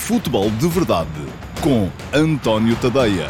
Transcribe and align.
Futebol 0.00 0.50
de 0.50 0.66
Verdade 0.66 1.08
com 1.62 1.88
António 2.12 2.74
Tadeia. 2.80 3.28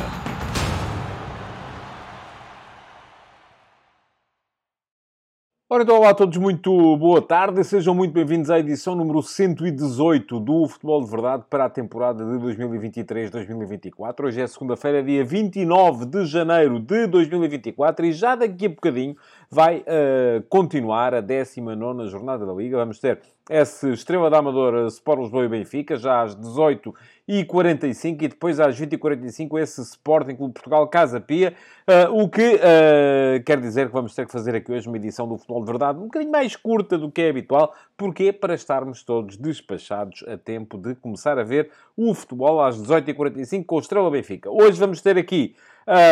Ora 5.72 5.84
então, 5.84 5.98
olá 5.98 6.10
a 6.10 6.14
todos, 6.14 6.36
muito 6.36 6.96
boa 6.96 7.22
tarde. 7.22 7.62
Sejam 7.62 7.94
muito 7.94 8.12
bem-vindos 8.12 8.50
à 8.50 8.59
edição 8.59 8.96
número 8.96 9.22
118 9.22 10.41
do 10.41 10.66
Futebol 10.66 11.04
de 11.04 11.11
Verdade 11.11 11.45
para 11.48 11.67
a 11.67 11.71
temporada 11.71 12.25
de 12.25 12.45
2023-2024. 12.45 14.25
Hoje 14.25 14.41
é 14.41 14.46
segunda-feira, 14.48 15.00
dia 15.00 15.25
29 15.25 16.07
de 16.07 16.25
janeiro 16.25 16.80
de 16.80 17.07
2024 17.07 18.07
e 18.07 18.12
já 18.12 18.34
daqui 18.34 18.66
a 18.66 18.68
bocadinho 18.71 19.16
vai 19.51 19.79
uh, 19.79 20.43
continuar 20.48 21.12
a 21.12 21.21
19 21.21 22.07
jornada 22.07 22.46
da 22.46 22.53
Liga. 22.53 22.77
Vamos 22.77 23.00
ter 23.00 23.21
esse 23.50 23.91
Estrela 23.93 24.30
da 24.30 24.39
Amadora, 24.39 24.87
Sport 24.87 25.23
Lisboa 25.23 25.45
e 25.45 25.49
Benfica, 25.49 25.96
já 25.96 26.23
às 26.23 26.37
18h45 26.37 28.23
e 28.23 28.29
depois 28.29 28.61
às 28.61 28.81
20h45 28.81 29.59
esse 29.59 29.82
Sporting 29.82 30.36
Clube 30.36 30.54
Portugal 30.54 30.86
Casa 30.86 31.21
Pia, 31.21 31.53
uh, 31.89 32.23
o 32.23 32.28
que 32.28 32.54
uh, 32.54 33.42
quer 33.45 33.60
dizer 33.60 33.88
que 33.88 33.92
vamos 33.92 34.14
ter 34.14 34.24
que 34.24 34.30
fazer 34.30 34.54
aqui 34.54 34.70
hoje 34.70 34.86
uma 34.86 34.96
edição 34.96 35.26
do 35.26 35.36
Futebol 35.36 35.62
de 35.62 35.66
Verdade 35.66 35.98
um 35.98 36.04
bocadinho 36.04 36.30
mais 36.30 36.54
curta 36.54 36.96
do 36.96 37.10
que 37.10 37.23
é 37.23 37.30
habitual. 37.30 37.74
Porquê? 37.96 38.32
Para 38.32 38.54
estarmos 38.54 39.02
todos 39.02 39.37
despachados 39.37 40.24
a 40.28 40.38
tempo 40.38 40.78
de 40.78 40.95
começar 40.95 41.40
a 41.40 41.42
ver 41.42 41.73
o 41.96 42.14
futebol 42.14 42.62
às 42.62 42.80
18h45 42.80 43.66
com 43.66 43.74
o 43.74 43.80
Estrela 43.80 44.10
Benfica. 44.12 44.48
Hoje 44.48 44.78
vamos 44.78 45.01
ter 45.01 45.18
aqui, 45.18 45.56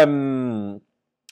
um, 0.08 0.80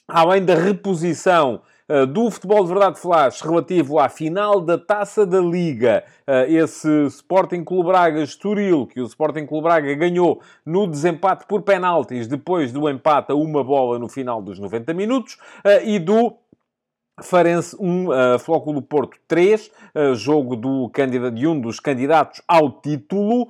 além 0.07 0.45
da 0.45 0.55
reposição 0.55 1.61
do 2.09 2.29
Futebol 2.29 2.63
de 2.63 2.69
Verdade 2.69 2.99
Flash 2.99 3.41
relativo 3.41 3.97
à 3.97 4.09
final 4.09 4.59
da 4.59 4.77
Taça 4.77 5.25
da 5.25 5.39
Liga. 5.39 6.03
Eh, 6.25 6.53
esse 6.53 7.05
Sporting 7.05 7.63
Clube 7.63 7.87
Braga 7.87 8.21
Estoril, 8.21 8.85
que 8.85 8.99
o 8.99 9.05
Sporting 9.05 9.45
Clube 9.45 9.63
Braga 9.63 9.95
ganhou 9.95 10.41
no 10.65 10.85
desempate 10.85 11.45
por 11.47 11.61
penaltis, 11.61 12.27
depois 12.27 12.73
do 12.73 12.89
empate 12.89 13.31
a 13.31 13.35
uma 13.35 13.63
bola 13.63 13.97
no 13.97 14.09
final 14.09 14.41
dos 14.41 14.59
90 14.59 14.93
minutos, 14.93 15.37
eh, 15.63 15.91
e 15.91 15.99
do 15.99 16.35
Farense 17.19 17.75
1, 17.79 18.09
uh, 18.09 18.37
Flóculo 18.37 18.79
Porto 18.79 19.17
3, 19.27 19.71
uh, 19.95 20.13
jogo 20.13 20.55
do 20.55 20.87
candidato, 20.89 21.33
de 21.33 21.47
um 21.47 21.59
dos 21.59 21.79
candidatos 21.79 22.43
ao 22.47 22.71
título 22.79 23.47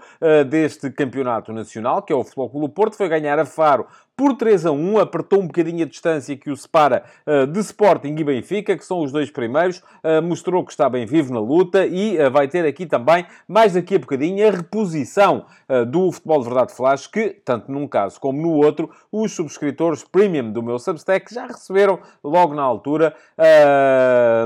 deste 0.50 0.90
campeonato 0.90 1.52
nacional, 1.52 2.02
que 2.02 2.14
é 2.14 2.16
o 2.16 2.24
Flóculo 2.24 2.70
Porto, 2.70 2.96
foi 2.96 3.10
ganhar 3.10 3.38
a 3.38 3.46
Faro 3.46 3.86
por 4.18 4.36
3 4.36 4.66
a 4.66 4.72
1, 4.72 4.98
apertou 4.98 5.40
um 5.40 5.46
bocadinho 5.46 5.86
a 5.86 5.88
distância 5.88 6.36
que 6.36 6.50
o 6.50 6.58
separa 6.58 7.04
uh, 7.28 7.46
de 7.46 7.60
Sporting 7.60 8.16
e 8.18 8.24
Benfica, 8.24 8.76
que 8.76 8.84
são 8.84 9.04
os 9.04 9.12
dois 9.12 9.30
primeiros, 9.30 9.78
uh, 9.78 10.24
mostrou 10.24 10.66
que 10.66 10.72
está 10.72 10.90
bem 10.90 11.06
vivo 11.06 11.32
na 11.32 11.40
luta 11.40 11.86
e 11.86 12.18
uh, 12.18 12.32
vai 12.32 12.48
ter 12.48 12.66
aqui 12.66 12.88
também, 12.88 13.28
mais 13.48 13.74
daqui 13.74 13.94
a 13.94 14.00
bocadinho, 14.00 14.48
a 14.48 14.52
reposição 14.52 15.46
do 15.90 16.12
Futebol 16.14 16.40
de 16.40 16.46
Verdade 16.46 16.74
Flash, 16.74 17.08
que, 17.08 17.30
tanto 17.44 17.70
num 17.70 17.90
caso 17.90 18.18
como 18.22 18.42
no 18.42 18.54
outro, 18.54 18.90
os 19.12 19.34
subscritores 19.34 20.02
premium 20.02 20.50
do 20.50 20.64
meu 20.64 20.80
Substack 20.80 21.34
já 21.34 21.46
receberam 21.46 22.00
logo 22.24 22.56
na 22.56 22.62
altura 22.62 23.14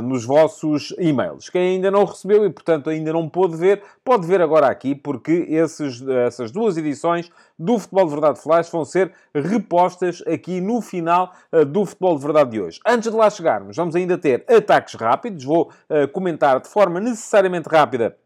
nos 0.03 0.25
vossos 0.25 0.95
e-mails. 0.97 1.47
Quem 1.47 1.75
ainda 1.75 1.91
não 1.91 2.05
recebeu 2.05 2.43
e, 2.43 2.49
portanto, 2.49 2.89
ainda 2.89 3.13
não 3.13 3.29
pôde 3.29 3.55
ver, 3.55 3.83
pode 4.03 4.25
ver 4.25 4.41
agora 4.41 4.65
aqui, 4.65 4.95
porque 4.95 5.45
esses, 5.47 6.01
essas 6.07 6.51
duas 6.51 6.75
edições 6.75 7.31
do 7.61 7.77
Futebol 7.77 8.05
de 8.05 8.11
Verdade 8.11 8.39
Flash 8.39 8.69
vão 8.69 8.83
ser 8.83 9.11
repostas 9.33 10.23
aqui 10.27 10.59
no 10.59 10.81
final 10.81 11.33
uh, 11.51 11.63
do 11.63 11.85
Futebol 11.85 12.17
de 12.17 12.23
Verdade 12.23 12.51
de 12.51 12.61
hoje. 12.61 12.79
Antes 12.85 13.11
de 13.11 13.15
lá 13.15 13.29
chegarmos, 13.29 13.75
vamos 13.75 13.95
ainda 13.95 14.17
ter 14.17 14.43
ataques 14.49 14.95
rápidos. 14.95 15.43
Vou 15.43 15.71
uh, 15.89 16.07
comentar 16.11 16.59
de 16.59 16.67
forma 16.67 16.99
necessariamente 16.99 17.69
rápida 17.69 18.17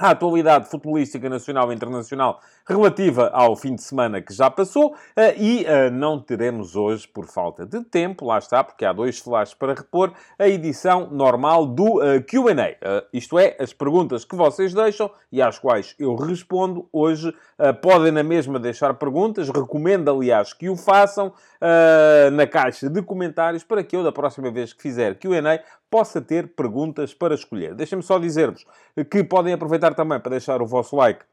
a 0.00 0.10
atualidade 0.10 0.68
futebolística 0.70 1.28
nacional 1.28 1.72
e 1.72 1.74
internacional 1.74 2.40
relativa 2.66 3.30
ao 3.32 3.56
fim 3.56 3.74
de 3.74 3.82
semana 3.82 4.20
que 4.20 4.32
já 4.32 4.48
passou 4.50 4.94
eh, 5.16 5.34
e 5.36 5.64
uh, 5.64 5.90
não 5.90 6.20
teremos 6.20 6.76
hoje, 6.76 7.08
por 7.08 7.26
falta 7.26 7.66
de 7.66 7.82
tempo, 7.82 8.26
lá 8.26 8.38
está, 8.38 8.62
porque 8.62 8.84
há 8.84 8.92
dois 8.92 9.18
flashes 9.18 9.54
para 9.54 9.74
repor, 9.74 10.12
a 10.38 10.46
edição 10.46 11.08
normal 11.10 11.66
do 11.66 11.96
uh, 11.96 12.22
QA. 12.22 12.76
Isto 13.12 13.38
é, 13.38 13.56
as 13.58 13.72
perguntas 13.72 14.24
que 14.24 14.36
vocês 14.36 14.72
deixam 14.72 15.10
e 15.32 15.42
às 15.42 15.58
quais 15.58 15.94
eu 15.98 16.14
respondo 16.14 16.88
hoje. 16.92 17.34
podem 17.82 18.12
na 18.12 18.22
mesma 18.22 18.58
deixar 18.58 18.94
perguntas, 18.94 19.48
recomendo 19.48 20.10
aliás 20.10 20.52
que 20.52 20.68
o 20.68 20.76
façam 20.76 21.32
na 22.32 22.46
caixa 22.46 22.88
de 22.88 23.02
comentários 23.02 23.62
para 23.62 23.82
que 23.82 23.96
eu, 23.96 24.02
da 24.02 24.12
próxima 24.12 24.50
vez 24.50 24.72
que 24.72 24.82
fizer 24.82 25.18
QA, 25.18 25.60
possa 25.90 26.20
ter 26.20 26.54
perguntas 26.54 27.14
para 27.14 27.34
escolher. 27.34 27.74
Deixem-me 27.74 28.02
só 28.02 28.18
dizer-vos 28.18 28.64
que 29.10 29.24
podem 29.24 29.54
aproveitar 29.54 29.94
também 29.94 30.20
para 30.20 30.30
deixar 30.30 30.60
o 30.60 30.66
vosso 30.66 30.96
like 30.96 31.24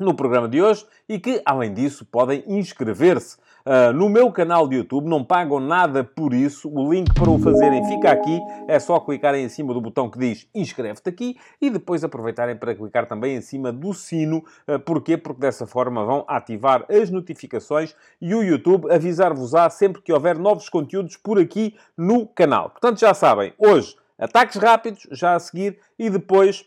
no 0.00 0.14
programa 0.14 0.48
de 0.48 0.62
hoje 0.62 0.86
e 1.08 1.18
que, 1.18 1.42
além 1.44 1.72
disso, 1.72 2.04
podem 2.04 2.42
inscrever-se 2.46 3.36
uh, 3.66 3.92
no 3.92 4.08
meu 4.08 4.32
canal 4.32 4.66
de 4.66 4.76
YouTube. 4.76 5.08
Não 5.08 5.22
pagam 5.22 5.60
nada 5.60 6.02
por 6.02 6.32
isso. 6.32 6.68
O 6.68 6.92
link 6.92 7.12
para 7.14 7.30
o 7.30 7.38
fazerem 7.38 7.86
fica 7.86 8.10
aqui. 8.10 8.40
É 8.66 8.78
só 8.78 8.98
clicarem 8.98 9.44
em 9.44 9.48
cima 9.48 9.74
do 9.74 9.80
botão 9.80 10.10
que 10.10 10.18
diz 10.18 10.48
inscreve-te 10.54 11.08
aqui 11.08 11.36
e 11.60 11.70
depois 11.70 12.02
aproveitarem 12.02 12.56
para 12.56 12.74
clicar 12.74 13.06
também 13.06 13.36
em 13.36 13.40
cima 13.40 13.70
do 13.72 13.92
sino. 13.92 14.38
Uh, 14.66 14.80
porquê? 14.80 15.16
Porque 15.16 15.40
dessa 15.40 15.66
forma 15.66 16.04
vão 16.04 16.24
ativar 16.26 16.84
as 16.88 17.10
notificações 17.10 17.94
e 18.20 18.34
o 18.34 18.42
YouTube 18.42 18.90
avisar-vos-á 18.90 19.68
sempre 19.68 20.02
que 20.02 20.12
houver 20.12 20.38
novos 20.38 20.68
conteúdos 20.68 21.16
por 21.16 21.38
aqui 21.38 21.76
no 21.96 22.26
canal. 22.26 22.70
Portanto, 22.70 22.98
já 22.98 23.12
sabem, 23.12 23.52
hoje 23.58 23.96
ataques 24.18 24.56
rápidos, 24.56 25.06
já 25.10 25.34
a 25.34 25.38
seguir, 25.38 25.78
e 25.98 26.10
depois 26.10 26.64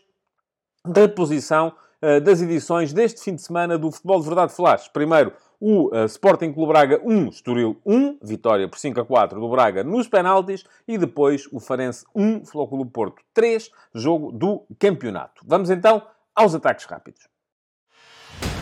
reposição 0.84 1.72
das 2.22 2.42
edições 2.42 2.92
deste 2.92 3.22
fim 3.22 3.34
de 3.34 3.42
semana 3.42 3.78
do 3.78 3.90
Futebol 3.90 4.20
de 4.20 4.26
Verdade 4.26 4.52
Flash. 4.52 4.88
Primeiro, 4.88 5.32
o 5.60 5.88
uh, 5.94 6.04
Sporting 6.04 6.52
Clube 6.52 6.72
Braga 6.72 7.00
1, 7.02 7.28
Estoril 7.28 7.80
1, 7.86 8.18
vitória 8.22 8.68
por 8.68 8.78
5 8.78 9.00
a 9.00 9.04
4 9.04 9.40
do 9.40 9.48
Braga 9.48 9.82
nos 9.82 10.08
penaltis, 10.08 10.64
e 10.86 10.98
depois 10.98 11.48
o 11.52 11.58
Farense 11.58 12.04
1, 12.14 12.44
Flóculo 12.44 12.84
Porto 12.84 13.22
3, 13.32 13.70
jogo 13.94 14.30
do 14.30 14.66
campeonato. 14.78 15.42
Vamos 15.46 15.70
então 15.70 16.02
aos 16.34 16.54
ataques 16.54 16.84
rápidos. 16.84 17.22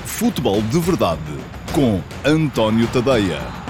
Futebol 0.05 0.63
de 0.63 0.79
Verdade 0.79 1.21
com 1.75 2.01
António 2.25 2.87
Tadeia. 2.93 3.62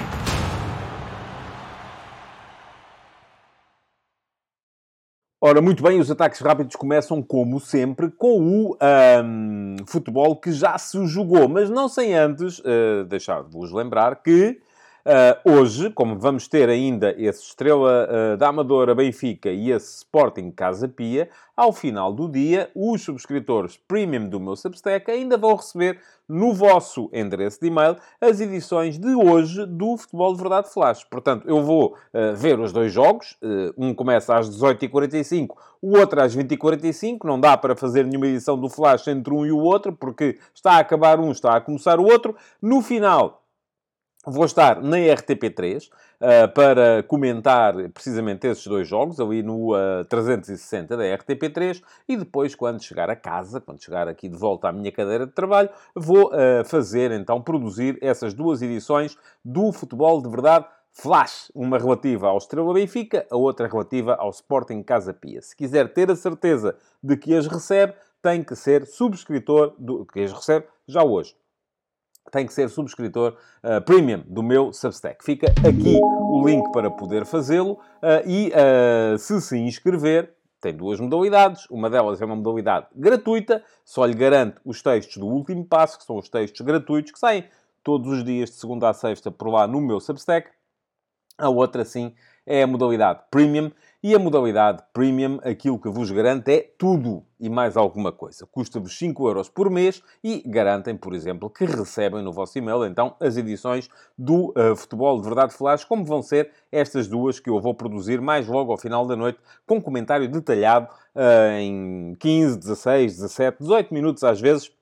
Ora, 5.45 5.61
muito 5.61 5.83
bem, 5.83 5.99
os 5.99 6.09
ataques 6.09 6.39
rápidos 6.39 6.77
começam, 6.77 7.21
como 7.21 7.59
sempre, 7.59 8.09
com 8.09 8.39
o 8.39 8.77
um, 9.25 9.77
futebol 9.89 10.37
que 10.37 10.53
já 10.53 10.79
se 10.79 11.05
jogou, 11.09 11.49
mas 11.49 11.69
não 11.69 11.89
sem 11.89 12.15
antes 12.15 12.61
uh, 12.61 13.03
deixar-vos 13.09 13.73
lembrar 13.73 14.23
que 14.23 14.61
uh, 15.07 15.51
hoje, 15.51 15.91
como 15.91 16.19
vamos 16.19 16.49
ter 16.49 16.69
ainda 16.69 17.15
esse 17.19 17.43
Estrela 17.43 18.09
uh, 18.09 18.37
da 18.37 18.49
Amadora 18.49 18.95
Benfica 18.95 19.51
e 19.51 19.71
esse 19.71 19.99
Sporting 19.99 20.51
Casa 20.51 20.89
Pia, 20.89 21.29
ao 21.57 21.73
final 21.73 22.13
do 22.13 22.29
dia, 22.29 22.71
os 22.75 23.03
subscritores 23.03 23.79
premium 23.87 24.29
do 24.29 24.41
meu 24.41 24.57
Substack 24.57 25.11
ainda 25.11 25.37
vão 25.37 25.55
receber 25.55 26.01
no 26.29 26.55
vosso 26.55 27.11
endereço 27.13 27.61
de 27.61 27.67
e-mail 27.67 27.97
as 28.21 28.41
edições 28.41 28.99
de 28.99 29.15
hoje 29.15 29.67
do 29.67 29.97
Futebol 29.97 30.33
de 30.35 30.41
Verdade 30.41 30.73
Flash. 30.73 31.05
Portanto, 31.05 31.47
eu 31.47 31.63
vou 31.63 31.95
uh, 32.15 32.35
ver 32.35 32.59
os 32.59 32.73
dois 32.73 32.93
jogos. 32.93 33.37
Um 33.77 33.93
começa 33.93 34.37
às 34.37 34.49
18h45, 34.49 35.49
o 35.83 35.99
outro 35.99 36.23
às 36.23 36.35
20h45. 36.35 37.19
Não 37.25 37.39
dá 37.39 37.57
para 37.57 37.77
fazer 37.77 38.07
nenhuma 38.07 38.29
edição 38.29 38.59
do 38.59 38.69
Flash 38.69 39.09
entre 39.09 39.35
um 39.35 39.45
e 39.45 39.53
o 39.53 39.59
outro, 39.59 39.93
porque 39.93 40.39
está 40.55 40.73
a 40.73 40.79
acabar 40.79 41.21
um, 41.21 41.31
está 41.31 41.57
a 41.57 41.61
começar 41.61 42.01
o 42.01 42.05
outro. 42.05 42.35
No 42.63 42.81
final, 42.81 43.42
Vou 44.25 44.45
estar 44.45 44.81
na 44.81 44.99
RTP3 44.99 45.89
uh, 45.89 45.91
eh, 46.21 46.47
para 46.47 47.03
comentar 47.03 47.75
precisamente 47.89 48.47
esses 48.47 48.65
dois 48.65 48.87
jogos, 48.87 49.19
ali 49.19 49.43
no 49.43 49.75
uh, 49.75 50.05
360 50.09 50.97
da 50.97 51.03
RTP3, 51.03 51.83
e 52.09 52.17
depois, 52.17 52.55
quando 52.55 52.81
chegar 52.81 53.11
a 53.11 53.17
casa, 53.17 53.61
quando 53.61 53.83
chegar 53.83 54.07
aqui 54.07 54.29
de 54.29 54.37
volta 54.37 54.69
à 54.69 54.73
minha 54.73 54.93
cadeira 54.93 55.27
de 55.27 55.33
trabalho, 55.33 55.71
vou 55.93 56.29
uh, 56.29 56.65
fazer, 56.65 57.11
então, 57.11 57.43
produzir 57.43 57.99
essas 58.01 58.33
duas 58.33 58.63
edições 58.63 59.19
do 59.45 59.73
Futebol 59.73 60.23
de 60.23 60.29
Verdade 60.29 60.67
Flash, 60.93 61.51
uma 61.53 61.77
relativa 61.77 62.29
ao 62.29 62.39
Estrela 62.39 62.73
Benfica, 62.73 63.27
a 63.29 63.37
outra 63.37 63.67
relativa 63.67 64.15
ao 64.15 64.31
Sporting 64.31 64.85
Casa 64.85 65.13
Pia. 65.13 65.43
Se 65.43 65.57
quiser 65.57 65.93
ter 65.93 66.09
a 66.13 66.15
certeza 66.15 66.77
de 67.03 67.17
que 67.17 67.35
as 67.35 67.49
recebe, 67.49 67.95
tem 68.23 68.45
que 68.45 68.55
ser 68.55 68.87
subscritor 68.87 69.75
do 69.77 70.07
que 70.07 70.21
as 70.21 70.33
recebe 70.33 70.67
já 70.87 71.03
hoje 71.03 71.35
tem 72.31 72.47
que 72.47 72.53
ser 72.53 72.69
subscritor 72.69 73.37
uh, 73.63 73.81
premium 73.83 74.23
do 74.27 74.43
meu 74.43 74.73
Substack. 74.73 75.25
Fica 75.25 75.47
aqui 75.67 75.99
o 76.01 76.47
link 76.47 76.71
para 76.73 76.91
poder 76.91 77.27
fazê-lo 77.27 77.73
uh, 77.73 78.27
e 78.27 78.53
uh, 78.53 79.19
se 79.19 79.41
se 79.41 79.59
inscrever, 79.59 80.35
tem 80.61 80.75
duas 80.75 81.01
modalidades. 81.01 81.67
Uma 81.71 81.91
delas 81.91 82.21
é 82.23 82.25
uma 82.25 82.37
modalidade 82.37 82.87
gratuita, 82.95 83.63
só 83.85 84.05
lhe 84.05 84.15
garante 84.15 84.57
os 84.65 84.81
textos 84.83 85.17
do 85.17 85.27
último 85.27 85.65
passo, 85.65 85.99
que 85.99 86.05
são 86.05 86.17
os 86.17 86.29
textos 86.29 86.61
gratuitos 86.65 87.13
que 87.13 87.19
saem 87.19 87.45
todos 87.83 88.11
os 88.11 88.25
dias 88.25 88.51
de 88.51 88.57
segunda 88.57 88.89
a 88.89 88.95
sexta 88.95 89.31
por 89.31 89.49
lá 89.49 89.67
no 89.67 89.81
meu 89.81 89.99
Substack. 89.99 90.49
A 91.37 91.49
outra, 91.49 91.85
sim, 91.85 92.15
é 92.47 92.63
a 92.63 92.67
modalidade 92.67 93.21
premium 93.31 93.73
E 94.05 94.17
a 94.17 94.19
modalidade 94.19 94.83
Premium, 94.93 95.39
aquilo 95.45 95.79
que 95.79 95.89
vos 95.89 96.11
garante 96.11 96.51
é 96.51 96.75
tudo 96.77 97.23
e 97.39 97.49
mais 97.49 97.77
alguma 97.77 98.11
coisa. 98.11 98.45
Custa-vos 98.51 98.99
5 98.99 99.29
euros 99.29 99.49
por 99.49 99.71
mês 99.71 100.03
e 100.25 100.43
garantem, 100.45 100.97
por 100.97 101.15
exemplo, 101.15 101.49
que 101.49 101.65
recebem 101.65 102.21
no 102.21 102.33
vosso 102.33 102.59
e-mail, 102.59 102.85
então, 102.85 103.15
as 103.21 103.37
edições 103.37 103.89
do 104.19 104.53
uh, 104.57 104.75
Futebol 104.75 105.21
de 105.21 105.27
Verdade 105.27 105.55
Flash, 105.55 105.85
como 105.85 106.05
vão 106.05 106.21
ser 106.21 106.51
estas 106.73 107.07
duas 107.07 107.39
que 107.39 107.49
eu 107.49 107.61
vou 107.61 107.75
produzir 107.75 108.21
mais 108.21 108.49
logo 108.49 108.73
ao 108.73 108.77
final 108.77 109.07
da 109.07 109.15
noite, 109.15 109.39
com 109.65 109.81
comentário 109.81 110.29
detalhado 110.29 110.89
uh, 111.15 111.61
em 111.61 112.17
15, 112.19 112.59
16, 112.59 113.13
17, 113.19 113.59
18 113.61 113.95
minutos 113.95 114.25
às 114.25 114.41
vezes, 114.41 114.73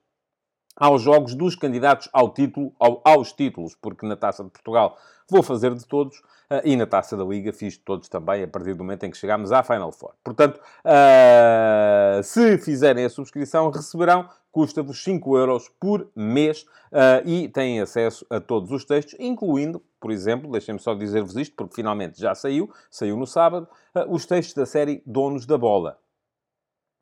aos 0.80 1.02
jogos 1.02 1.34
dos 1.34 1.54
candidatos 1.54 2.08
ao 2.12 2.30
título, 2.30 2.72
ao, 2.80 3.02
aos 3.04 3.32
títulos, 3.32 3.76
porque 3.80 4.06
na 4.06 4.16
Taça 4.16 4.42
de 4.42 4.50
Portugal 4.50 4.96
vou 5.28 5.42
fazer 5.42 5.74
de 5.74 5.86
todos, 5.86 6.20
Uh, 6.52 6.58
e 6.64 6.74
na 6.74 6.84
Taça 6.84 7.16
da 7.16 7.22
Liga 7.22 7.52
fiz 7.52 7.76
todos 7.76 8.08
também, 8.08 8.42
a 8.42 8.48
partir 8.48 8.74
do 8.74 8.82
momento 8.82 9.04
em 9.04 9.10
que 9.12 9.16
chegámos 9.16 9.52
à 9.52 9.62
Final 9.62 9.92
Four. 9.92 10.14
Portanto, 10.24 10.56
uh, 10.58 12.20
se 12.24 12.58
fizerem 12.58 13.04
a 13.04 13.08
subscrição, 13.08 13.70
receberão, 13.70 14.28
custa-vos 14.50 15.00
5 15.04 15.36
euros 15.38 15.68
por 15.78 16.08
mês 16.12 16.62
uh, 16.90 17.24
e 17.24 17.48
têm 17.48 17.80
acesso 17.80 18.26
a 18.28 18.40
todos 18.40 18.72
os 18.72 18.84
textos, 18.84 19.14
incluindo, 19.20 19.80
por 20.00 20.10
exemplo, 20.10 20.50
deixem-me 20.50 20.80
só 20.80 20.92
dizer-vos 20.92 21.36
isto, 21.36 21.54
porque 21.54 21.76
finalmente 21.76 22.20
já 22.20 22.34
saiu, 22.34 22.68
saiu 22.90 23.16
no 23.16 23.28
sábado, 23.28 23.68
os 24.08 24.26
textos 24.26 24.56
da 24.56 24.66
série 24.66 25.04
Donos 25.06 25.46
da 25.46 25.56
Bola 25.56 25.98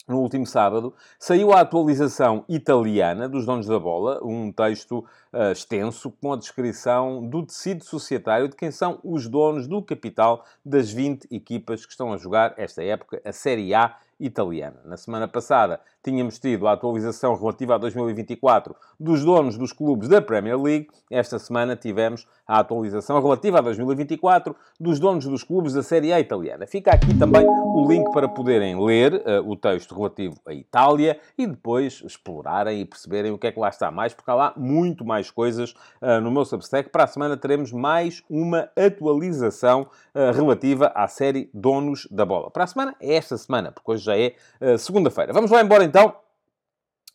no 0.08 0.20
último 0.20 0.46
sábado, 0.46 0.94
saiu 1.18 1.52
a 1.52 1.60
atualização 1.60 2.44
italiana 2.48 3.28
dos 3.28 3.44
donos 3.44 3.66
da 3.66 3.78
bola, 3.78 4.20
um 4.24 4.50
texto 4.50 5.04
uh, 5.32 5.52
extenso 5.52 6.10
com 6.10 6.32
a 6.32 6.36
descrição 6.36 7.28
do 7.28 7.44
tecido 7.44 7.84
societário 7.84 8.48
de 8.48 8.56
quem 8.56 8.70
são 8.70 8.98
os 9.04 9.28
donos 9.28 9.68
do 9.68 9.82
capital 9.82 10.44
das 10.64 10.90
20 10.90 11.28
equipas 11.30 11.84
que 11.84 11.92
estão 11.92 12.12
a 12.12 12.16
jogar 12.16 12.54
esta 12.56 12.82
época 12.82 13.20
a 13.24 13.32
Série 13.32 13.74
A 13.74 13.98
italiana. 14.18 14.80
Na 14.84 14.96
semana 14.96 15.28
passada 15.28 15.80
tínhamos 16.08 16.38
tido 16.38 16.66
a 16.66 16.72
atualização 16.72 17.36
relativa 17.36 17.74
a 17.74 17.78
2024 17.78 18.74
dos 18.98 19.22
donos 19.22 19.58
dos 19.58 19.74
clubes 19.74 20.08
da 20.08 20.22
Premier 20.22 20.58
League. 20.58 20.88
Esta 21.10 21.38
semana 21.38 21.76
tivemos 21.76 22.26
a 22.46 22.60
atualização 22.60 23.20
relativa 23.20 23.58
a 23.58 23.60
2024 23.60 24.56
dos 24.80 24.98
donos 24.98 25.26
dos 25.26 25.44
clubes 25.44 25.74
da 25.74 25.82
Série 25.82 26.10
A 26.10 26.18
italiana. 26.18 26.66
Fica 26.66 26.92
aqui 26.92 27.12
também 27.18 27.46
o 27.46 27.86
link 27.86 28.10
para 28.10 28.26
poderem 28.26 28.82
ler 28.82 29.16
uh, 29.16 29.46
o 29.46 29.54
texto 29.54 29.94
relativo 29.94 30.36
à 30.46 30.54
Itália 30.54 31.20
e 31.36 31.46
depois 31.46 32.02
explorarem 32.02 32.80
e 32.80 32.86
perceberem 32.86 33.30
o 33.30 33.36
que 33.36 33.48
é 33.48 33.52
que 33.52 33.60
lá 33.60 33.68
está 33.68 33.90
mais, 33.90 34.14
porque 34.14 34.30
há 34.30 34.34
lá 34.34 34.54
muito 34.56 35.04
mais 35.04 35.30
coisas 35.30 35.72
uh, 36.00 36.22
no 36.22 36.30
meu 36.30 36.46
Substack. 36.46 36.88
Para 36.88 37.04
a 37.04 37.06
semana 37.06 37.36
teremos 37.36 37.70
mais 37.70 38.22
uma 38.30 38.70
atualização 38.74 39.82
uh, 40.14 40.32
relativa 40.34 40.90
à 40.94 41.06
série 41.06 41.50
Donos 41.52 42.08
da 42.10 42.24
Bola. 42.24 42.50
Para 42.50 42.64
a 42.64 42.66
semana 42.66 42.96
é 42.98 43.14
esta 43.14 43.36
semana, 43.36 43.72
porque 43.72 43.90
hoje 43.90 44.04
já 44.04 44.16
é 44.16 44.34
segunda-feira. 44.78 45.32
Vamos 45.32 45.50
lá 45.50 45.60
embora 45.60 45.84
então 45.84 45.97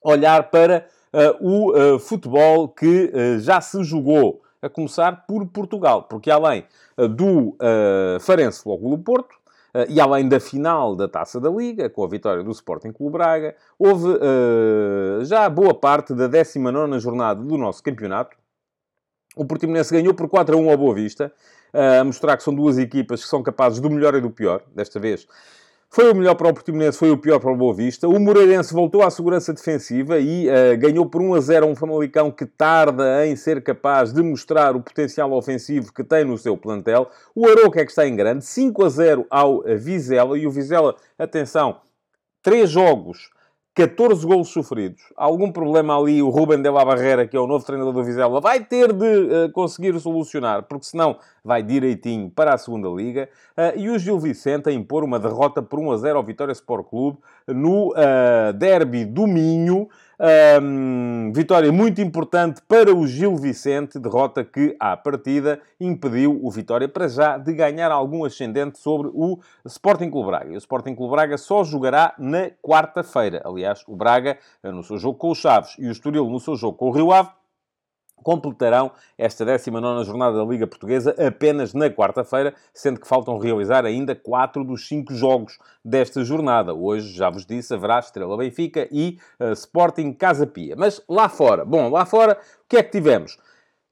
olhar 0.03 0.49
para 0.49 0.87
o 1.39 1.99
futebol 1.99 2.67
que 2.67 3.11
já 3.39 3.61
se 3.61 3.83
jogou 3.83 4.43
a 4.63 4.69
começar 4.69 5.25
por 5.27 5.45
Portugal, 5.47 6.03
porque 6.03 6.31
além 6.31 6.65
uh, 6.97 7.07
do 7.07 7.49
uh, 7.49 8.19
Farense 8.21 8.63
Futebol 8.63 8.97
Porto, 8.99 9.33
uh, 9.33 9.85
e 9.89 9.99
além 9.99 10.27
da 10.29 10.39
final 10.39 10.95
da 10.95 11.05
Taça 11.05 11.37
da 11.37 11.49
Liga, 11.49 11.89
com 11.89 12.01
a 12.01 12.07
vitória 12.07 12.41
do 12.41 12.51
Sporting 12.51 12.93
Clube 12.93 13.17
Braga, 13.17 13.53
houve 13.77 14.07
uh, 14.07 15.25
já 15.25 15.49
boa 15.49 15.73
parte 15.73 16.13
da 16.13 16.29
19ª 16.29 16.97
jornada 16.97 17.43
do 17.43 17.57
nosso 17.57 17.83
campeonato. 17.83 18.37
O 19.35 19.45
Portimonense 19.45 19.93
ganhou 19.93 20.13
por 20.13 20.29
4 20.29 20.55
a 20.55 20.59
1 20.59 20.69
ao 20.69 20.77
Boa 20.77 20.95
Vista, 20.95 21.33
a 21.73 22.03
mostrar 22.03 22.37
que 22.37 22.43
são 22.43 22.53
duas 22.53 22.77
equipas 22.77 23.23
que 23.23 23.27
são 23.27 23.41
capazes 23.41 23.79
do 23.79 23.89
melhor 23.89 24.13
e 24.13 24.21
do 24.21 24.29
pior, 24.29 24.61
desta 24.75 24.99
vez 24.99 25.27
foi 25.93 26.11
o 26.11 26.15
melhor 26.15 26.33
para 26.33 26.49
o 26.49 26.53
Portimonense, 26.55 26.97
foi 26.97 27.11
o 27.11 27.17
pior 27.19 27.39
para 27.39 27.51
o 27.51 27.55
Boa 27.55 27.71
Vista. 27.71 28.07
O 28.07 28.19
Moreirense 28.19 28.73
voltou 28.73 29.03
à 29.03 29.11
segurança 29.11 29.53
defensiva 29.53 30.17
e 30.17 30.47
uh, 30.47 30.75
ganhou 30.79 31.05
por 31.05 31.21
1 31.21 31.35
a 31.35 31.39
0 31.39 31.67
um 31.67 31.75
Famalicão 31.75 32.31
que 32.31 32.47
tarda 32.47 33.27
em 33.27 33.35
ser 33.35 33.61
capaz 33.61 34.11
de 34.11 34.23
mostrar 34.23 34.75
o 34.75 34.81
potencial 34.81 35.31
ofensivo 35.33 35.93
que 35.93 36.03
tem 36.03 36.25
no 36.25 36.35
seu 36.35 36.57
plantel. 36.57 37.11
O 37.35 37.47
Aroca 37.47 37.79
é 37.79 37.85
que 37.85 37.91
está 37.91 38.07
em 38.07 38.15
grande, 38.15 38.43
5 38.43 38.83
a 38.83 38.89
0 38.89 39.27
ao 39.29 39.61
Vizela. 39.77 40.35
E 40.35 40.47
o 40.47 40.51
Vizela, 40.51 40.95
atenção, 41.15 41.79
três 42.41 42.71
jogos 42.71 43.29
14 43.75 44.23
golos 44.25 44.49
sofridos. 44.49 45.01
Algum 45.15 45.51
problema 45.51 45.97
ali, 45.97 46.21
o 46.21 46.29
Ruben 46.29 46.61
de 46.61 46.69
la 46.69 46.85
Barrera, 46.85 47.25
que 47.25 47.35
é 47.35 47.39
o 47.39 47.47
novo 47.47 47.65
treinador 47.65 47.91
do 47.91 48.03
Vizela, 48.03 48.39
vai 48.39 48.63
ter 48.63 48.93
de 48.93 49.05
uh, 49.05 49.51
conseguir 49.51 49.99
solucionar, 49.99 50.63
porque 50.63 50.85
senão 50.85 51.17
vai 51.43 51.63
direitinho 51.63 52.29
para 52.29 52.53
a 52.53 52.57
segunda 52.57 52.87
Liga. 52.89 53.27
Uh, 53.57 53.79
e 53.79 53.89
o 53.89 53.97
Gil 53.97 54.19
Vicente 54.19 54.69
a 54.69 54.71
impor 54.71 55.03
uma 55.03 55.19
derrota 55.19 55.61
por 55.61 55.79
1 55.79 55.91
a 55.91 55.97
0 55.97 56.17
ao 56.17 56.23
Vitória 56.23 56.51
Sport 56.51 56.87
Clube 56.87 57.17
no 57.47 57.89
uh, 57.89 58.53
derby 58.53 59.05
do 59.05 59.25
Minho. 59.25 59.89
Um, 60.25 61.33
vitória 61.33 61.69
muito 61.69 61.99
importante 61.99 62.61
para 62.65 62.95
o 62.95 63.05
Gil 63.05 63.35
Vicente, 63.35 63.99
derrota 63.99 64.41
que, 64.41 64.73
à 64.79 64.95
partida, 64.95 65.59
impediu 65.77 66.39
o 66.41 66.49
Vitória 66.49 66.87
para 66.87 67.09
já 67.09 67.37
de 67.37 67.51
ganhar 67.51 67.91
algum 67.91 68.23
ascendente 68.23 68.79
sobre 68.79 69.09
o 69.13 69.39
Sporting 69.65 70.09
Clube 70.09 70.27
Braga. 70.27 70.53
E 70.53 70.55
o 70.55 70.57
Sporting 70.57 70.95
Clube 70.95 71.11
Braga 71.11 71.37
só 71.37 71.65
jogará 71.65 72.13
na 72.17 72.49
quarta-feira. 72.61 73.41
Aliás, 73.43 73.83
o 73.85 73.97
Braga, 73.97 74.37
no 74.63 74.81
seu 74.81 74.97
jogo 74.97 75.17
com 75.17 75.29
os 75.29 75.39
Chaves, 75.39 75.75
e 75.77 75.87
o 75.87 75.91
Estoril 75.91 76.29
no 76.29 76.39
seu 76.39 76.55
jogo 76.55 76.77
com 76.77 76.87
o 76.87 76.91
Rio 76.91 77.11
Ave, 77.11 77.29
completarão 78.23 78.91
esta 79.17 79.45
19 79.45 80.05
jornada 80.05 80.37
da 80.37 80.43
Liga 80.43 80.65
Portuguesa 80.65 81.15
apenas 81.19 81.73
na 81.73 81.89
quarta-feira, 81.89 82.53
sendo 82.73 82.99
que 82.99 83.07
faltam 83.07 83.37
realizar 83.37 83.85
ainda 83.85 84.15
4 84.15 84.63
dos 84.63 84.87
5 84.87 85.13
jogos 85.13 85.59
desta 85.83 86.23
jornada. 86.23 86.73
Hoje, 86.73 87.13
já 87.13 87.29
vos 87.29 87.45
disse, 87.45 87.73
haverá 87.73 87.99
Estrela 87.99 88.37
Benfica 88.37 88.87
e 88.91 89.19
uh, 89.39 89.51
Sporting 89.51 90.13
Casa 90.13 90.47
Pia. 90.47 90.75
Mas 90.77 91.01
lá 91.07 91.27
fora, 91.27 91.65
bom, 91.65 91.89
lá 91.89 92.05
fora, 92.05 92.33
o 92.33 92.69
que 92.69 92.77
é 92.77 92.83
que 92.83 92.91
tivemos? 92.91 93.37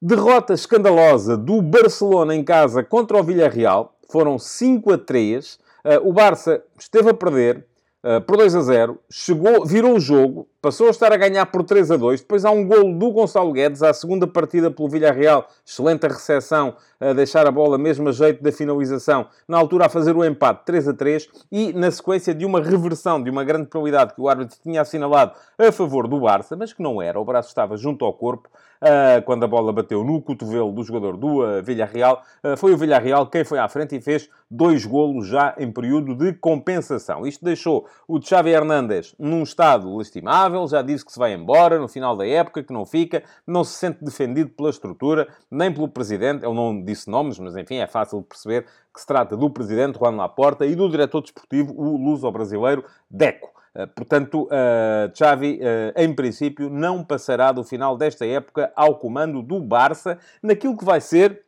Derrota 0.02 0.54
escandalosa 0.54 1.38
do 1.38 1.62
Barcelona 1.62 2.34
em 2.34 2.44
casa 2.44 2.84
contra 2.84 3.18
o 3.18 3.24
Villarreal, 3.24 3.96
foram 4.10 4.40
5 4.40 4.94
a 4.94 4.98
3. 4.98 5.54
Uh, 5.54 5.60
eh, 5.84 6.00
o 6.00 6.14
Barça 6.14 6.64
esteve 6.80 7.10
a 7.10 7.14
perder, 7.14 7.68
Uh, 8.04 8.20
por 8.20 8.36
2 8.36 8.56
a 8.56 8.62
0, 8.62 9.00
chegou, 9.12 9.64
virou 9.64 9.96
o 9.96 10.00
jogo, 10.00 10.50
passou 10.62 10.88
a 10.88 10.92
estar 10.92 11.12
a 11.12 11.18
ganhar 11.18 11.46
por 11.48 11.64
3 11.64 11.92
a 11.92 11.98
2. 11.98 12.22
Depois 12.22 12.46
há 12.46 12.52
um 12.52 12.66
golo 12.66 12.94
do 12.94 13.12
Gonçalo 13.12 13.52
Guedes, 13.52 13.82
à 13.82 13.94
segunda 13.94 14.28
partida 14.28 14.70
pelo 14.70 14.88
Villarreal, 14.88 15.48
excelente 15.66 16.06
a 16.06 16.10
recepção, 16.10 16.76
a 17.00 17.14
deixar 17.14 17.48
a 17.48 17.52
bola 17.52 17.78
mesmo 17.80 18.10
a 18.10 18.12
jeito 18.12 18.44
da 18.44 18.52
finalização, 18.52 19.26
na 19.48 19.58
altura 19.58 19.88
a 19.88 19.90
fazer 19.90 20.16
o 20.16 20.24
empate 20.24 20.66
3 20.66 20.90
a 20.90 20.94
3 20.94 21.30
e 21.52 21.74
na 21.74 21.90
sequência 21.90 22.34
de 22.34 22.46
uma 22.46 22.62
reversão 22.62 23.22
de 23.22 23.30
uma 23.30 23.44
grande 23.44 23.68
probabilidade 23.68 24.14
que 24.14 24.22
o 24.22 24.30
árbitro 24.30 24.58
tinha 24.62 24.82
assinalado 24.82 25.34
a 25.58 25.72
favor 25.72 26.08
do 26.08 26.20
Barça, 26.20 26.56
mas 26.56 26.72
que 26.72 26.84
não 26.84 27.02
era, 27.02 27.20
o 27.20 27.26
braço 27.26 27.50
estava 27.50 27.76
junto 27.76 28.06
ao 28.06 28.14
corpo. 28.14 28.48
Uh, 28.82 29.22
quando 29.26 29.44
a 29.44 29.48
bola 29.48 29.72
bateu 29.72 30.04
no 30.04 30.20
cotovelo 30.20 30.72
do 30.72 30.84
jogador 30.84 31.16
do 31.16 31.44
uh, 31.44 31.62
Villarreal, 31.62 32.24
uh, 32.44 32.58
foi 32.58 32.74
o 32.74 32.78
Villarreal 32.78 33.28
quem 33.28 33.44
foi 33.44 33.60
à 33.60 33.70
frente 33.70 33.96
e 33.96 34.02
fez 34.02 34.28
dois 34.50 34.88
golos 34.88 35.28
já 35.28 35.54
em 35.60 35.72
período 35.72 36.16
de 36.16 36.34
compensação. 36.34 37.24
Isto 37.28 37.46
deixou 37.46 37.88
o 38.08 38.20
Xavi 38.20 38.50
Hernández 38.50 39.14
num 39.20 39.44
estado 39.44 39.96
lastimável, 39.96 40.51
já 40.68 40.82
disse 40.82 41.06
que 41.06 41.12
se 41.12 41.20
vai 41.20 41.34
embora 41.34 41.80
no 41.80 41.88
final 41.88 42.16
da 42.16 42.26
época, 42.28 42.64
que 42.64 42.74
não 42.74 42.86
fica, 42.86 43.24
não 43.46 43.64
se 43.64 43.74
sente 43.74 44.04
defendido 44.04 44.52
pela 44.52 44.70
estrutura, 44.70 45.28
nem 45.50 45.74
pelo 45.74 45.88
presidente, 45.88 46.46
ele 46.46 46.54
não 46.54 46.84
disse 46.84 47.10
nomes, 47.10 47.40
mas 47.40 47.56
enfim, 47.56 47.76
é 47.76 47.88
fácil 47.88 48.22
de 48.22 48.28
perceber 48.28 48.66
que 48.94 49.00
se 49.00 49.08
trata 49.08 49.38
do 49.38 49.50
presidente 49.50 49.98
Juan 49.98 50.16
Laporta 50.16 50.66
e 50.66 50.76
do 50.76 50.90
diretor 50.90 51.22
desportivo, 51.22 51.74
o 51.76 51.98
luso-brasileiro 51.98 52.84
Deco. 53.10 53.52
Eh, 53.74 53.86
portanto, 53.86 54.44
uh, 54.44 55.18
Xavi, 55.18 55.60
uh, 55.62 55.94
em 55.96 56.14
princípio, 56.14 56.70
não 56.70 57.04
passará 57.04 57.52
do 57.52 57.64
final 57.64 57.96
desta 57.96 58.26
época 58.26 58.72
ao 58.76 58.96
comando 58.96 59.42
do 59.42 59.60
Barça, 59.60 60.18
naquilo 60.44 60.78
que 60.78 60.84
vai 60.84 61.00
ser 61.00 61.44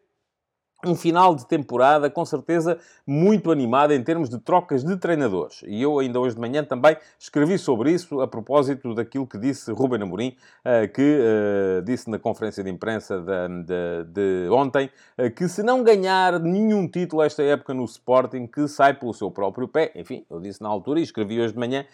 um 0.85 0.95
final 0.95 1.35
de 1.35 1.45
temporada 1.45 2.09
com 2.09 2.25
certeza 2.25 2.77
muito 3.05 3.51
animado 3.51 3.93
em 3.93 4.03
termos 4.03 4.29
de 4.29 4.39
trocas 4.39 4.83
de 4.83 4.95
treinadores. 4.97 5.63
E 5.65 5.81
eu 5.81 5.99
ainda 5.99 6.19
hoje 6.19 6.35
de 6.35 6.41
manhã 6.41 6.63
também 6.63 6.97
escrevi 7.19 7.57
sobre 7.57 7.91
isso 7.91 8.21
a 8.21 8.27
propósito 8.27 8.93
daquilo 8.93 9.27
que 9.27 9.37
disse 9.37 9.71
Ruben 9.71 10.01
Amorim, 10.01 10.35
eh, 10.63 10.87
que 10.87 11.19
uh, 11.19 11.81
disse 11.83 12.09
na 12.09 12.17
conferência 12.17 12.63
de 12.63 12.69
imprensa 12.69 13.21
de, 13.21 14.49
ontem, 14.49 14.89
uh, 15.17 15.29
que 15.31 15.47
se 15.47 15.63
não 15.63 15.83
ganhar 15.83 16.39
nenhum 16.39 16.87
título 16.87 17.21
esta 17.21 17.43
época 17.43 17.73
no 17.73 17.83
Sporting, 17.85 18.47
que 18.47 18.67
sai 18.67 18.93
pelo 18.93 19.13
seu 19.13 19.29
próprio 19.29 19.67
pé. 19.67 19.91
Enfim, 19.95 20.25
eu 20.29 20.39
disse 20.39 20.61
na 20.61 20.69
altura 20.69 20.99
e 20.99 21.03
escrevi 21.03 21.39
hoje 21.41 21.53
de 21.53 21.59
manhã, 21.59 21.85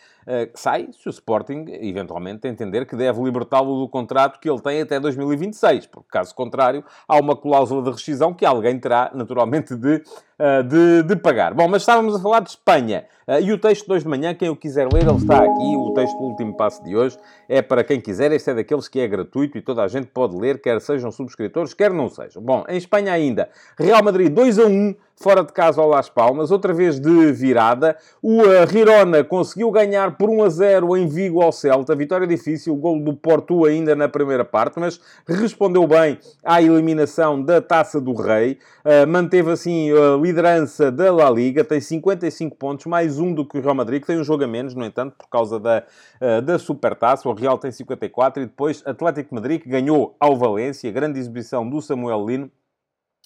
sai 0.54 0.90
se 0.92 1.08
o 1.08 1.10
Sporting 1.10 1.66
eventualmente 1.82 2.48
entender 2.48 2.86
que 2.86 2.96
deve 2.96 3.22
libertá-lo 3.22 3.80
do 3.80 3.90
contrato 3.90 4.40
que 4.40 4.50
ele 4.50 4.62
tem 4.62 4.82
até 4.82 5.00
2026, 5.00 5.88
porque 5.88 6.08
caso 6.10 6.36
contrário 6.36 6.84
há 7.08 7.20
uma 7.20 7.36
cláusula 7.36 7.84
de 7.84 7.92
rescisão 7.92 8.34
que 8.34 8.46
alguém 8.46 8.79
terá 8.80 9.12
naturalmente 9.14 9.76
de, 9.76 9.96
uh, 10.40 10.64
de, 10.64 11.04
de, 11.04 11.16
pagar. 11.16 11.54
Bom, 11.54 11.68
mas 11.68 11.82
estávamos 11.82 12.16
a 12.16 12.20
falar 12.20 12.40
de 12.40 12.50
Espanha. 12.50 13.06
Uh, 13.28 13.42
e 13.42 13.52
o 13.52 13.58
texto 13.58 13.86
de 13.86 13.94
hoje 13.94 14.04
de 14.04 14.10
manhã, 14.10 14.34
quem 14.34 14.50
o 14.50 14.56
quiser 14.56 14.88
ler, 14.92 15.04
ele 15.04 15.18
está 15.18 15.38
aqui. 15.38 15.76
O 15.76 15.94
texto 15.94 16.18
do 16.18 16.24
último 16.24 16.56
passo 16.56 16.84
de 16.84 16.96
hoje 16.96 17.18
é 17.48 17.62
para 17.62 17.84
quem 17.84 18.00
quiser. 18.00 18.32
Este 18.32 18.52
é 18.52 18.56
daqueles 18.56 18.88
que 18.88 19.00
é 19.00 19.08
gratuito 19.08 19.58
e 19.58 19.62
toda 19.62 19.84
a 19.84 19.88
gente 19.88 20.08
pode 20.08 20.36
ler, 20.36 20.62
quer 20.62 20.80
sejam 20.82 21.12
subscritores, 21.12 21.74
quer 21.74 21.92
não 21.92 22.10
sejam. 22.10 22.42
Bom, 22.42 22.64
em 22.68 22.78
Espanha 22.78 23.14
ainda, 23.14 23.50
Real 23.78 24.04
Madrid 24.04 24.34
2 24.34 24.60
a 24.60 24.66
1 24.66 24.96
fora 25.20 25.44
de 25.44 25.52
casa 25.52 25.82
ao 25.82 25.88
Las 25.88 26.10
Palmas, 26.10 26.50
outra 26.50 26.74
vez 26.74 27.00
de 27.00 27.32
virada. 27.34 27.98
O 28.22 28.42
uh, 28.42 28.68
Girona 28.68 29.24
conseguiu 29.24 29.70
ganhar 29.70 30.18
por 30.18 30.30
1 30.30 30.44
a 30.44 30.50
0 30.50 30.98
em 30.98 31.08
Vigo 31.08 31.42
ao 31.42 31.52
Celta. 31.52 31.94
Vitória 31.94 32.26
difícil, 32.26 32.74
o 32.74 32.78
gol 32.78 33.00
do 33.02 33.14
Porto 33.14 33.66
ainda 33.66 33.96
na 33.96 34.08
primeira 34.08 34.46
parte, 34.46 34.80
mas 34.80 35.00
respondeu 35.28 35.86
bem 35.86 36.18
à 36.44 36.62
eliminação 36.62 37.42
da 37.42 37.62
Taça 37.62 38.00
do 38.00 38.14
Rei. 38.14 38.58
Uh, 38.80 39.06
manteve 39.08 39.52
assim 39.52 39.92
a 39.92 40.16
liderança 40.16 40.90
da 40.90 41.12
La 41.12 41.30
Liga, 41.30 41.66
tem 41.66 41.82
55 41.82 42.56
pontos, 42.56 42.86
mais 42.86 43.20
um 43.20 43.34
do 43.34 43.46
que 43.46 43.58
o 43.58 43.62
Real 43.62 43.76
Madrid, 43.76 44.02
que 44.02 44.08
tem 44.08 44.18
um 44.18 44.24
jogo 44.24 44.44
a 44.44 44.48
menos, 44.48 44.74
no 44.74 44.86
entanto, 44.86 45.16
por 45.18 45.28
causa 45.28 45.60
da, 45.60 45.84
uh, 46.22 46.42
da 46.42 46.58
Supertaça. 46.58 47.28
O 47.28 47.34
Real 47.34 47.58
tem 47.58 47.72
54 47.72 48.44
e 48.44 48.46
depois 48.46 48.82
Atlético 48.86 49.36
Madrid, 49.36 49.62
que 49.62 49.70
ganhou 49.70 50.16
ao 50.20 50.38
Valência, 50.38 50.90
grande 50.92 51.20
exibição 51.20 51.70
do 51.70 51.82
Samuel 51.82 52.26
Lino 52.26 52.52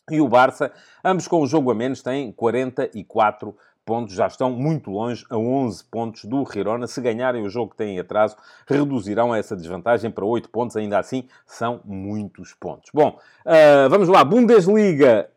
e 0.10 0.20
o 0.20 0.28
Barça, 0.28 0.72
ambos 1.04 1.28
com 1.28 1.42
o 1.42 1.48
jogo 1.48 1.72
a 1.72 1.76
menos, 1.76 2.02
têm 2.02 2.32
44 2.32 3.56
pontos, 3.86 4.16
já 4.16 4.28
estão 4.28 4.50
muito 4.52 4.90
longe, 4.90 5.26
a 5.30 5.38
11 5.38 5.84
pontos 5.86 6.26
do 6.26 6.46
Girona. 6.52 6.88
Se 6.88 7.02
ganharem 7.02 7.44
o 7.44 7.50
jogo 7.50 7.72
que 7.72 7.78
têm 7.78 8.00
atraso, 8.00 8.36
reduzirão 8.68 9.34
essa 9.34 9.56
desvantagem 9.56 10.10
para 10.10 10.26
8 10.26 10.50
pontos, 10.50 10.76
ainda 10.76 11.00
assim 11.00 11.28
são 11.46 11.82
muitos 11.86 12.54
pontos. 12.54 12.90
Bom, 12.94 13.20
uh, 13.46 13.90
vamos 13.90 14.08
lá, 14.08 14.24
Bundesliga 14.24 15.30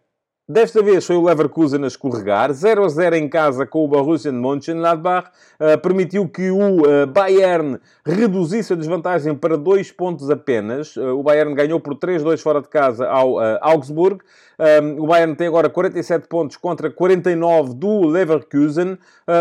Desta 0.48 0.80
vez 0.80 1.04
foi 1.04 1.16
o 1.16 1.24
Leverkusen 1.24 1.82
a 1.82 1.88
escorregar. 1.88 2.52
0 2.52 2.84
a 2.84 2.88
0 2.88 3.16
em 3.16 3.28
casa 3.28 3.66
com 3.66 3.84
o 3.84 3.88
Borussia 3.88 4.30
Mönchengladbach. 4.30 5.28
Uh, 5.58 5.76
permitiu 5.80 6.28
que 6.28 6.52
o 6.52 6.82
uh, 6.82 7.06
Bayern 7.08 7.80
reduzisse 8.04 8.72
a 8.72 8.76
desvantagem 8.76 9.34
para 9.34 9.58
2 9.58 9.90
pontos 9.90 10.30
apenas. 10.30 10.94
Uh, 10.94 11.18
o 11.18 11.22
Bayern 11.24 11.52
ganhou 11.52 11.80
por 11.80 11.96
3-2 11.96 12.38
fora 12.38 12.62
de 12.62 12.68
casa 12.68 13.08
ao 13.08 13.40
Augsburg. 13.60 14.20
Um, 14.58 15.02
o 15.02 15.06
Bayern 15.08 15.34
tem 15.34 15.48
agora 15.48 15.68
47 15.68 16.28
pontos 16.28 16.56
contra 16.56 16.90
49 16.90 17.74
do 17.74 18.06
Leverkusen. 18.06 18.96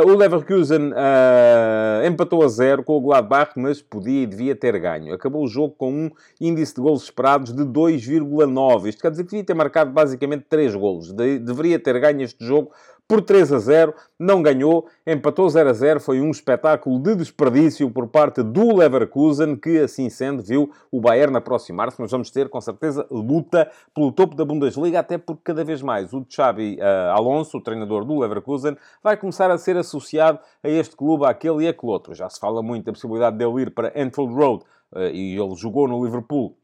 O 0.06 0.14
Leverkusen 0.14 0.92
empatou 2.06 2.44
a 2.44 2.48
zero 2.50 2.84
com 2.84 2.98
o 2.98 3.02
Gladbach, 3.02 3.52
mas 3.56 3.82
podia 3.82 4.24
e 4.24 4.26
devia 4.26 4.56
ter 4.56 4.78
ganho. 4.78 5.14
Acabou 5.14 5.44
o 5.44 5.48
jogo 5.48 5.74
com 5.78 5.90
um 5.90 6.12
índice 6.42 6.76
de 6.76 6.82
golos 6.82 7.04
esperados 7.04 7.54
de 7.54 7.64
2,9. 7.64 8.90
Isto 8.90 9.02
quer 9.02 9.12
dizer 9.12 9.24
que 9.24 9.30
devia 9.30 9.46
ter 9.46 9.54
marcado 9.54 9.92
basicamente 9.92 10.46
3 10.50 10.76
golos. 10.76 10.95
De 11.00 11.40
deveria 11.40 11.80
ter 11.80 12.00
ganho 12.00 12.22
este 12.22 12.46
jogo 12.46 12.72
por 13.08 13.22
3 13.22 13.54
a 13.54 13.60
0, 13.60 13.94
não 14.20 14.42
ganhou, 14.42 14.88
empatou 15.06 15.48
0 15.48 15.70
a 15.70 15.74
0, 15.74 16.00
foi 16.00 16.20
um 16.20 16.32
espetáculo 16.32 17.00
de 17.00 17.16
desperdício 17.16 17.90
por 17.92 18.08
parte 18.08 18.42
do 18.42 18.76
Leverkusen, 18.76 19.56
que 19.56 19.80
assim 19.80 20.10
sendo 20.10 20.42
viu 20.42 20.72
o 20.92 21.00
Bayern 21.00 21.36
aproximar-se, 21.38 22.02
mas 22.02 22.10
vamos 22.10 22.32
ter 22.32 22.50
com 22.50 22.60
certeza 22.60 23.06
luta 23.12 23.70
pelo 23.94 24.12
topo 24.12 24.36
da 24.36 24.44
Bundesliga, 24.44 25.00
até 25.00 25.18
porque 25.18 25.42
cada 25.44 25.64
vez 25.64 25.82
mais 25.82 26.14
o 26.14 26.26
Xabi 26.28 26.78
uh, 26.80 27.12
Alonso, 27.16 27.58
o 27.58 27.62
treinador 27.62 28.06
do 28.06 28.20
Leverkusen, 28.20 28.76
vai 29.04 29.16
começar 29.16 29.52
a 29.52 29.58
ser 29.58 29.78
associado 29.78 30.40
a 30.64 30.70
este 30.70 30.96
clube, 30.96 31.26
àquele 31.26 31.66
e 31.66 31.68
àquele 31.68 31.92
outro. 31.92 32.16
Já 32.16 32.28
se 32.28 32.40
fala 32.40 32.64
muito 32.64 32.86
da 32.86 32.92
possibilidade 32.92 33.38
dele 33.38 33.62
ir 33.62 33.72
para 33.72 33.94
Anfield 33.96 34.34
Road, 34.34 34.64
uh, 34.94 35.00
e 35.14 35.38
ele 35.38 35.56
jogou 35.56 35.88
no 35.88 36.04
Liverpool, 36.04 36.58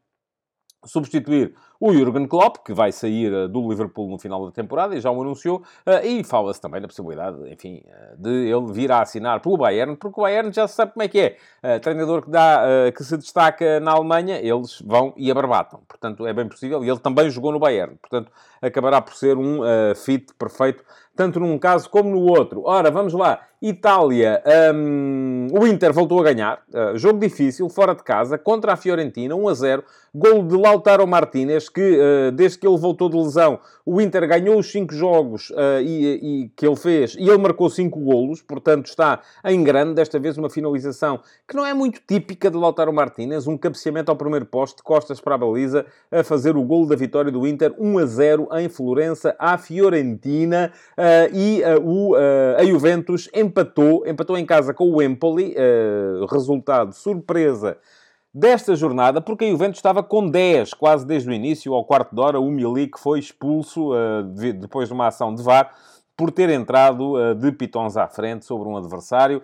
substituir 0.83 1.53
o 1.81 1.91
Jurgen 1.91 2.27
Klopp, 2.27 2.57
que 2.63 2.75
vai 2.75 2.91
sair 2.91 3.33
uh, 3.33 3.47
do 3.49 3.67
Liverpool 3.67 4.07
no 4.07 4.19
final 4.19 4.45
da 4.45 4.51
temporada, 4.51 4.95
e 4.95 5.01
já 5.01 5.09
o 5.09 5.19
anunciou, 5.19 5.63
uh, 5.87 6.05
e 6.05 6.23
fala-se 6.23 6.61
também 6.61 6.79
da 6.79 6.87
possibilidade, 6.87 7.37
enfim, 7.51 7.81
uh, 7.87 8.21
de 8.21 8.29
ele 8.29 8.71
vir 8.71 8.91
a 8.91 9.01
assinar 9.01 9.39
pelo 9.39 9.57
Bayern, 9.57 9.95
porque 9.95 10.19
o 10.19 10.23
Bayern 10.23 10.53
já 10.53 10.67
sabe 10.67 10.93
como 10.93 11.01
é 11.01 11.07
que 11.07 11.19
é. 11.19 11.79
treinador 11.79 12.21
que, 12.21 12.29
dá, 12.29 12.61
que 12.95 13.03
se 13.03 13.17
destaca 13.17 13.79
na 13.79 13.93
Alemanha, 13.93 14.37
eles 14.37 14.79
vão 14.85 15.11
e 15.17 15.31
abarbatam. 15.31 15.79
Portanto, 15.87 16.27
é 16.27 16.33
bem 16.33 16.47
possível. 16.47 16.83
E 16.83 16.89
ele 16.89 16.99
também 16.99 17.29
jogou 17.31 17.51
no 17.51 17.59
Bayern. 17.59 17.95
Portanto, 17.95 18.31
acabará 18.61 19.01
por 19.01 19.15
ser 19.15 19.37
um 19.37 19.61
fit 19.95 20.33
perfeito 20.37 20.83
tanto 21.15 21.39
num 21.39 21.57
caso 21.59 21.89
como 21.89 22.09
no 22.09 22.21
outro. 22.21 22.63
Ora, 22.65 22.89
vamos 22.89 23.13
lá. 23.13 23.41
Itália, 23.61 24.41
um, 24.73 25.47
o 25.51 25.67
Inter 25.67 25.93
voltou 25.93 26.19
a 26.19 26.23
ganhar. 26.23 26.63
Uh, 26.73 26.97
jogo 26.97 27.19
difícil, 27.19 27.69
fora 27.69 27.93
de 27.93 28.01
casa, 28.01 28.37
contra 28.37 28.73
a 28.73 28.75
Fiorentina, 28.75 29.35
1 29.35 29.47
a 29.47 29.53
0. 29.53 29.83
Gol 30.15 30.43
de 30.43 30.57
Lautaro 30.57 31.05
Martinez, 31.05 31.69
que 31.73 31.97
uh, 31.97 32.31
desde 32.31 32.57
que 32.57 32.67
ele 32.67 32.77
voltou 32.77 33.09
de 33.09 33.17
lesão, 33.17 33.59
o 33.85 33.99
Inter 33.99 34.27
ganhou 34.27 34.59
os 34.59 34.71
5 34.71 34.93
jogos 34.93 35.49
uh, 35.51 35.81
e, 35.81 36.43
e, 36.43 36.49
que 36.55 36.65
ele 36.65 36.75
fez 36.75 37.15
e 37.17 37.27
ele 37.27 37.37
marcou 37.37 37.69
5 37.69 37.99
golos, 37.99 38.41
portanto 38.41 38.87
está 38.87 39.21
em 39.45 39.63
grande. 39.63 39.95
Desta 39.95 40.19
vez 40.19 40.37
uma 40.37 40.49
finalização 40.49 41.19
que 41.47 41.55
não 41.55 41.65
é 41.65 41.73
muito 41.73 42.01
típica 42.07 42.49
de 42.49 42.57
Lautaro 42.57 42.93
Martinez, 42.93 43.47
um 43.47 43.57
cabeceamento 43.57 44.11
ao 44.11 44.15
primeiro 44.15 44.45
poste, 44.45 44.83
costas 44.83 45.19
para 45.19 45.35
a 45.35 45.37
baliza, 45.37 45.85
a 46.11 46.23
fazer 46.23 46.55
o 46.55 46.63
gol 46.63 46.85
da 46.85 46.95
vitória 46.95 47.31
do 47.31 47.47
Inter, 47.47 47.73
1 47.77 47.97
a 47.97 48.05
0 48.05 48.47
em 48.59 48.69
Florença, 48.69 49.35
à 49.39 49.57
Fiorentina. 49.57 50.71
Uh, 50.97 51.35
e 51.35 51.61
o, 51.83 52.15
a 52.57 52.63
Juventus 52.65 53.29
empatou, 53.33 54.05
empatou 54.07 54.37
em 54.37 54.45
casa 54.45 54.73
com 54.73 54.91
o 54.91 55.01
Empoli, 55.01 55.55
resultado 56.29 56.93
surpresa 56.93 57.77
desta 58.33 58.75
jornada, 58.75 59.21
porque 59.21 59.45
a 59.45 59.49
Juventus 59.49 59.77
estava 59.77 60.01
com 60.01 60.29
10, 60.29 60.73
quase 60.73 61.05
desde 61.05 61.29
o 61.29 61.33
início, 61.33 61.73
ao 61.73 61.85
quarto 61.85 62.15
de 62.15 62.21
hora, 62.21 62.39
o 62.39 62.49
Milik 62.49 62.99
foi 62.99 63.19
expulso 63.19 63.91
depois 64.59 64.87
de 64.87 64.93
uma 64.93 65.07
ação 65.07 65.35
de 65.35 65.43
VAR, 65.43 65.71
por 66.21 66.29
ter 66.31 66.51
entrado 66.51 67.15
uh, 67.15 67.33
de 67.33 67.51
pitons 67.51 67.97
à 67.97 68.07
frente 68.07 68.45
sobre 68.45 68.69
um 68.69 68.77
adversário. 68.77 69.41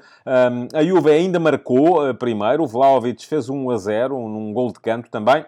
A 0.72 0.84
Juve 0.84 1.10
ainda 1.10 1.39
marcou 1.39 2.08
uh, 2.08 2.13
primeiro, 2.13 2.63
o 2.63 2.67
Vlaovic 2.67 3.25
fez 3.25 3.50
1 3.50 3.72
a 3.72 3.77
0, 3.77 4.15
um, 4.15 4.29
num 4.29 4.53
gol 4.53 4.72
de 4.72 4.79
canto 4.79 5.10
também. 5.10 5.44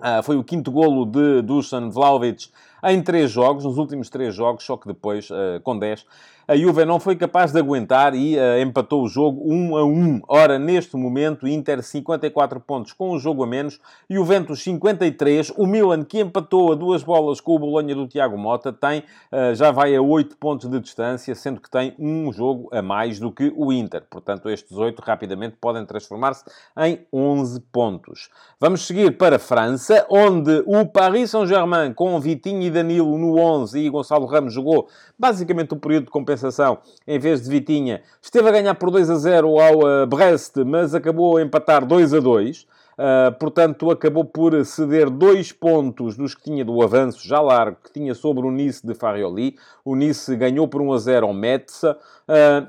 Uh, 0.00 0.20
foi 0.24 0.36
o 0.36 0.42
quinto 0.42 0.72
golo 0.72 1.06
de 1.06 1.42
Dusan 1.42 1.90
Vlaovic 1.90 2.48
em 2.84 3.02
três 3.02 3.30
jogos, 3.30 3.64
nos 3.64 3.78
últimos 3.78 4.08
três 4.08 4.34
jogos, 4.34 4.64
só 4.64 4.76
que 4.76 4.86
depois, 4.86 5.30
uh, 5.30 5.60
com 5.62 5.78
10, 5.78 6.04
a 6.46 6.56
Juve 6.56 6.84
não 6.84 6.98
foi 6.98 7.14
capaz 7.14 7.52
de 7.52 7.58
aguentar 7.60 8.14
e 8.14 8.36
uh, 8.36 8.60
empatou 8.60 9.04
o 9.04 9.08
jogo 9.08 9.42
1 9.46 9.76
a 9.76 9.84
1. 9.84 10.20
Ora, 10.26 10.58
neste 10.58 10.96
momento, 10.96 11.46
Inter 11.46 11.80
54 11.82 12.58
pontos 12.58 12.92
com 12.92 13.12
um 13.12 13.18
jogo 13.18 13.44
a 13.44 13.46
menos, 13.46 13.78
Juventus 14.10 14.60
53. 14.62 15.52
O 15.56 15.66
Milan, 15.66 16.02
que 16.02 16.20
empatou 16.20 16.72
a 16.72 16.74
duas 16.74 17.04
bolas 17.04 17.40
com 17.40 17.54
o 17.54 17.58
Bolonha 17.60 17.94
do 17.94 18.08
Tiago 18.08 18.36
Mota, 18.36 18.72
tem, 18.72 19.04
uh, 19.30 19.54
já 19.54 19.70
vai 19.70 19.94
a 19.94 20.02
8 20.02 20.36
pontos 20.36 20.68
de 20.68 20.80
distância, 20.80 21.32
sendo 21.36 21.60
que 21.60 21.70
tem 21.70 21.94
um 21.96 22.32
jogo 22.32 22.68
a 22.72 22.82
mais 22.82 23.20
do 23.20 23.30
que 23.30 23.52
o 23.56 23.72
Inter. 23.72 24.02
Portanto, 24.10 24.50
estes 24.50 24.76
8 24.76 25.00
rapidamente 25.00 25.56
podem 25.60 25.86
transformar-se 25.86 26.44
em 26.76 27.06
11 27.12 27.60
pontos. 27.72 28.28
Vamos 28.60 28.84
seguir 28.84 29.16
para 29.16 29.36
a 29.36 29.38
França, 29.38 30.04
onde 30.10 30.62
o 30.66 30.84
Paris 30.86 31.30
Saint-Germain, 31.30 31.92
com 31.92 32.18
Vitinho 32.18 32.62
e 32.62 32.70
Danilo 32.72 33.16
no 33.16 33.38
11 33.38 33.78
e 33.78 33.88
Gonçalo 33.88 34.26
Ramos 34.26 34.52
jogou 34.52 34.88
basicamente 35.18 35.74
o 35.74 35.76
período 35.76 36.06
de 36.06 36.10
compensação 36.10 36.78
em 37.06 37.18
vez 37.18 37.42
de 37.42 37.50
Vitinha. 37.50 38.02
Esteve 38.20 38.48
a 38.48 38.52
ganhar 38.52 38.74
por 38.74 38.90
2 38.90 39.10
a 39.10 39.14
0 39.14 39.60
ao 39.60 39.78
uh, 39.78 40.06
Brest, 40.06 40.56
mas 40.66 40.94
acabou 40.94 41.36
a 41.36 41.42
empatar 41.42 41.86
2 41.86 42.14
a 42.14 42.20
2. 42.20 42.66
Uh, 42.92 43.32
portanto, 43.38 43.90
acabou 43.90 44.24
por 44.24 44.64
ceder 44.66 45.08
dois 45.08 45.50
pontos 45.50 46.16
dos 46.16 46.34
que 46.34 46.42
tinha 46.42 46.64
do 46.64 46.82
avanço 46.82 47.26
já 47.26 47.40
largo, 47.40 47.78
que 47.82 47.92
tinha 47.92 48.14
sobre 48.14 48.46
o 48.46 48.50
Nice 48.50 48.86
de 48.86 48.94
Farioli. 48.94 49.56
O 49.84 49.96
Nice 49.96 50.36
ganhou 50.36 50.68
por 50.68 50.82
1 50.82 50.92
a 50.92 50.98
0 50.98 51.26
ao 51.26 51.32
Metz 51.32 51.82
uh, 51.82 51.98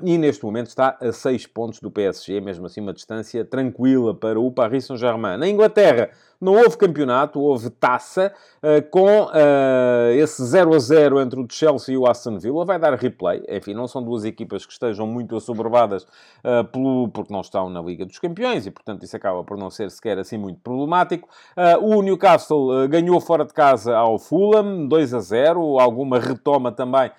e 0.02 0.16
neste 0.16 0.44
momento 0.44 0.68
está 0.68 0.96
a 1.00 1.12
6 1.12 1.46
pontos 1.48 1.80
do 1.80 1.90
PSG, 1.90 2.40
mesmo 2.40 2.66
assim 2.66 2.80
uma 2.80 2.94
distância 2.94 3.44
tranquila 3.44 4.14
para 4.14 4.40
o 4.40 4.50
Paris 4.50 4.86
Saint-Germain. 4.86 5.36
Na 5.36 5.48
Inglaterra, 5.48 6.10
não 6.44 6.54
houve 6.54 6.76
campeonato, 6.76 7.40
houve 7.40 7.70
taça, 7.70 8.32
uh, 8.62 8.88
com 8.90 9.22
uh, 9.22 10.12
esse 10.14 10.44
0 10.44 10.74
a 10.74 10.78
0 10.78 11.20
entre 11.20 11.40
o 11.40 11.46
Chelsea 11.50 11.94
e 11.94 11.96
o 11.96 12.06
Aston 12.06 12.38
Villa. 12.38 12.64
Vai 12.64 12.78
dar 12.78 12.94
replay. 12.94 13.42
Enfim, 13.48 13.72
não 13.72 13.88
são 13.88 14.02
duas 14.02 14.24
equipas 14.24 14.66
que 14.66 14.72
estejam 14.72 15.06
muito 15.06 15.34
assoberbadas 15.36 16.04
uh, 16.04 16.64
pelo, 16.70 17.08
porque 17.08 17.32
não 17.32 17.40
estão 17.40 17.70
na 17.70 17.80
Liga 17.80 18.04
dos 18.04 18.18
Campeões 18.18 18.66
e, 18.66 18.70
portanto, 18.70 19.02
isso 19.02 19.16
acaba 19.16 19.42
por 19.42 19.56
não 19.56 19.70
ser 19.70 19.90
sequer 19.90 20.18
assim 20.18 20.36
muito 20.36 20.60
problemático. 20.60 21.28
o 21.80 22.02
Newcastle 22.02 22.86
ganhou 22.88 23.18
fora 23.20 23.44
de 23.44 23.54
casa 23.54 23.96
ao 23.96 24.18
Fulham, 24.18 24.86
2 24.86 25.14
a 25.14 25.20
0. 25.20 25.80
Alguma 25.80 26.18
retoma 26.18 26.70
também 26.70 27.10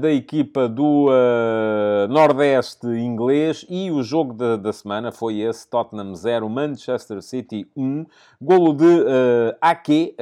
da 0.00 0.10
equipa 0.12 0.68
do 0.68 1.08
uh, 1.08 2.08
Nordeste 2.08 2.86
inglês 2.86 3.64
e 3.68 3.90
o 3.90 4.02
jogo 4.02 4.34
da, 4.34 4.56
da, 4.56 4.72
semana 4.72 5.10
foi 5.10 5.40
esse, 5.40 5.66
Tottenham 5.68 6.14
0, 6.14 6.48
Manchester 6.48 7.22
City 7.22 7.66
1, 7.76 8.04
golo 8.40 8.74
de 8.74 8.84
uh, 8.84 9.56
Ake, 9.60 10.14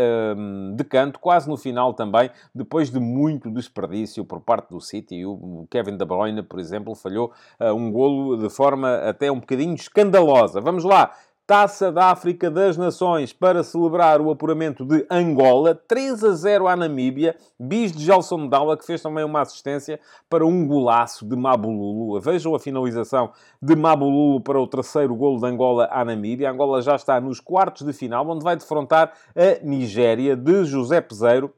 de 0.77 0.85
canto, 0.85 1.19
quase 1.19 1.49
no 1.49 1.57
final 1.57 1.93
também, 1.95 2.31
depois 2.55 2.91
de 2.91 3.01
muito 3.01 3.51
desperdício 3.51 4.25
por 4.25 4.41
parte 4.41 4.71
do 4.71 4.81
City. 4.81 5.25
O 5.25 5.67
Kevin 5.71 5.97
De 5.97 6.05
Bruyne, 6.05 6.43
por 6.43 6.61
exemplo, 6.61 6.95
falhou 6.95 7.33
um 7.61 7.91
golo 7.91 8.37
de 8.37 8.49
forma 8.49 8.97
até 9.09 9.31
um 9.31 9.41
bocadinho 9.41 9.75
escandalosa. 9.75 10.61
Vamos 10.61 10.85
lá, 10.85 11.13
Taça 11.51 11.91
da 11.91 12.13
África 12.13 12.49
das 12.49 12.77
Nações 12.77 13.33
para 13.33 13.65
celebrar 13.65 14.21
o 14.21 14.31
apuramento 14.31 14.85
de 14.85 15.05
Angola, 15.11 15.75
3 15.75 16.23
a 16.23 16.31
0 16.31 16.69
à 16.69 16.77
Namíbia, 16.77 17.35
bis 17.59 17.91
de 17.91 18.05
Gelson 18.05 18.47
Dalla, 18.47 18.77
que 18.77 18.87
fez 18.87 19.03
também 19.03 19.25
uma 19.25 19.41
assistência 19.41 19.99
para 20.29 20.47
um 20.47 20.65
golaço 20.65 21.27
de 21.27 21.35
Mabululu. 21.35 22.21
Vejam 22.21 22.55
a 22.55 22.61
finalização 22.61 23.33
de 23.61 23.75
Mabululu 23.75 24.41
para 24.41 24.61
o 24.61 24.67
terceiro 24.69 25.13
golo 25.17 25.41
de 25.41 25.47
Angola 25.47 25.89
à 25.91 26.05
Namíbia. 26.05 26.53
Angola 26.53 26.81
já 26.83 26.95
está 26.95 27.21
nos 27.21 27.41
quartos 27.41 27.85
de 27.85 27.93
final, 27.93 28.29
onde 28.29 28.45
vai 28.45 28.55
defrontar 28.55 29.13
a 29.35 29.67
Nigéria 29.67 30.37
de 30.37 30.65
José 30.65 31.01
Peseiro. 31.01 31.53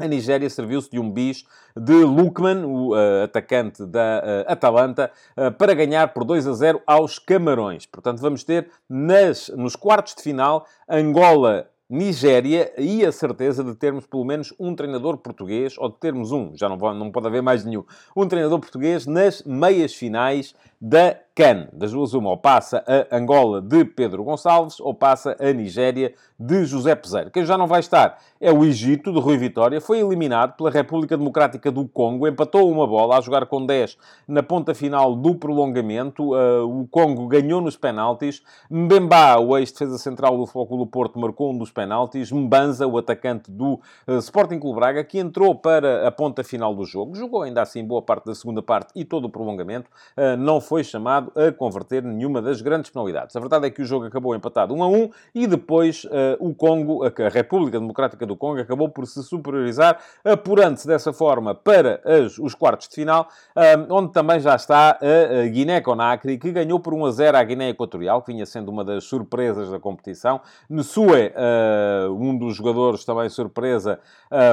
A 0.00 0.06
Nigéria 0.06 0.48
serviu-se 0.48 0.88
de 0.88 1.00
um 1.00 1.10
bis 1.10 1.44
de 1.76 2.04
Lukman, 2.04 2.64
o 2.64 2.92
uh, 2.92 3.24
atacante 3.24 3.84
da 3.84 4.22
uh, 4.22 4.52
Atalanta, 4.52 5.10
uh, 5.36 5.50
para 5.50 5.74
ganhar 5.74 6.14
por 6.14 6.22
2 6.22 6.46
a 6.46 6.52
0 6.52 6.80
aos 6.86 7.18
Camarões. 7.18 7.84
Portanto, 7.84 8.20
vamos 8.20 8.44
ter 8.44 8.70
nas, 8.88 9.48
nos 9.48 9.74
quartos 9.74 10.14
de 10.14 10.22
final 10.22 10.64
Angola 10.88 11.68
Nigéria 11.90 12.72
e 12.78 13.04
a 13.04 13.10
certeza 13.10 13.64
de 13.64 13.74
termos 13.74 14.06
pelo 14.06 14.24
menos 14.24 14.54
um 14.56 14.72
treinador 14.72 15.16
português, 15.16 15.74
ou 15.76 15.88
de 15.88 15.96
termos 15.96 16.30
um, 16.30 16.52
já 16.54 16.68
não, 16.68 16.76
não 16.94 17.10
pode 17.10 17.26
haver 17.26 17.42
mais 17.42 17.64
nenhum, 17.64 17.82
um 18.14 18.28
treinador 18.28 18.60
português 18.60 19.04
nas 19.04 19.42
meias 19.42 19.94
finais 19.94 20.54
da 20.80 21.16
CAN. 21.38 21.68
Das 21.72 21.92
duas, 21.92 22.14
uma, 22.14 22.30
ou 22.30 22.36
passa 22.36 22.84
a 22.86 23.16
Angola 23.16 23.60
de 23.62 23.84
Pedro 23.84 24.24
Gonçalves, 24.24 24.80
ou 24.80 24.92
passa 24.92 25.36
a 25.38 25.52
Nigéria 25.52 26.12
de 26.38 26.64
José 26.64 26.96
Peseiro. 26.96 27.30
Quem 27.30 27.44
já 27.44 27.56
não 27.56 27.66
vai 27.66 27.78
estar 27.78 28.18
é 28.40 28.52
o 28.52 28.64
Egito, 28.64 29.12
de 29.12 29.20
Rui 29.20 29.36
Vitória. 29.36 29.80
Foi 29.80 30.00
eliminado 30.00 30.56
pela 30.56 30.70
República 30.70 31.16
Democrática 31.16 31.70
do 31.70 31.86
Congo, 31.86 32.26
empatou 32.26 32.70
uma 32.70 32.86
bola 32.86 33.18
a 33.18 33.20
jogar 33.20 33.46
com 33.46 33.64
10 33.64 33.96
na 34.26 34.42
ponta 34.42 34.74
final 34.74 35.14
do 35.14 35.34
prolongamento. 35.34 36.34
Uh, 36.34 36.82
o 36.82 36.86
Congo 36.88 37.26
ganhou 37.28 37.60
nos 37.60 37.76
penaltis. 37.76 38.42
Mbemba, 38.70 39.38
o 39.38 39.56
ex-defesa 39.56 39.98
central 39.98 40.36
do 40.36 40.46
Flóculo 40.46 40.86
Porto, 40.86 41.18
marcou 41.18 41.52
um 41.52 41.58
dos 41.58 41.70
penaltis. 41.70 42.32
Mbanza, 42.32 42.86
o 42.86 42.98
atacante 42.98 43.50
do 43.50 43.80
uh, 44.06 44.18
Sporting 44.18 44.58
Clube 44.58 44.78
Braga, 44.78 45.04
que 45.04 45.18
entrou 45.18 45.54
para 45.54 46.06
a 46.06 46.10
ponta 46.10 46.42
final 46.42 46.74
do 46.74 46.84
jogo. 46.84 47.14
Jogou 47.14 47.42
ainda 47.42 47.62
assim 47.62 47.84
boa 47.84 48.02
parte 48.02 48.26
da 48.26 48.34
segunda 48.34 48.62
parte 48.62 48.92
e 48.94 49.04
todo 49.04 49.26
o 49.26 49.30
prolongamento. 49.30 49.90
Uh, 50.16 50.36
não 50.36 50.60
foi 50.68 50.84
chamado 50.84 51.32
a 51.34 51.50
converter 51.50 52.02
nenhuma 52.02 52.42
das 52.42 52.60
grandes 52.60 52.90
penalidades. 52.90 53.34
A 53.34 53.40
verdade 53.40 53.66
é 53.66 53.70
que 53.70 53.80
o 53.80 53.86
jogo 53.86 54.04
acabou 54.04 54.34
empatado 54.34 54.74
1 54.74 54.82
a 54.82 54.88
1 54.88 55.10
e 55.34 55.46
depois 55.46 56.04
uh, 56.04 56.36
o 56.38 56.54
Congo, 56.54 57.04
a 57.04 57.28
República 57.30 57.80
Democrática 57.80 58.26
do 58.26 58.36
Congo, 58.36 58.60
acabou 58.60 58.90
por 58.90 59.06
se 59.06 59.22
superiorizar, 59.22 59.98
apurando-se 60.22 60.86
dessa 60.86 61.10
forma 61.10 61.54
para 61.54 62.02
as, 62.04 62.38
os 62.38 62.54
quartos 62.54 62.86
de 62.86 62.96
final, 62.96 63.28
uh, 63.56 63.94
onde 63.94 64.12
também 64.12 64.38
já 64.40 64.54
está 64.54 64.98
a, 65.00 65.40
a 65.40 65.48
Guiné-Conakry, 65.48 66.36
que 66.36 66.52
ganhou 66.52 66.78
por 66.78 66.92
1 66.92 67.06
a 67.06 67.10
0 67.12 67.38
à 67.38 67.44
Guiné 67.44 67.70
Equatorial, 67.70 68.20
que 68.20 68.30
vinha 68.30 68.44
sendo 68.44 68.70
uma 68.70 68.84
das 68.84 69.04
surpresas 69.04 69.70
da 69.70 69.80
competição. 69.80 70.38
Nsue, 70.68 71.32
uh, 71.32 72.12
um 72.12 72.36
dos 72.36 72.54
jogadores 72.54 73.06
também 73.06 73.28
surpresa, 73.30 73.98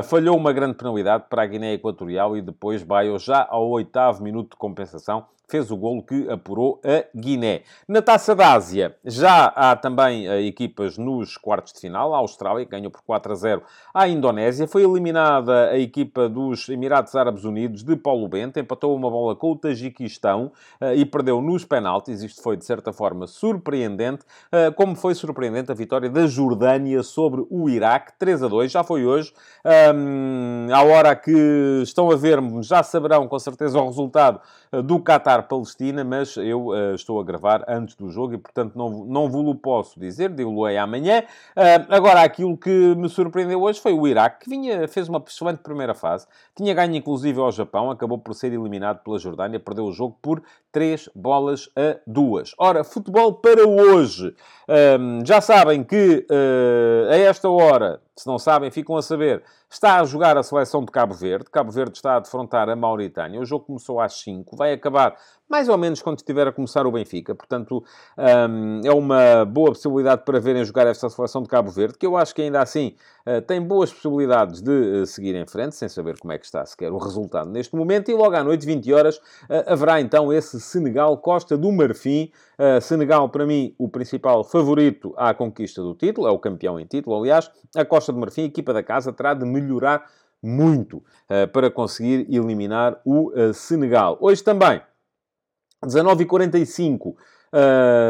falhou 0.06 0.38
uma 0.38 0.54
grande 0.54 0.76
penalidade 0.76 1.26
para 1.30 1.44
a 1.44 1.46
Guiné 1.46 1.74
Equatorial 1.74 2.38
e 2.38 2.42
depois 2.42 2.84
Baio, 2.84 3.20
já 3.20 3.46
ao 3.50 3.68
oitavo 3.70 4.24
minuto 4.24 4.52
de 4.52 4.58
compensação, 4.58 5.26
fez 5.48 5.72
o 5.72 5.78
golo 5.78 6.04
que 6.04 6.30
apurou 6.30 6.80
a 6.84 7.06
Guiné. 7.18 7.62
Na 7.88 8.02
Taça 8.02 8.36
da 8.36 8.54
Ásia, 8.54 8.96
já 9.04 9.46
há 9.46 9.76
também 9.76 10.28
uh, 10.28 10.34
equipas 10.40 10.98
nos 10.98 11.38
quartos 11.38 11.74
de 11.74 11.80
final. 11.80 12.14
A 12.14 12.18
Austrália 12.18 12.66
ganhou 12.66 12.92
por 12.92 13.02
4 13.02 13.32
a 13.32 13.36
0 13.36 13.64
à 13.94 14.08
Indonésia. 14.08 14.68
Foi 14.68 14.84
eliminada 14.84 15.70
a 15.70 15.78
equipa 15.78 16.28
dos 16.28 16.68
Emirados 16.70 17.16
Árabes 17.16 17.44
Unidos 17.44 17.84
de 17.84 17.96
Paulo 17.96 18.28
Bento. 18.28 18.60
Empatou 18.60 18.96
uma 18.96 19.10
bola 19.10 19.36
com 19.36 19.52
o 19.52 19.56
Tajiquistão 19.56 20.52
uh, 20.82 20.94
e 20.96 21.06
perdeu 21.06 21.42
nos 21.42 21.64
penaltis. 21.64 22.22
Isto 22.22 22.42
foi, 22.42 22.58
de 22.58 22.66
certa 22.66 22.92
forma, 22.92 23.28
surpreendente. 23.28 24.24
Uh, 24.52 24.74
como 24.74 24.96
foi 24.96 25.16
surpreendente 25.16 25.72
a 25.72 25.76
vitória 25.76 26.10
da 26.10 26.28
Jordânia 26.28 27.04
sobre 27.04 27.46
o 27.50 27.70
Iraque, 27.70 28.14
3 28.18 28.44
a 28.44 28.48
2. 28.48 28.72
Já 28.72 28.84
foi 28.84 29.06
hoje. 29.06 29.34
Um, 29.96 30.68
à 30.74 30.84
hora 30.84 31.16
que 31.16 31.82
estão 31.84 32.12
a 32.12 32.16
ver-me, 32.16 32.64
já 32.64 32.84
saberão 32.84 33.28
com 33.28 33.40
certeza 33.40 33.80
o 33.80 33.86
resultado 33.86 34.40
do 34.84 35.00
Qatar-Palestina, 35.36 36.04
mas 36.04 36.38
eu 36.38 36.68
uh, 36.68 36.96
estou 36.96 37.20
a 37.20 37.24
gravar 37.24 37.64
antes 37.68 37.96
do 37.96 38.10
jogo 38.10 38.34
e, 38.34 38.38
portanto, 38.38 38.76
não, 38.76 39.06
não 39.06 39.30
vos 39.30 39.56
posso 39.62 40.00
dizer, 40.00 40.30
digo-lo 40.30 40.66
amanhã. 40.66 41.24
Uh, 41.56 41.86
agora, 41.90 42.22
aquilo 42.22 42.58
que 42.58 42.96
me 42.96 43.10
surpreendeu 43.10 43.62
hoje 43.62 43.80
foi 43.80 43.94
o 43.94 44.08
Iraque, 44.08 44.46
que 44.46 44.50
vinha, 44.50 44.88
fez 44.88 45.10
uma 45.10 45.24
excelente 45.26 45.60
primeira 45.60 45.94
fase, 45.94 46.28
tinha 46.56 46.74
ganho 46.74 46.96
inclusive 46.96 47.40
ao 47.40 47.52
Japão, 47.52 47.92
acabou 47.92 48.18
por 48.18 48.34
ser 48.34 48.54
eliminado 48.54 49.04
pela 49.04 49.18
Jordânia, 49.18 49.60
perdeu 49.60 49.86
o 49.86 49.92
jogo 49.92 50.18
por 50.22 50.42
3 50.72 51.10
bolas 51.16 51.70
a 51.76 52.00
2. 52.08 52.54
Ora, 52.58 52.84
futebol 52.84 53.34
para 53.34 53.68
hoje. 53.68 54.34
Um, 55.00 55.26
já 55.26 55.42
sabem 55.42 55.84
que 55.84 56.26
uh, 56.30 57.12
a 57.12 57.18
esta 57.18 57.50
hora, 57.50 58.02
se 58.18 58.28
não 58.28 58.40
sabem, 58.40 58.72
ficam 58.72 58.96
a 58.96 59.02
saber, 59.02 59.44
está 59.70 60.00
a 60.00 60.06
jogar 60.06 60.38
a 60.38 60.44
seleção 60.44 60.84
de 60.86 60.92
Cabo 60.92 61.14
Verde. 61.14 61.50
Cabo 61.52 61.72
Verde 61.72 61.98
está 61.98 62.16
a 62.16 62.20
defrontar 62.20 62.70
a 62.70 62.76
Mauritânia. 62.76 63.40
O 63.42 63.46
jogo 63.46 63.66
começou 63.66 64.00
às 64.00 64.14
5, 64.22 64.56
vai 64.56 64.74
acabar 64.74 65.18
mais 65.50 65.70
ou 65.70 65.78
menos 65.78 66.02
quando 66.02 66.18
estiver 66.18 66.48
a 66.48 66.52
começar 66.52 66.86
o 66.88 66.92
Benfica. 66.92 67.36
Portanto, 67.36 67.84
um, 68.18 68.82
é 68.84 68.92
uma 68.92 69.46
boa 69.46 69.70
possibilidade 69.70 70.24
para 70.26 70.40
verem 70.40 70.64
jogar 70.64 70.88
esta 70.88 71.08
seleção 71.10 71.44
de 71.44 71.50
Cabo 71.50 71.70
Verde, 71.70 71.98
que 71.98 72.06
eu 72.06 72.18
acho 72.18 72.34
que 72.34 72.42
ainda 72.42 72.62
assim 72.62 72.96
uh, 73.28 73.42
tem 73.42 73.62
boas 73.62 73.94
possibilidades 73.94 74.62
de 74.62 74.72
uh, 74.72 75.06
seguir 75.06 75.36
em 75.36 75.46
frente, 75.46 75.76
sem 75.76 75.88
saber 75.88 76.18
como 76.18 76.34
é 76.34 76.38
que 76.38 76.46
está 76.46 76.66
sequer 76.66 76.92
o 76.92 76.98
resultado 76.98 77.50
neste 77.50 77.76
momento. 77.76 78.10
E 78.10 78.14
logo 78.14 78.36
à 78.36 78.44
noite, 78.44 78.66
20 78.66 78.92
horas, 78.92 79.18
uh, 79.18 79.22
haverá 79.68 80.02
então 80.02 80.34
esse 80.34 80.60
Senegal-Costa 80.60 81.58
do 81.58 81.72
Marfim. 81.72 82.32
Senegal, 82.82 83.28
para 83.28 83.46
mim, 83.46 83.76
o 83.78 83.90
principal 83.90 84.42
favorito 84.42 85.14
à 85.18 85.34
conquista 85.34 85.82
do 85.82 85.94
título, 85.94 86.26
é 86.26 86.32
o 86.32 86.40
campeão 86.40 86.80
em 86.80 86.86
título, 86.86 87.20
aliás. 87.20 87.52
A 87.76 87.84
Costa 87.84 88.14
do 88.14 88.20
Marfim, 88.20 88.44
a 88.44 88.46
equipa 88.46 88.72
da 88.72 88.82
casa, 88.82 89.12
terá 89.12 89.34
de 89.34 89.44
melhorar 89.44 90.06
muito 90.42 91.04
para 91.52 91.70
conseguir 91.70 92.34
eliminar 92.34 93.02
o 93.04 93.30
Senegal. 93.52 94.18
Hoje 94.22 94.42
também 94.42 94.82
19h45, 95.86 97.08
uh, 97.08 97.16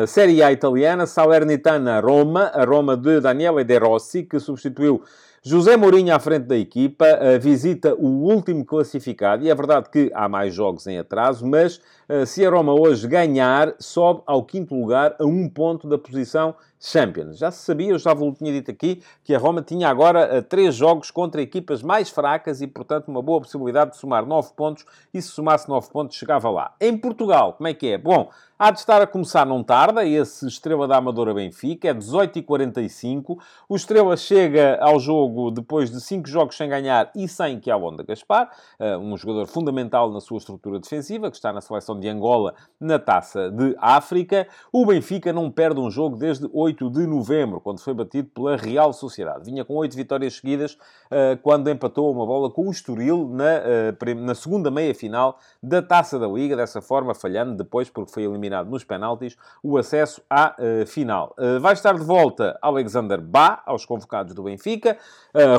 Série 0.08 0.42
A 0.42 0.52
italiana, 0.52 1.06
Salernitana 1.06 2.00
Roma, 2.00 2.52
a 2.54 2.64
Roma 2.64 2.96
de 2.98 3.20
Daniele 3.20 3.64
De 3.64 3.78
Rossi, 3.78 4.24
que 4.24 4.40
substituiu 4.40 5.04
José 5.44 5.78
Mourinho 5.78 6.16
à 6.16 6.20
frente 6.20 6.46
da 6.46 6.58
equipa, 6.58 7.06
uh, 7.06 7.40
visita 7.40 7.94
o 7.94 8.08
último 8.08 8.66
classificado, 8.66 9.44
e 9.44 9.50
é 9.50 9.56
verdade 9.56 9.90
que 9.90 10.12
há 10.14 10.28
mais 10.28 10.54
jogos 10.54 10.88
em 10.88 10.98
atraso, 10.98 11.46
mas 11.46 11.80
se 12.26 12.46
a 12.46 12.50
Roma 12.50 12.74
hoje 12.74 13.08
ganhar, 13.08 13.74
sobe 13.80 14.22
ao 14.26 14.44
quinto 14.44 14.76
lugar 14.76 15.16
a 15.20 15.26
um 15.26 15.50
ponto 15.50 15.88
da 15.88 15.98
posição 15.98 16.56
Champions. 16.86 17.38
Já 17.38 17.50
se 17.50 17.66
sabia, 17.66 17.92
eu 17.92 17.98
já 18.00 18.14
vos 18.14 18.38
tinha 18.38 18.52
dito 18.52 18.70
aqui, 18.70 19.02
que 19.24 19.34
a 19.34 19.40
Roma 19.40 19.62
tinha 19.62 19.90
agora 19.90 20.38
uh, 20.38 20.42
três 20.44 20.76
jogos 20.76 21.10
contra 21.10 21.42
equipas 21.42 21.82
mais 21.82 22.10
fracas 22.10 22.62
e, 22.62 22.68
portanto, 22.68 23.08
uma 23.08 23.22
boa 23.22 23.42
possibilidade 23.42 23.92
de 23.92 23.98
somar 23.98 24.26
nove 24.26 24.52
pontos. 24.56 24.86
E 25.14 25.22
se 25.22 25.30
somasse 25.30 25.68
nove 25.68 25.90
pontos, 25.90 26.16
chegava 26.16 26.50
lá. 26.50 26.76
Em 26.80 26.96
Portugal, 26.98 27.54
como 27.54 27.68
é 27.68 27.74
que 27.74 27.88
é? 27.88 27.98
Bom, 27.98 28.30
há 28.60 28.70
de 28.70 28.80
estar 28.80 29.02
a 29.02 29.08
começar 29.08 29.46
não 29.46 29.64
tarda, 29.64 30.06
esse 30.06 30.46
Estrela 30.48 30.88
da 30.88 30.98
Amadora 30.98 31.34
Benfica, 31.34 31.88
é 31.88 31.94
18h45. 31.94 33.38
O 33.68 33.76
Estrela 33.76 34.16
chega 34.16 34.78
ao 34.80 35.00
jogo 35.00 35.50
depois 35.50 35.90
de 35.90 36.00
cinco 36.00 36.28
jogos 36.28 36.56
sem 36.56 36.70
ganhar 36.70 37.10
e 37.16 37.28
sem 37.28 37.60
que 37.60 37.72
a 37.72 37.78
Onda 37.78 38.04
Gaspar, 38.04 38.52
uh, 38.80 38.98
um 38.98 39.18
jogador 39.18 39.48
fundamental 39.48 40.12
na 40.12 40.20
sua 40.20 40.38
estrutura 40.38 40.80
defensiva, 40.80 41.32
que 41.32 41.38
está 41.38 41.52
na 41.52 41.62
seleção 41.62 41.95
de 42.00 42.08
Angola 42.08 42.54
na 42.80 43.00
Taça 43.00 43.50
de 43.50 43.76
África. 43.80 44.48
O 44.72 44.86
Benfica 44.86 45.34
não 45.34 45.50
perde 45.50 45.80
um 45.80 45.90
jogo 45.90 46.16
desde 46.16 46.48
8 46.54 46.76
8 46.76 46.90
de 46.90 47.08
novembro, 47.08 47.60
quando 47.60 47.80
foi 47.80 47.94
batido 47.94 48.30
pela 48.34 48.56
Real 48.56 48.92
Sociedade. 48.94 49.46
Vinha 49.46 49.64
com 49.64 49.76
8 49.76 49.96
vitórias 49.96 50.36
seguidas, 50.36 50.74
uh, 50.74 51.38
quando 51.42 51.70
empatou 51.70 52.12
uma 52.12 52.26
bola 52.26 52.50
com 52.50 52.68
o 52.68 52.72
Estoril 52.72 53.30
na, 53.30 53.46
uh, 53.46 54.16
na 54.16 54.36
segunda 54.36 54.70
meia-final 54.70 55.40
da 55.62 55.82
Taça 55.82 56.20
da 56.20 56.28
Liga, 56.28 56.56
dessa 56.56 56.82
forma 56.82 57.14
falhando 57.14 57.56
depois, 57.56 57.90
porque 57.90 58.12
foi 58.12 58.24
eliminado 58.24 58.70
nos 58.70 58.84
penaltis, 58.84 59.36
o 59.64 59.78
acesso 59.78 60.22
à 60.30 60.56
uh, 60.58 60.86
final. 60.86 61.36
vai 61.62 61.74
estar 61.74 61.94
de 61.94 62.04
volta 62.04 62.58
Alexander 62.62 63.22
Bá, 63.22 63.62
aos 63.66 63.86
convocados 63.86 64.34
do 64.34 64.44
Benfica. 64.44 64.98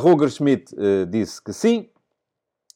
Roger 0.00 0.28
Schmidt 0.30 0.74
disse 1.08 1.42
que 1.42 1.52
sim, 1.52 1.88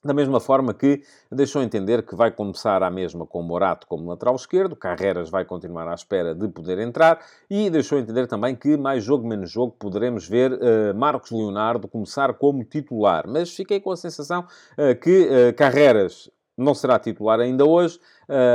da 0.03 0.15
mesma 0.15 0.41
forma 0.41 0.73
que 0.73 1.03
deixou 1.31 1.63
entender 1.63 2.03
que 2.03 2.17
vai 2.17 2.31
começar 2.31 2.83
à 2.83 2.91
mesma 2.91 3.27
com 3.27 3.43
Morato 3.43 3.87
como 3.87 4.09
lateral 4.09 4.35
esquerdo, 4.35 4.75
Carreras 4.75 5.29
vai 5.29 5.45
continuar 5.45 5.89
à 5.89 5.95
espera 5.95 6.35
de 6.35 6.49
poder 6.49 6.79
entrar 6.79 7.21
e 7.51 7.69
deixou 7.69 7.99
entender 7.99 8.27
também 8.27 8.57
que 8.57 8.77
mais 8.77 9.05
jogo 9.05 9.29
menos 9.29 9.51
jogo 9.51 9.75
poderemos 9.79 10.27
ver 10.27 10.53
uh, 10.53 10.95
Marcos 10.95 11.31
Leonardo 11.31 11.87
começar 11.87 12.33
como 12.35 12.65
titular. 12.65 13.25
Mas 13.27 13.55
fiquei 13.55 13.79
com 13.79 13.91
a 13.91 13.97
sensação 13.97 14.47
uh, 14.79 14.99
que 14.99 15.29
uh, 15.29 16.31
não 16.57 16.75
será 16.75 16.99
titular 16.99 17.41
ainda 17.41 17.65
hoje, 17.65 17.99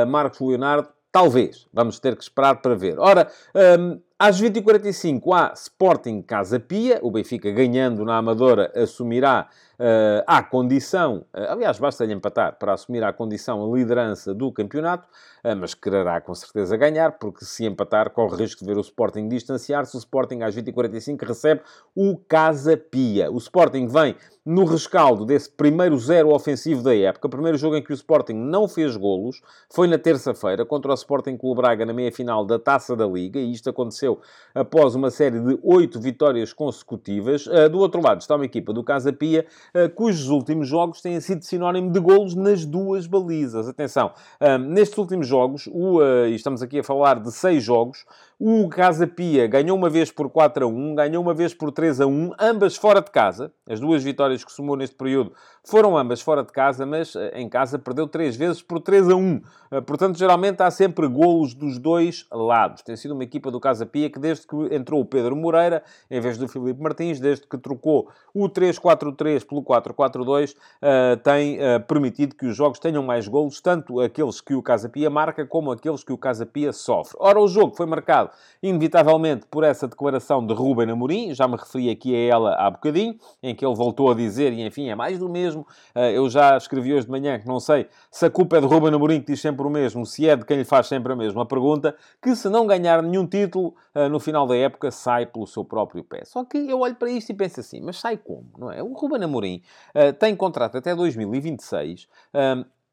Marcos 0.07 0.39
Leonardo 0.39 0.89
Talvez. 1.15 1.65
Vamos 1.71 1.97
ter 1.97 2.13
que 2.17 2.23
esperar 2.23 2.61
para 2.61 2.75
ver. 2.75 2.99
Ora, 2.99 3.31
um, 3.79 4.01
às 4.19 4.41
20h45 4.41 5.21
há 5.33 5.53
Sporting 5.53 6.21
Casa 6.21 6.59
Pia, 6.59 6.99
o 7.01 7.09
Benfica 7.09 7.49
ganhando 7.51 8.03
na 8.03 8.17
Amadora 8.17 8.69
assumirá 8.75 9.47
uh, 9.79 10.23
à 10.27 10.43
condição, 10.43 11.25
uh, 11.33 11.51
aliás, 11.51 11.79
basta-lhe 11.79 12.13
empatar 12.13 12.57
para 12.57 12.73
assumir 12.73 13.03
à 13.03 13.11
condição 13.13 13.63
a 13.63 13.77
liderança 13.77 14.33
do 14.33 14.51
campeonato, 14.51 15.07
uh, 15.43 15.55
mas 15.55 15.73
quererá 15.73 16.19
com 16.21 16.33
certeza 16.33 16.75
ganhar, 16.77 17.13
porque 17.13 17.45
se 17.45 17.65
empatar 17.65 18.09
corre 18.11 18.37
risco 18.37 18.61
de 18.61 18.67
ver 18.67 18.77
o 18.77 18.81
Sporting 18.81 19.27
distanciar-se. 19.27 19.95
O 19.95 19.99
Sporting 19.99 20.41
às 20.41 20.55
20h45 20.55 21.25
recebe 21.25 21.61
o 21.95 22.17
Casa 22.17 22.77
Pia. 22.77 23.31
O 23.31 23.37
Sporting 23.37 23.87
vem 23.87 24.15
no 24.45 24.63
rescaldo 24.63 25.25
desse 25.25 25.49
primeiro 25.49 25.97
zero 25.97 26.29
ofensivo 26.29 26.83
da 26.83 26.95
época, 26.95 27.27
primeiro 27.27 27.57
jogo 27.57 27.75
em 27.77 27.83
que 27.83 27.91
o 27.91 27.95
Sporting 27.95 28.33
não 28.33 28.67
fez 28.67 28.95
golos, 28.95 29.41
foi 29.73 29.87
na 29.87 29.97
terça-feira 29.97 30.63
contra 30.63 30.91
o 30.91 30.93
Sporting 30.93 31.35
Clube 31.35 31.61
Braga 31.61 31.83
na 31.83 31.93
meia-final 31.93 32.45
da 32.45 32.59
Taça 32.59 32.95
da 32.95 33.07
Liga, 33.07 33.39
e 33.39 33.51
isto 33.51 33.71
aconteceu 33.71 34.21
após 34.53 34.93
uma 34.93 35.09
série 35.09 35.39
de 35.39 35.57
oito 35.63 35.99
vitórias 35.99 36.53
consecutivas. 36.53 37.47
Do 37.71 37.79
outro 37.79 37.99
lado 37.99 38.21
está 38.21 38.35
uma 38.35 38.45
equipa 38.45 38.71
do 38.71 38.83
Casa 38.83 39.11
Pia 39.11 39.47
cujos 39.95 40.29
últimos 40.29 40.67
jogos 40.67 41.01
têm 41.01 41.19
sido 41.19 41.43
sinónimo 41.43 41.91
de 41.91 41.99
golos 41.99 42.35
nas 42.35 42.65
duas 42.65 43.07
balizas. 43.07 43.67
Atenção, 43.67 44.11
eh, 44.39 44.57
nestes 44.57 44.97
últimos 44.97 45.27
jogos, 45.27 45.67
o, 45.67 45.99
uh, 45.99 46.27
e 46.27 46.35
estamos 46.35 46.61
aqui 46.61 46.79
a 46.79 46.83
falar 46.83 47.19
de 47.19 47.31
seis 47.31 47.63
jogos, 47.63 48.05
o 48.39 48.67
Casa 48.67 49.07
Pia 49.07 49.47
ganhou 49.47 49.77
uma 49.77 49.89
vez 49.89 50.11
por 50.11 50.29
4 50.29 50.65
a 50.65 50.67
1, 50.67 50.95
ganhou 50.95 51.23
uma 51.23 51.33
vez 51.33 51.53
por 51.53 51.71
3 51.71 52.01
a 52.01 52.05
1, 52.05 52.31
ambas 52.39 52.75
fora 52.75 53.01
de 53.01 53.09
casa. 53.09 53.51
As 53.67 53.79
duas 53.79 54.03
vitórias 54.03 54.43
que 54.43 54.51
somou 54.51 54.75
neste 54.75 54.95
período 54.95 55.31
foram 55.65 55.97
ambas 55.97 56.21
fora 56.21 56.43
de 56.43 56.51
casa, 56.51 56.85
mas 56.85 57.15
eh, 57.15 57.31
em 57.35 57.49
casa 57.49 57.79
perdeu 57.79 58.07
três 58.07 58.35
vezes 58.35 58.61
por 58.61 58.79
3 58.79 59.09
a 59.09 59.15
1. 59.15 59.41
Eh, 59.71 59.81
portanto, 59.81 60.17
geralmente 60.17 60.61
há 60.61 60.69
sempre 60.69 61.07
golos 61.07 61.53
dos 61.53 61.79
dois 61.79 62.25
lados. 62.31 62.83
Tem 62.83 62.95
sido 62.95 63.13
uma 63.13 63.23
equipa 63.23 63.49
do 63.49 63.59
Casa 63.59 63.85
Pia 63.85 64.09
que 64.09 64.19
desde 64.19 64.45
que 64.45 64.55
entrou 64.71 65.01
o 65.01 65.05
Pedro 65.05 65.35
Moreira, 65.35 65.83
em 66.09 66.21
vez 66.21 66.37
do 66.37 66.47
Filipe 66.47 66.81
Martins, 66.81 67.19
desde 67.19 67.47
que 67.47 67.57
trocou 67.57 68.09
o 68.33 68.47
3-4-3 68.47 69.45
pelo 69.45 69.63
4-4-2, 69.63 70.55
eh, 70.81 71.15
tem 71.17 71.57
permitido 71.87 72.35
que 72.35 72.45
os 72.45 72.55
jogos 72.55 72.79
tenham 72.79 73.01
mais 73.01 73.27
golos, 73.27 73.59
tanto 73.59 73.99
aqueles 73.99 74.41
que 74.41 74.53
o 74.53 74.61
Casa 74.61 74.87
Pia 74.87 75.09
marca, 75.09 75.45
como 75.45 75.71
aqueles 75.71 76.03
que 76.03 76.13
o 76.13 76.17
Casa 76.17 76.45
Pia 76.45 76.71
sofre. 76.71 77.17
Ora, 77.19 77.39
o 77.39 77.47
jogo 77.47 77.75
foi 77.75 77.85
marcado 77.85 78.29
inevitavelmente, 78.61 79.45
por 79.49 79.63
essa 79.63 79.87
declaração 79.87 80.45
de 80.45 80.53
Ruben 80.53 80.89
Amorim, 80.89 81.33
já 81.33 81.47
me 81.47 81.55
referi 81.55 81.89
aqui 81.89 82.15
a 82.15 82.35
ela 82.35 82.55
há 82.55 82.69
bocadinho, 82.69 83.15
em 83.41 83.55
que 83.55 83.65
ele 83.65 83.75
voltou 83.75 84.11
a 84.11 84.15
dizer, 84.15 84.53
e 84.53 84.65
enfim, 84.65 84.89
é 84.89 84.95
mais 84.95 85.17
do 85.17 85.29
mesmo. 85.29 85.54
Eh, 85.93 86.17
eu 86.17 86.29
já 86.29 86.57
escrevi 86.57 86.93
hoje 86.93 87.05
de 87.05 87.11
manhã 87.11 87.39
que 87.39 87.47
não 87.47 87.59
sei 87.59 87.87
se 88.09 88.25
a 88.25 88.29
culpa 88.29 88.57
é 88.57 88.61
de 88.61 88.65
Ruben 88.65 88.93
Amorim, 88.93 89.21
que 89.21 89.31
diz 89.31 89.41
sempre 89.41 89.65
o 89.65 89.69
mesmo, 89.69 90.05
se 90.05 90.27
é 90.27 90.35
de 90.35 90.43
quem 90.43 90.57
lhe 90.57 90.65
faz 90.65 90.87
sempre 90.87 91.13
a 91.13 91.15
mesma 91.15 91.45
pergunta, 91.45 91.95
que 92.21 92.35
se 92.35 92.49
não 92.49 92.65
ganhar 92.65 93.03
nenhum 93.03 93.27
título 93.27 93.75
eh, 93.93 94.09
no 94.09 94.19
final 94.19 94.47
da 94.47 94.55
época, 94.57 94.89
sai 94.91 95.25
pelo 95.25 95.45
seu 95.45 95.63
próprio 95.63 96.03
pé. 96.03 96.23
Só 96.25 96.43
que 96.43 96.57
eu 96.57 96.79
olho 96.79 96.95
para 96.95 97.09
isto 97.09 97.29
e 97.29 97.33
penso 97.33 97.59
assim, 97.59 97.79
mas 97.81 97.99
sai 97.99 98.17
como, 98.17 98.45
não 98.57 98.71
é? 98.71 98.81
O 98.81 98.93
Ruben 98.93 99.23
Amorim 99.23 99.61
uh, 99.93 100.11
tem 100.13 100.35
contrato 100.35 100.77
até 100.77 100.95
2026, 100.95 102.07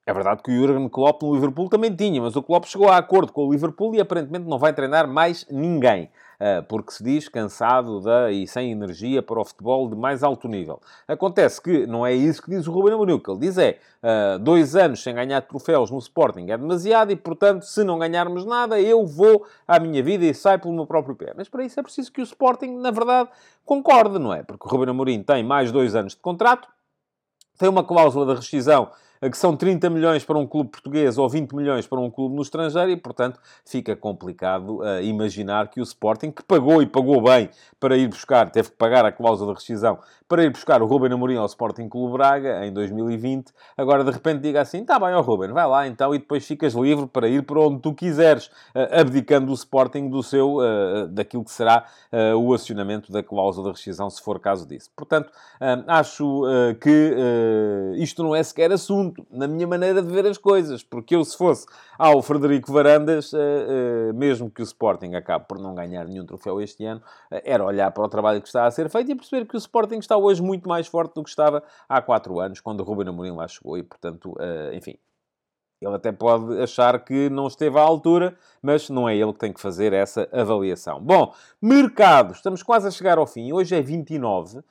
é 0.05 0.13
verdade 0.13 0.43
que 0.43 0.51
o 0.51 0.55
Jurgen 0.55 0.89
Klopp 0.89 1.23
no 1.23 1.33
Liverpool 1.33 1.69
também 1.69 1.95
tinha, 1.95 2.21
mas 2.21 2.35
o 2.35 2.43
Klopp 2.43 2.65
chegou 2.67 2.89
a 2.89 2.97
acordo 2.97 3.33
com 3.33 3.47
o 3.47 3.53
Liverpool 3.53 3.95
e 3.95 4.01
aparentemente 4.01 4.49
não 4.49 4.59
vai 4.59 4.73
treinar 4.73 5.07
mais 5.07 5.47
ninguém, 5.49 6.11
eh, 6.32 6.32
porque 6.69 6.93
se 6.93 7.05
diz 7.05 7.29
cansado 7.29 8.03
e 8.31 8.47
sem 8.47 8.73
energia 8.73 9.23
para 9.23 9.41
o 9.41 9.45
futebol 9.45 9.89
de 9.89 9.97
mais 9.97 10.23
alto 10.23 10.49
nível. 10.49 10.81
Acontece 11.07 11.61
que 11.61 11.87
não 11.87 12.05
é 12.05 12.13
isso 12.13 12.43
que 12.43 12.51
diz 12.51 12.67
o 12.67 12.73
Ruben 12.73 12.95
Amorim, 12.95 13.13
o 13.13 13.21
que 13.21 13.31
ele 13.31 13.41
diz 13.41 13.59
é 13.59 13.79
eh, 14.05 14.39
dois 14.39 14.75
anos 14.75 15.01
sem 15.01 15.15
ganhar 15.15 15.41
troféus 15.43 15.89
no 15.91 15.99
Sporting 15.99 16.51
é 16.51 16.59
demasiado 16.59 17.13
e, 17.13 17.17
portanto, 17.17 17.63
se 17.63 17.85
não 17.85 18.01
ganharmos 18.01 18.45
nada, 18.45 18.81
eu 18.81 19.07
vou 19.07 19.47
à 19.67 19.79
minha 19.79 20.03
vida 20.03 20.25
e 20.25 20.35
saio 20.35 20.59
pelo 20.59 20.75
meu 20.75 20.87
próprio 20.87 21.15
pé. 21.15 21.33
Mas 21.37 21.49
para 21.49 21.65
isso 21.65 21.79
é 21.79 21.83
preciso 21.83 22.11
que 22.11 22.21
o 22.21 22.25
Sporting, 22.25 22.79
na 22.79 22.91
verdade, 22.91 23.29
concorde, 23.65 24.19
não 24.19 24.35
é? 24.35 24.43
Porque 24.43 24.67
o 24.67 24.71
Ruben 24.71 24.91
Amorim 24.91 25.23
tem 25.23 25.45
mais 25.45 25.71
dois 25.71 25.95
anos 25.95 26.15
de 26.15 26.21
contrato, 26.21 26.69
tem 27.57 27.69
uma 27.69 27.85
cláusula 27.85 28.27
de 28.27 28.41
rescisão 28.41 28.91
que 29.31 29.39
são 29.39 29.57
30 29.57 29.89
milhões 29.89 30.25
para 30.25 30.37
um 30.37 30.47
clube 30.47 30.71
português 30.71 31.17
ou 31.17 31.29
20 31.29 31.55
milhões 31.55 31.87
para 31.87 32.01
um 32.01 32.11
clube 32.11 32.35
no 32.35 32.43
estrangeiro 32.43 32.91
e, 32.91 32.97
portanto, 32.97 33.39
fica 33.65 33.95
complicado 33.95 34.81
uh, 34.81 35.01
imaginar 35.03 35.69
que 35.69 35.81
o 35.81 35.83
Sporting, 35.83 36.33
que 36.33 36.43
pagou 36.43 36.83
e 36.83 36.87
pagou 36.87 37.23
bem 37.23 37.49
para 37.79 37.97
ir 37.97 38.09
buscar, 38.09 38.51
teve 38.51 38.71
que 38.71 38.77
pagar 38.77 39.05
a 39.05 39.13
cláusula 39.13 39.53
de 39.53 39.61
rescisão 39.61 39.99
para 40.29 40.45
ir 40.45 40.51
buscar 40.51 40.83
o 40.83 40.87
Ruben 40.87 41.13
Amorim 41.13 41.37
ao 41.37 41.47
Sporting 41.47 41.89
Clube 41.89 42.15
Braga 42.15 42.67
em 42.67 42.73
2020, 42.73 43.53
agora 43.77 44.03
de 44.03 44.11
repente 44.11 44.41
diga 44.41 44.61
assim, 44.61 44.85
tá 44.85 44.99
bem, 44.99 45.15
ó 45.15 45.21
Ruben, 45.21 45.53
vai 45.53 45.67
lá 45.67 45.87
então 45.87 46.15
e 46.15 46.19
depois 46.19 46.47
ficas 46.47 46.73
livre 46.75 47.07
para 47.07 47.29
ir 47.29 47.43
para 47.43 47.61
onde 47.61 47.81
tu 47.81 47.95
quiseres, 47.95 48.47
uh, 48.47 49.01
abdicando 49.01 49.53
o 49.53 49.55
Sporting 49.55 50.09
do 50.09 50.23
seu, 50.23 50.57
uh, 50.57 51.07
daquilo 51.09 51.45
que 51.45 51.51
será 51.51 51.87
o 52.37 52.53
acionamento 52.53 53.11
da 53.11 53.23
cláusula 53.23 53.69
de 53.69 53.77
rescisão, 53.77 54.09
se 54.11 54.23
for 54.23 54.39
caso 54.39 54.67
disso. 54.67 54.91
Portanto, 54.95 55.31
acho 55.87 56.43
que 56.81 57.17
isto 57.97 58.23
não 58.23 58.35
é 58.35 58.43
sequer 58.43 58.71
assunto 58.71 59.12
na 59.31 59.47
minha 59.47 59.67
maneira 59.67 60.03
de 60.03 60.09
ver 60.09 60.27
as 60.27 60.39
coisas, 60.39 60.83
porque 60.83 61.17
eu, 61.17 61.25
se 61.25 61.37
fosse 61.37 61.67
ao 61.99 62.23
Frederico 62.23 62.73
Varandas, 62.73 63.33
uh, 63.33 63.37
uh, 63.37 64.15
mesmo 64.15 64.51
que 64.51 64.63
o 64.63 64.65
Sporting 64.65 65.15
acabe 65.15 65.47
por 65.47 65.59
não 65.59 65.75
ganhar 65.75 66.07
nenhum 66.07 66.27
troféu 66.27 66.61
este 66.61 66.85
ano, 66.85 67.01
uh, 67.01 67.41
era 67.45 67.65
olhar 67.65 67.91
para 67.91 68.05
o 68.05 68.09
trabalho 68.09 68.41
que 68.41 68.49
está 68.49 68.67
a 68.67 68.71
ser 68.71 68.89
feito 68.89 69.11
e 69.11 69.15
perceber 69.15 69.47
que 69.47 69.57
o 69.57 69.59
Sporting 69.59 69.99
está 69.99 70.17
hoje 70.17 70.43
muito 70.43 70.69
mais 70.69 70.87
forte 70.87 71.15
do 71.15 71.23
que 71.23 71.31
estava 71.31 71.63
há 71.89 72.01
quatro 72.01 72.41
anos, 72.41 72.61
quando 72.61 72.81
o 72.81 72.85
Ruben 72.85 73.09
Amorim 73.09 73.33
lá 73.33 73.49
chegou, 73.49 73.79
e 73.79 73.83
portanto, 73.83 74.35
enfim, 74.73 74.97
ele 75.87 75.97
até 75.97 76.13
pode 76.13 76.61
achar 76.63 76.99
que 77.05 77.29
não 77.29 77.49
esteve 77.49 77.77
à 77.79 77.83
altura, 77.83 78.37
mas 78.63 78.89
não 78.89 79.09
é 79.09 79.17
ele 79.17 79.33
que 79.33 79.39
tem 79.39 79.53
que 79.53 79.61
fazer 79.61 79.93
essa 79.93 80.29
avaliação. 80.33 81.01
Bom, 81.01 81.35
mercado. 81.61 82.33
Estamos 82.33 82.63
quase 82.63 82.87
a 82.87 82.91
chegar 82.91 83.19
ao 83.19 83.27
fim. 83.27 83.53
Hoje 83.53 83.75
é 83.75 83.83
29. 83.83 84.59
Uh, 84.59 84.65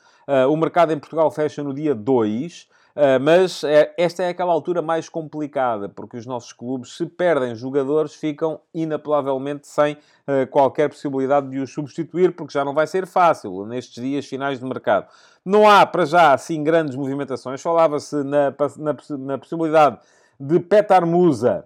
o 0.50 0.56
mercado 0.56 0.94
em 0.94 1.00
Portugal 1.00 1.30
fecha 1.30 1.62
no 1.62 1.74
dia 1.74 1.94
2. 1.94 2.70
Uh, 2.96 3.20
mas 3.22 3.64
é, 3.64 3.94
esta 3.98 4.24
é 4.24 4.30
aquela 4.30 4.52
altura 4.52 4.82
mais 4.82 5.08
complicada, 5.08 5.88
porque 5.88 6.18
os 6.18 6.26
nossos 6.26 6.52
clubes, 6.52 6.98
se 6.98 7.06
perdem 7.06 7.56
jogadores, 7.56 8.14
ficam 8.14 8.60
inapelavelmente 8.74 9.68
sem 9.68 9.94
uh, 9.94 10.46
qualquer 10.50 10.90
possibilidade 10.90 11.50
de 11.50 11.60
os 11.60 11.72
substituir, 11.72 12.36
porque 12.36 12.54
já 12.54 12.66
não 12.66 12.74
vai 12.74 12.88
ser 12.88 13.08
fácil 13.08 13.66
nestes 13.66 14.04
dias 14.04 14.26
finais 14.26 14.60
de 14.60 14.66
mercado. 14.66 15.08
Não 15.46 15.70
há, 15.70 15.86
para 15.86 16.06
já, 16.06 16.34
assim, 16.34 16.64
grandes 16.64 16.96
movimentações. 16.96 17.62
Falava-se 17.62 18.16
na, 18.24 18.54
na, 18.78 18.98
na, 19.18 19.38
possibilidade 19.38 19.98
de 20.40 20.60
Petar 20.60 21.06
Musa 21.06 21.66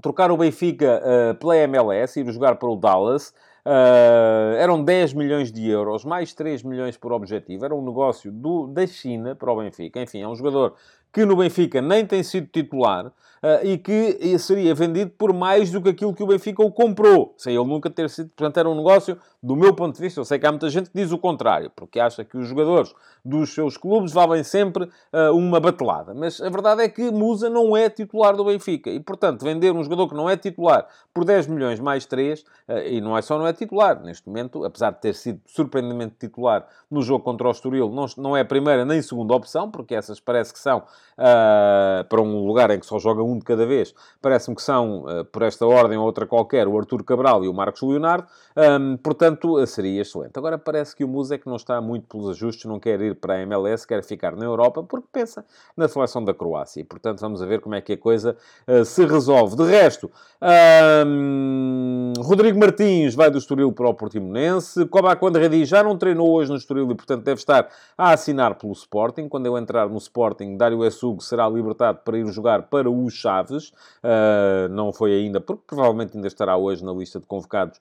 trocar 0.00 0.30
o 0.30 0.36
Benfica 0.36 1.02
uh, 1.02 1.34
pela 1.34 1.56
MLS, 1.56 2.20
ir 2.20 2.32
jogar 2.32 2.54
para 2.56 2.68
o 2.68 2.76
Dallas. 2.76 3.34
Uh, 3.64 4.56
eram 4.56 4.82
10 4.82 5.12
milhões 5.12 5.52
de 5.52 5.68
euros, 5.68 6.04
mais 6.04 6.32
3 6.32 6.62
milhões 6.62 6.96
por 6.96 7.12
objetivo. 7.12 7.64
Era 7.64 7.74
um 7.74 7.84
negócio 7.84 8.32
do, 8.32 8.66
da 8.66 8.86
China 8.86 9.34
para 9.34 9.52
o 9.52 9.56
Benfica. 9.56 10.00
Enfim, 10.00 10.22
é 10.22 10.28
um 10.28 10.34
jogador 10.34 10.74
que 11.12 11.24
no 11.24 11.36
Benfica 11.36 11.80
nem 11.80 12.06
tem 12.06 12.22
sido 12.22 12.46
titular 12.46 13.12
uh, 13.42 13.64
e 13.64 13.78
que 13.78 14.38
seria 14.38 14.74
vendido 14.74 15.10
por 15.16 15.32
mais 15.32 15.70
do 15.70 15.82
que 15.82 15.88
aquilo 15.88 16.14
que 16.14 16.22
o 16.22 16.26
Benfica 16.26 16.62
o 16.62 16.70
comprou, 16.70 17.34
sem 17.36 17.54
ele 17.54 17.64
nunca 17.64 17.90
ter 17.90 18.08
sido. 18.10 18.30
Portanto, 18.30 18.58
era 18.58 18.68
um 18.68 18.74
negócio, 18.74 19.18
do 19.42 19.56
meu 19.56 19.74
ponto 19.74 19.96
de 19.96 20.00
vista, 20.00 20.20
eu 20.20 20.24
sei 20.24 20.38
que 20.38 20.46
há 20.46 20.50
muita 20.50 20.68
gente 20.68 20.90
que 20.90 20.96
diz 20.96 21.12
o 21.12 21.18
contrário, 21.18 21.70
porque 21.74 21.98
acha 21.98 22.24
que 22.24 22.36
os 22.36 22.46
jogadores 22.46 22.94
dos 23.24 23.52
seus 23.52 23.76
clubes 23.76 24.12
valem 24.12 24.42
sempre 24.42 24.84
uh, 24.84 25.34
uma 25.34 25.60
batelada. 25.60 26.14
Mas 26.14 26.40
a 26.40 26.48
verdade 26.48 26.82
é 26.82 26.88
que 26.88 27.10
Musa 27.10 27.50
não 27.50 27.76
é 27.76 27.88
titular 27.88 28.36
do 28.36 28.44
Benfica 28.44 28.90
e, 28.90 29.00
portanto, 29.00 29.44
vender 29.44 29.72
um 29.72 29.82
jogador 29.82 30.08
que 30.08 30.14
não 30.14 30.28
é 30.28 30.36
titular 30.36 30.86
por 31.12 31.24
10 31.24 31.46
milhões 31.48 31.80
mais 31.80 32.06
3, 32.06 32.40
uh, 32.40 32.44
eh, 32.68 32.94
e 32.94 33.00
não 33.00 33.16
é 33.16 33.22
só 33.22 33.38
não 33.38 33.46
é 33.46 33.52
titular, 33.52 34.00
neste 34.02 34.26
momento, 34.28 34.64
apesar 34.64 34.90
de 34.90 35.00
ter 35.00 35.14
sido 35.14 35.40
surpreendentemente 35.46 36.14
titular 36.18 36.66
no 36.90 37.02
jogo 37.02 37.24
contra 37.24 37.48
o 37.48 37.50
Estoril, 37.50 37.90
não, 37.90 38.06
não 38.16 38.36
é 38.36 38.40
a 38.40 38.44
primeira 38.44 38.84
nem 38.84 39.02
segunda 39.02 39.34
opção, 39.34 39.70
porque 39.70 39.94
essas 39.94 40.20
parece 40.20 40.52
que 40.52 40.58
são 40.58 40.82
uh, 41.20 42.04
para 42.08 42.20
um 42.20 42.46
lugar 42.46 42.70
em 42.70 42.78
que 42.80 42.86
só 42.86 42.98
joga 42.98 43.22
um 43.22 43.38
de 43.38 43.44
cada 43.44 43.66
vez, 43.66 43.94
parece-me 44.20 44.56
que 44.56 44.62
são, 44.62 45.04
uh, 45.04 45.24
por 45.26 45.42
esta 45.42 45.66
ordem 45.66 45.98
ou 45.98 46.04
outra 46.04 46.26
qualquer, 46.26 46.66
o 46.66 46.78
Artur 46.78 47.04
Cabral 47.04 47.44
e 47.44 47.48
o 47.48 47.54
Marcos 47.54 47.82
Leonardo, 47.82 48.26
um, 48.56 48.96
portanto, 48.96 49.64
seria 49.66 50.00
excelente. 50.00 50.36
Agora 50.36 50.58
parece 50.58 50.94
que 50.96 51.04
o 51.04 51.08
Musa 51.08 51.34
é 51.34 51.38
que 51.38 51.46
não 51.46 51.56
está 51.56 51.80
muito 51.80 52.06
pelos 52.08 52.28
ajustes, 52.30 52.64
não 52.64 52.80
quer 52.80 53.00
ir 53.00 53.14
para 53.14 53.34
a 53.34 53.40
MLS, 53.42 53.86
quer 53.86 54.02
ficar 54.02 54.34
na 54.34 54.44
Europa, 54.44 54.82
porque 54.82 55.06
pensa 55.12 55.44
na 55.76 55.88
seleção 55.88 56.24
da 56.24 56.34
Croácia. 56.34 56.84
Portanto, 56.84 57.20
vamos 57.20 57.40
ver 57.40 57.60
como 57.60 57.74
é 57.74 57.80
que 57.80 57.92
a 57.92 57.98
coisa 57.98 58.36
uh, 58.66 58.84
se 58.84 59.04
resolve. 59.04 59.56
De 59.56 59.64
resto, 59.64 60.10
um, 61.06 62.12
Rodrigo 62.18 62.58
Martins 62.58 63.14
vai 63.14 63.30
do 63.30 63.38
Estoril 63.38 63.72
para 63.72 63.88
o 63.88 63.94
Portimonense. 63.94 64.86
Cobaco 64.86 65.28
Redi 65.28 65.64
já 65.64 65.82
não 65.82 65.96
treinou 65.96 66.30
hoje 66.30 66.50
no 66.50 66.56
Estoril 66.56 66.90
e, 66.90 66.94
portanto, 66.94 67.22
deve 67.22 67.38
estar 67.38 67.68
a 67.96 68.12
assinar 68.12 68.56
pelo 68.56 68.72
Sporting. 68.72 69.28
Quando 69.28 69.46
eu 69.46 69.56
entrar 69.56 69.88
no 69.88 69.98
Sporting, 69.98 70.56
Dário 70.56 70.82
Hugo 71.02 71.22
será 71.22 71.48
libertado 71.48 72.00
para 72.04 72.18
ir 72.18 72.26
jogar 72.28 72.62
para 72.64 72.90
o 72.90 73.08
Chaves. 73.10 73.72
não 74.70 74.92
foi 74.92 75.12
ainda, 75.12 75.40
porque 75.40 75.62
provavelmente 75.66 76.16
ainda 76.16 76.28
estará 76.28 76.56
hoje 76.56 76.84
na 76.84 76.92
lista 76.92 77.20
de 77.20 77.26
convocados 77.26 77.80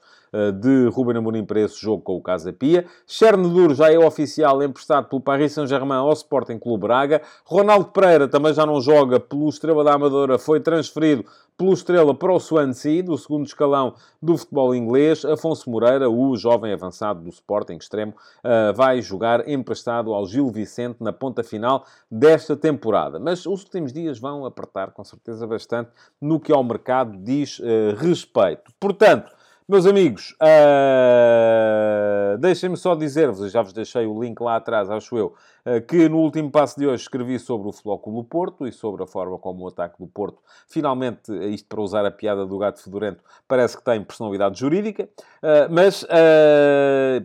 de 0.61 0.87
Ruben 0.89 1.17
Amorim 1.17 1.43
para 1.43 1.61
esse 1.61 1.79
jogo 1.79 2.03
com 2.03 2.15
o 2.15 2.21
Casa 2.21 2.53
Pia. 2.53 2.85
Chernedur 3.07 3.73
já 3.73 3.91
é 3.91 3.97
oficial 3.97 4.61
emprestado 4.61 5.07
pelo 5.09 5.21
Paris 5.21 5.53
Saint-Germain 5.53 5.97
ao 5.97 6.13
Sporting 6.13 6.59
Clube 6.59 6.81
Braga. 6.81 7.21
Ronaldo 7.45 7.85
Pereira 7.85 8.27
também 8.27 8.53
já 8.53 8.65
não 8.65 8.79
joga 8.81 9.19
pelo 9.19 9.49
Estrela 9.49 9.83
da 9.83 9.93
Amadora, 9.93 10.37
foi 10.37 10.59
transferido 10.59 11.25
pelo 11.59 11.73
Estrela 11.73 12.15
para 12.15 12.31
o 12.31 12.39
Swansea, 12.39 13.03
do 13.03 13.17
segundo 13.17 13.45
escalão 13.45 13.93
do 14.21 14.37
futebol 14.37 14.73
inglês. 14.73 15.25
Afonso 15.25 15.69
Moreira, 15.69 16.09
o 16.09 16.37
jovem 16.37 16.71
avançado 16.71 17.21
do 17.21 17.29
Sporting 17.29 17.75
extremo, 17.75 18.13
uh, 18.13 18.73
vai 18.73 19.01
jogar 19.01 19.45
emprestado 19.47 20.13
ao 20.13 20.25
Gil 20.25 20.49
Vicente 20.49 20.97
na 21.01 21.11
ponta 21.11 21.43
final 21.43 21.85
desta 22.09 22.55
temporada. 22.55 22.98
Mas 23.19 23.45
os 23.45 23.63
últimos 23.63 23.93
dias 23.93 24.19
vão 24.19 24.45
apertar, 24.45 24.91
com 24.91 25.03
certeza, 25.03 25.47
bastante 25.47 25.91
no 26.19 26.39
que 26.39 26.51
ao 26.51 26.63
mercado 26.63 27.17
diz 27.17 27.59
uh, 27.59 27.95
respeito. 27.97 28.71
Portanto, 28.79 29.31
meus 29.69 29.85
amigos, 29.85 30.35
uh, 30.41 32.37
deixem-me 32.39 32.75
só 32.75 32.95
dizer-vos, 32.95 33.51
já 33.51 33.61
vos 33.61 33.71
deixei 33.71 34.07
o 34.07 34.19
link 34.19 34.41
lá 34.41 34.55
atrás, 34.55 34.89
acho 34.89 35.15
eu, 35.15 35.35
uh, 35.63 35.79
que 35.87 36.09
no 36.09 36.17
último 36.17 36.49
passo 36.49 36.79
de 36.79 36.87
hoje 36.87 37.03
escrevi 37.03 37.37
sobre 37.37 37.69
o 37.69 37.71
Flóculo 37.71 38.23
Porto 38.23 38.65
e 38.65 38.71
sobre 38.71 39.03
a 39.03 39.05
forma 39.05 39.37
como 39.37 39.63
o 39.63 39.67
ataque 39.67 39.99
do 39.99 40.07
Porto, 40.07 40.39
finalmente, 40.67 41.31
isto 41.53 41.67
para 41.67 41.81
usar 41.81 42.03
a 42.03 42.09
piada 42.09 42.47
do 42.47 42.57
gato 42.57 42.81
fedorento, 42.81 43.23
parece 43.47 43.77
que 43.77 43.83
tem 43.83 44.03
personalidade 44.03 44.59
jurídica, 44.59 45.03
uh, 45.03 45.69
mas 45.69 46.03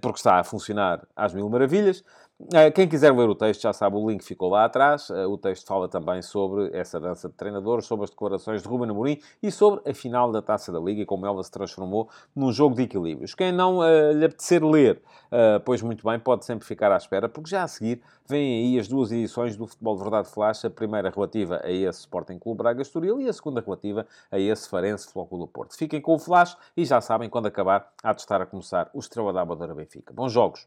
porque 0.02 0.18
está 0.18 0.38
a 0.38 0.44
funcionar 0.44 1.06
às 1.16 1.32
mil 1.32 1.48
maravilhas. 1.48 2.04
Eh, 2.52 2.70
quem 2.72 2.88
quiser 2.88 3.14
ler 3.14 3.28
o 3.28 3.34
texto 3.34 3.62
já 3.62 3.72
sabe, 3.72 3.96
o 3.96 4.10
link 4.10 4.22
ficou 4.24 4.50
lá 4.50 4.64
atrás. 4.64 5.08
Eh, 5.08 5.24
o 5.24 5.38
texto 5.38 5.66
fala 5.66 5.88
também 5.88 6.20
sobre 6.20 6.68
essa 6.76 6.98
dança 6.98 7.28
de 7.28 7.34
treinadores, 7.34 7.86
sobre 7.86 8.04
as 8.04 8.10
declarações 8.10 8.60
de 8.60 8.68
Ruben 8.68 8.90
Amorim 8.90 9.20
e 9.40 9.52
sobre 9.52 9.88
a 9.88 9.94
final 9.94 10.32
da 10.32 10.42
Taça 10.42 10.72
da 10.72 10.80
Liga 10.80 11.02
e 11.02 11.06
como 11.06 11.24
ela 11.26 11.42
se 11.44 11.50
transformou 11.50 12.08
num 12.34 12.52
jogo 12.52 12.74
de 12.74 12.82
equilíbrios. 12.82 13.34
Quem 13.34 13.52
não 13.52 13.78
uh, 13.78 14.12
lhe 14.12 14.24
apetecer 14.24 14.64
ler, 14.64 15.00
uh, 15.26 15.60
pois 15.64 15.80
muito 15.80 16.04
bem, 16.04 16.18
pode 16.18 16.44
sempre 16.44 16.66
ficar 16.66 16.90
à 16.90 16.96
espera, 16.96 17.28
porque 17.28 17.50
já 17.50 17.62
a 17.62 17.68
seguir 17.68 18.02
vêm 18.26 18.64
aí 18.64 18.80
as 18.80 18.88
duas 18.88 19.12
edições 19.12 19.56
do 19.56 19.66
Futebol 19.66 19.96
de 19.96 20.02
Verdade 20.02 20.28
Flash, 20.28 20.64
a 20.64 20.70
primeira 20.70 21.10
relativa 21.10 21.60
a 21.62 21.70
esse 21.70 22.00
Sporting 22.00 22.38
Clube 22.38 22.58
Braga 22.58 22.82
Estoril 22.82 23.20
e 23.20 23.28
a 23.28 23.32
segunda 23.32 23.60
relativa 23.60 24.06
a 24.30 24.38
esse 24.38 24.68
Farense 24.68 25.06
Futebol 25.06 25.38
do 25.38 25.46
Porto. 25.46 25.76
Fiquem 25.76 26.00
com 26.00 26.14
o 26.14 26.18
Flash 26.18 26.56
e 26.76 26.84
já 26.84 27.00
sabem, 27.00 27.30
quando 27.30 27.46
acabar, 27.46 27.92
há 28.02 28.12
de 28.12 28.20
estar 28.20 28.42
a 28.42 28.46
começar 28.46 28.90
o 28.92 28.98
Estrela 28.98 29.32
da 29.32 29.42
Amadora 29.42 29.74
Benfica. 29.74 30.12
Bons 30.12 30.32
jogos! 30.32 30.66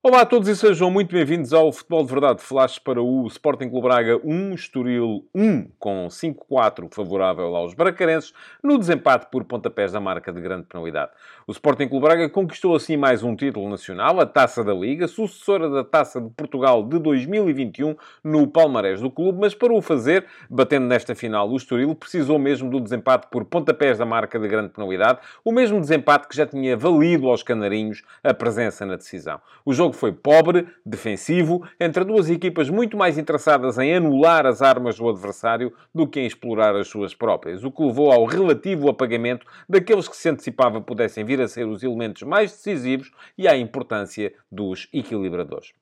Olá 0.00 0.20
a 0.20 0.26
todos 0.26 0.46
e 0.46 0.54
sejam 0.54 0.92
muito 0.92 1.12
bem-vindos 1.12 1.52
ao 1.52 1.72
Futebol 1.72 2.04
de 2.04 2.12
Verdade 2.12 2.40
Flash 2.40 2.78
para 2.78 3.02
o 3.02 3.26
Sporting 3.26 3.68
Clube 3.68 3.88
Braga 3.88 4.20
1, 4.22 4.54
Estoril 4.54 5.26
1, 5.34 5.72
com 5.76 6.06
5-4 6.06 6.88
favorável 6.94 7.56
aos 7.56 7.74
bracarenses, 7.74 8.32
no 8.62 8.78
desempate 8.78 9.26
por 9.28 9.42
pontapés 9.42 9.90
da 9.90 9.98
marca 9.98 10.32
de 10.32 10.40
grande 10.40 10.66
penalidade. 10.68 11.10
O 11.48 11.50
Sporting 11.50 11.88
Clube 11.88 12.04
Braga 12.04 12.30
conquistou 12.30 12.76
assim 12.76 12.96
mais 12.96 13.24
um 13.24 13.34
título 13.34 13.68
nacional, 13.68 14.20
a 14.20 14.24
Taça 14.24 14.62
da 14.62 14.72
Liga, 14.72 15.08
sucessora 15.08 15.68
da 15.68 15.82
Taça 15.82 16.20
de 16.20 16.30
Portugal 16.30 16.84
de 16.84 16.96
2021, 17.00 17.96
no 18.22 18.46
palmarés 18.46 19.00
do 19.00 19.10
clube, 19.10 19.40
mas 19.40 19.52
para 19.52 19.72
o 19.72 19.82
fazer, 19.82 20.24
batendo 20.48 20.86
nesta 20.86 21.12
final 21.12 21.50
o 21.50 21.56
Estoril, 21.56 21.92
precisou 21.96 22.38
mesmo 22.38 22.70
do 22.70 22.78
desempate 22.78 23.26
por 23.32 23.44
pontapés 23.44 23.98
da 23.98 24.06
marca 24.06 24.38
de 24.38 24.46
grande 24.46 24.68
penalidade, 24.68 25.18
o 25.44 25.50
mesmo 25.50 25.80
desempate 25.80 26.28
que 26.28 26.36
já 26.36 26.46
tinha 26.46 26.76
valido 26.76 27.28
aos 27.28 27.42
canarinhos 27.42 28.04
a 28.22 28.32
presença 28.32 28.86
na 28.86 28.94
decisão. 28.94 29.40
O 29.64 29.72
jogo 29.72 29.87
foi 29.92 30.12
pobre, 30.12 30.66
defensivo, 30.84 31.66
entre 31.78 32.04
duas 32.04 32.30
equipas 32.30 32.70
muito 32.70 32.96
mais 32.96 33.18
interessadas 33.18 33.78
em 33.78 33.94
anular 33.94 34.46
as 34.46 34.62
armas 34.62 34.96
do 34.96 35.08
adversário 35.08 35.72
do 35.94 36.06
que 36.06 36.20
em 36.20 36.26
explorar 36.26 36.76
as 36.76 36.88
suas 36.88 37.14
próprias, 37.14 37.64
o 37.64 37.70
que 37.70 37.82
levou 37.82 38.12
ao 38.12 38.24
relativo 38.24 38.88
apagamento 38.88 39.46
daqueles 39.68 40.08
que 40.08 40.16
se 40.16 40.28
antecipava 40.28 40.80
pudessem 40.80 41.24
vir 41.24 41.40
a 41.40 41.48
ser 41.48 41.66
os 41.66 41.82
elementos 41.82 42.22
mais 42.22 42.52
decisivos 42.52 43.10
e 43.36 43.48
à 43.48 43.56
importância 43.56 44.32
dos 44.50 44.88
equilibradores. 44.92 45.72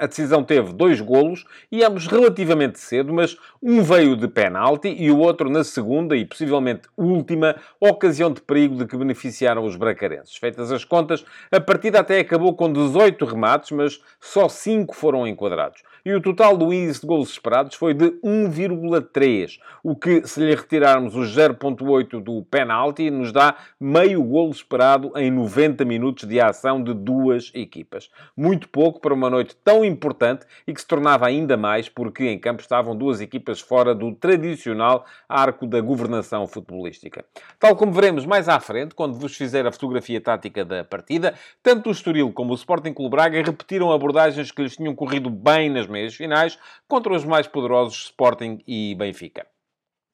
A 0.00 0.06
decisão 0.06 0.42
teve 0.42 0.72
dois 0.72 0.98
golos 0.98 1.44
e 1.70 1.84
ambos 1.84 2.06
relativamente 2.06 2.80
cedo, 2.80 3.12
mas 3.12 3.36
um 3.62 3.82
veio 3.82 4.16
de 4.16 4.26
penalti 4.26 4.88
e 4.88 5.10
o 5.10 5.18
outro 5.18 5.50
na 5.50 5.62
segunda 5.62 6.16
e 6.16 6.24
possivelmente 6.24 6.88
última 6.96 7.54
ocasião 7.78 8.32
de 8.32 8.40
perigo 8.40 8.76
de 8.76 8.86
que 8.86 8.96
beneficiaram 8.96 9.62
os 9.62 9.76
bracarenses. 9.76 10.34
Feitas 10.36 10.72
as 10.72 10.86
contas, 10.86 11.22
a 11.52 11.60
partida 11.60 12.00
até 12.00 12.18
acabou 12.18 12.54
com 12.54 12.72
18 12.72 13.22
remates, 13.26 13.72
mas 13.72 14.00
só 14.18 14.48
5 14.48 14.96
foram 14.96 15.26
enquadrados 15.26 15.82
e 16.04 16.12
o 16.14 16.20
total 16.20 16.56
do 16.56 16.72
índice 16.72 17.00
de 17.00 17.06
golos 17.06 17.30
esperados 17.30 17.76
foi 17.76 17.94
de 17.94 18.10
1,3, 18.22 19.58
o 19.82 19.94
que, 19.94 20.26
se 20.26 20.40
lhe 20.40 20.54
retirarmos 20.54 21.14
os 21.14 21.34
0,8 21.36 22.22
do 22.22 22.42
penalti, 22.44 23.10
nos 23.10 23.32
dá 23.32 23.56
meio 23.78 24.22
golo 24.22 24.50
esperado 24.50 25.12
em 25.16 25.30
90 25.30 25.84
minutos 25.84 26.26
de 26.26 26.40
ação 26.40 26.82
de 26.82 26.94
duas 26.94 27.50
equipas. 27.54 28.10
Muito 28.36 28.68
pouco 28.68 29.00
para 29.00 29.14
uma 29.14 29.30
noite 29.30 29.56
tão 29.62 29.84
importante 29.90 30.46
e 30.66 30.72
que 30.72 30.80
se 30.80 30.86
tornava 30.86 31.26
ainda 31.26 31.56
mais 31.56 31.88
porque 31.88 32.28
em 32.28 32.38
campo 32.38 32.62
estavam 32.62 32.96
duas 32.96 33.20
equipas 33.20 33.60
fora 33.60 33.94
do 33.94 34.14
tradicional 34.14 35.04
arco 35.28 35.66
da 35.66 35.80
governação 35.80 36.46
futebolística. 36.46 37.24
Tal 37.58 37.76
como 37.76 37.92
veremos 37.92 38.24
mais 38.24 38.48
à 38.48 38.58
frente, 38.60 38.94
quando 38.94 39.14
vos 39.14 39.36
fizer 39.36 39.66
a 39.66 39.72
fotografia 39.72 40.20
tática 40.20 40.64
da 40.64 40.84
partida, 40.84 41.34
tanto 41.62 41.88
o 41.88 41.92
Estoril 41.92 42.32
como 42.32 42.52
o 42.52 42.56
Sporting 42.56 42.94
Clube 42.94 43.10
Braga 43.10 43.42
repetiram 43.42 43.92
abordagens 43.92 44.50
que 44.50 44.62
lhes 44.62 44.76
tinham 44.76 44.94
corrido 44.94 45.28
bem 45.28 45.68
nas 45.68 45.86
meias 45.86 46.14
finais 46.14 46.58
contra 46.88 47.12
os 47.12 47.24
mais 47.24 47.46
poderosos 47.46 48.04
Sporting 48.04 48.62
e 48.66 48.94
Benfica. 48.94 49.46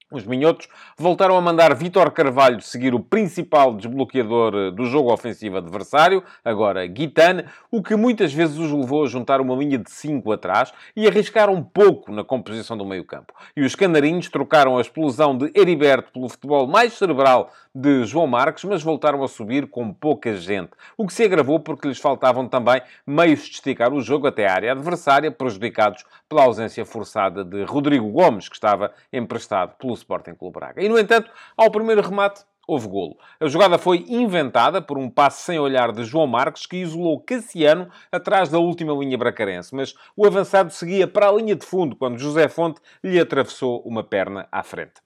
Os 0.08 0.24
minhotos 0.24 0.68
voltaram 0.96 1.36
a 1.36 1.40
mandar 1.40 1.74
Vítor 1.74 2.12
Carvalho 2.12 2.60
seguir 2.60 2.94
o 2.94 3.00
principal 3.00 3.74
desbloqueador 3.74 4.54
eh, 4.54 4.70
do 4.70 4.84
jogo 4.84 5.12
ofensivo 5.12 5.56
adversário, 5.56 6.22
agora 6.44 6.86
Guitane, 6.86 7.44
o 7.72 7.82
que 7.82 7.96
muitas 7.96 8.32
vezes 8.32 8.56
os 8.56 8.70
levou 8.70 9.02
a 9.02 9.08
juntar 9.08 9.40
uma 9.40 9.56
linha 9.56 9.78
de 9.78 9.90
5 9.90 10.30
atrás 10.30 10.72
e 10.94 11.08
arriscar 11.08 11.50
um 11.50 11.60
pouco 11.60 12.12
na 12.12 12.22
composição 12.22 12.76
do 12.76 12.86
meio-campo. 12.86 13.34
E 13.56 13.62
os 13.62 13.74
canarinhos 13.74 14.28
trocaram 14.30 14.78
a 14.78 14.80
explosão 14.80 15.36
de 15.36 15.50
Heriberto 15.52 16.12
pelo 16.12 16.28
futebol 16.28 16.68
mais 16.68 16.92
cerebral 16.92 17.50
de 17.74 18.04
João 18.04 18.28
Marques, 18.28 18.62
mas 18.62 18.84
voltaram 18.84 19.24
a 19.24 19.28
subir 19.28 19.66
com 19.66 19.92
pouca 19.92 20.36
gente, 20.36 20.70
o 20.96 21.04
que 21.04 21.12
se 21.12 21.24
agravou 21.24 21.58
porque 21.58 21.88
lhes 21.88 21.98
faltavam 21.98 22.48
também 22.48 22.80
meios 23.04 23.40
de 23.40 23.54
esticar 23.56 23.92
o 23.92 24.00
jogo 24.00 24.28
até 24.28 24.46
a 24.46 24.54
área 24.54 24.72
adversária, 24.72 25.32
prejudicados 25.32 26.04
pela 26.28 26.44
ausência 26.44 26.86
forçada 26.86 27.44
de 27.44 27.64
Rodrigo 27.64 28.08
Gomes, 28.08 28.48
que 28.48 28.54
estava 28.54 28.92
emprestado 29.12 29.74
pelo 29.76 29.95
Sporting 29.96 30.34
Clube 30.34 30.54
Braga. 30.54 30.82
E, 30.82 30.88
no 30.88 30.98
entanto, 30.98 31.30
ao 31.56 31.70
primeiro 31.70 32.02
remate, 32.02 32.44
houve 32.66 32.88
golo. 32.88 33.16
A 33.38 33.46
jogada 33.46 33.78
foi 33.78 34.04
inventada 34.08 34.82
por 34.82 34.98
um 34.98 35.08
passe 35.08 35.42
sem 35.42 35.58
olhar 35.58 35.92
de 35.92 36.04
João 36.04 36.26
Marques, 36.26 36.66
que 36.66 36.78
isolou 36.78 37.20
Cassiano 37.20 37.88
atrás 38.10 38.48
da 38.48 38.58
última 38.58 38.92
linha 38.92 39.16
bracarense, 39.16 39.74
mas 39.74 39.94
o 40.16 40.26
avançado 40.26 40.72
seguia 40.72 41.06
para 41.06 41.28
a 41.28 41.32
linha 41.32 41.54
de 41.54 41.64
fundo 41.64 41.96
quando 41.96 42.18
José 42.18 42.48
Fonte 42.48 42.80
lhe 43.02 43.20
atravessou 43.20 43.80
uma 43.82 44.02
perna 44.02 44.48
à 44.50 44.62
frente. 44.62 45.00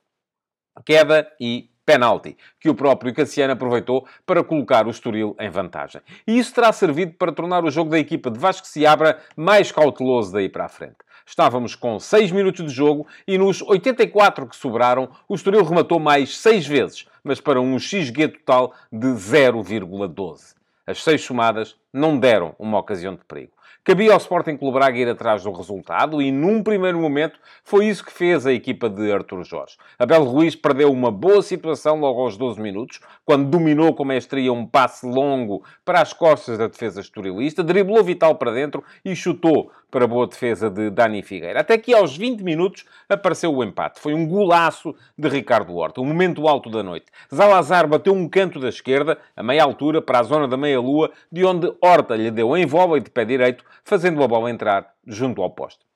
Queda 0.85 1.31
e 1.40 1.70
penalti, 1.85 2.37
que 2.61 2.70
o 2.70 2.74
próprio 2.74 3.12
Cassiano 3.12 3.53
aproveitou 3.53 4.07
para 4.24 4.44
colocar 4.44 4.87
o 4.87 4.90
Estoril 4.90 5.35
em 5.40 5.50
vantagem. 5.50 6.00
E 6.26 6.38
isso 6.38 6.55
terá 6.55 6.72
servido 6.72 7.14
para 7.14 7.33
tornar 7.33 7.64
o 7.64 7.70
jogo 7.70 7.90
da 7.90 7.98
equipa 7.98 8.31
de 8.31 8.38
Vasco 8.38 8.66
Seabra 8.66 9.20
mais 9.37 9.72
cauteloso 9.72 10.33
daí 10.33 10.48
para 10.48 10.66
a 10.66 10.68
frente. 10.68 10.98
Estávamos 11.31 11.77
com 11.77 12.01
6 12.01 12.33
minutos 12.33 12.66
de 12.66 12.75
jogo 12.75 13.07
e 13.25 13.38
nos 13.38 13.62
84 13.62 14.49
que 14.49 14.57
sobraram, 14.57 15.09
o 15.29 15.37
Estoril 15.37 15.62
rematou 15.62 16.01
mais 16.01 16.37
6 16.37 16.66
vezes, 16.66 17.07
mas 17.23 17.40
para 17.40 17.61
um 17.61 17.79
XG 17.79 18.27
total 18.27 18.75
de 18.90 19.07
0,12. 19.07 20.57
As 20.85 21.01
6 21.05 21.23
somadas 21.23 21.77
não 21.93 22.19
deram 22.19 22.57
uma 22.59 22.81
ocasião 22.81 23.14
de 23.14 23.25
perigo. 23.25 23.53
Cabia 23.83 24.12
ao 24.12 24.19
Sporting 24.19 24.57
Clube 24.57 24.75
Braga 24.75 24.99
ir 24.99 25.09
atrás 25.09 25.45
do 25.45 25.53
resultado 25.53 26.21
e, 26.21 26.31
num 26.31 26.62
primeiro 26.62 26.99
momento, 26.99 27.38
foi 27.64 27.87
isso 27.87 28.05
que 28.05 28.12
fez 28.12 28.45
a 28.45 28.53
equipa 28.53 28.90
de 28.90 29.11
Artur 29.11 29.43
Jorge. 29.43 29.77
Abel 29.99 30.25
Ruiz 30.25 30.55
perdeu 30.55 30.93
uma 30.93 31.11
boa 31.11 31.43
situação 31.43 31.99
logo 31.99 32.21
aos 32.21 32.37
12 32.37 32.61
minutos, 32.61 33.01
quando 33.25 33.49
dominou 33.49 33.95
com 33.95 34.05
mestria 34.05 34.53
um 34.53 34.66
passe 34.66 35.07
longo 35.07 35.64
para 35.83 36.03
as 36.03 36.12
costas 36.12 36.59
da 36.59 36.66
defesa 36.66 37.01
estorilista, 37.01 37.62
driblou 37.62 38.05
Vital 38.05 38.35
para 38.35 38.51
dentro 38.51 38.85
e 39.03 39.16
chutou 39.16 39.71
para 39.90 40.07
boa 40.07 40.26
defesa 40.26 40.70
de 40.70 40.90
Dani 40.90 41.22
Figueira. 41.22 41.61
Até 41.61 41.76
que 41.76 41.92
aos 41.92 42.16
20 42.16 42.42
minutos 42.42 42.85
apareceu 43.09 43.55
o 43.55 43.64
empate. 43.64 44.00
Foi 44.00 44.14
um 44.14 44.26
golaço 44.26 44.94
de 45.18 45.29
Ricardo 45.29 45.74
Horta, 45.74 46.00
o 46.00 46.05
momento 46.05 46.46
alto 46.46 46.70
da 46.70 46.83
noite. 46.83 47.07
Zalazar 47.35 47.88
bateu 47.88 48.14
um 48.14 48.29
canto 48.29 48.61
da 48.61 48.68
esquerda, 48.68 49.18
a 49.37 49.42
meia 49.42 49.64
altura, 49.64 50.00
para 50.00 50.20
a 50.20 50.22
zona 50.22 50.46
da 50.46 50.57
meia-lua, 50.57 51.11
de 51.31 51.44
onde 51.44 51.72
Horta 51.81 52.16
lhe 52.16 52.31
deu 52.31 52.57
em 52.57 52.66
vola 52.66 52.98
e 52.98 53.00
de 53.00 53.11
pé 53.11 53.24
direito, 53.24 53.64
fazendo 53.85 54.22
a 54.22 54.29
bola 54.29 54.50
entrar 54.50 54.94
junto 55.07 55.42
ao 55.42 55.50
poste. 55.50 55.89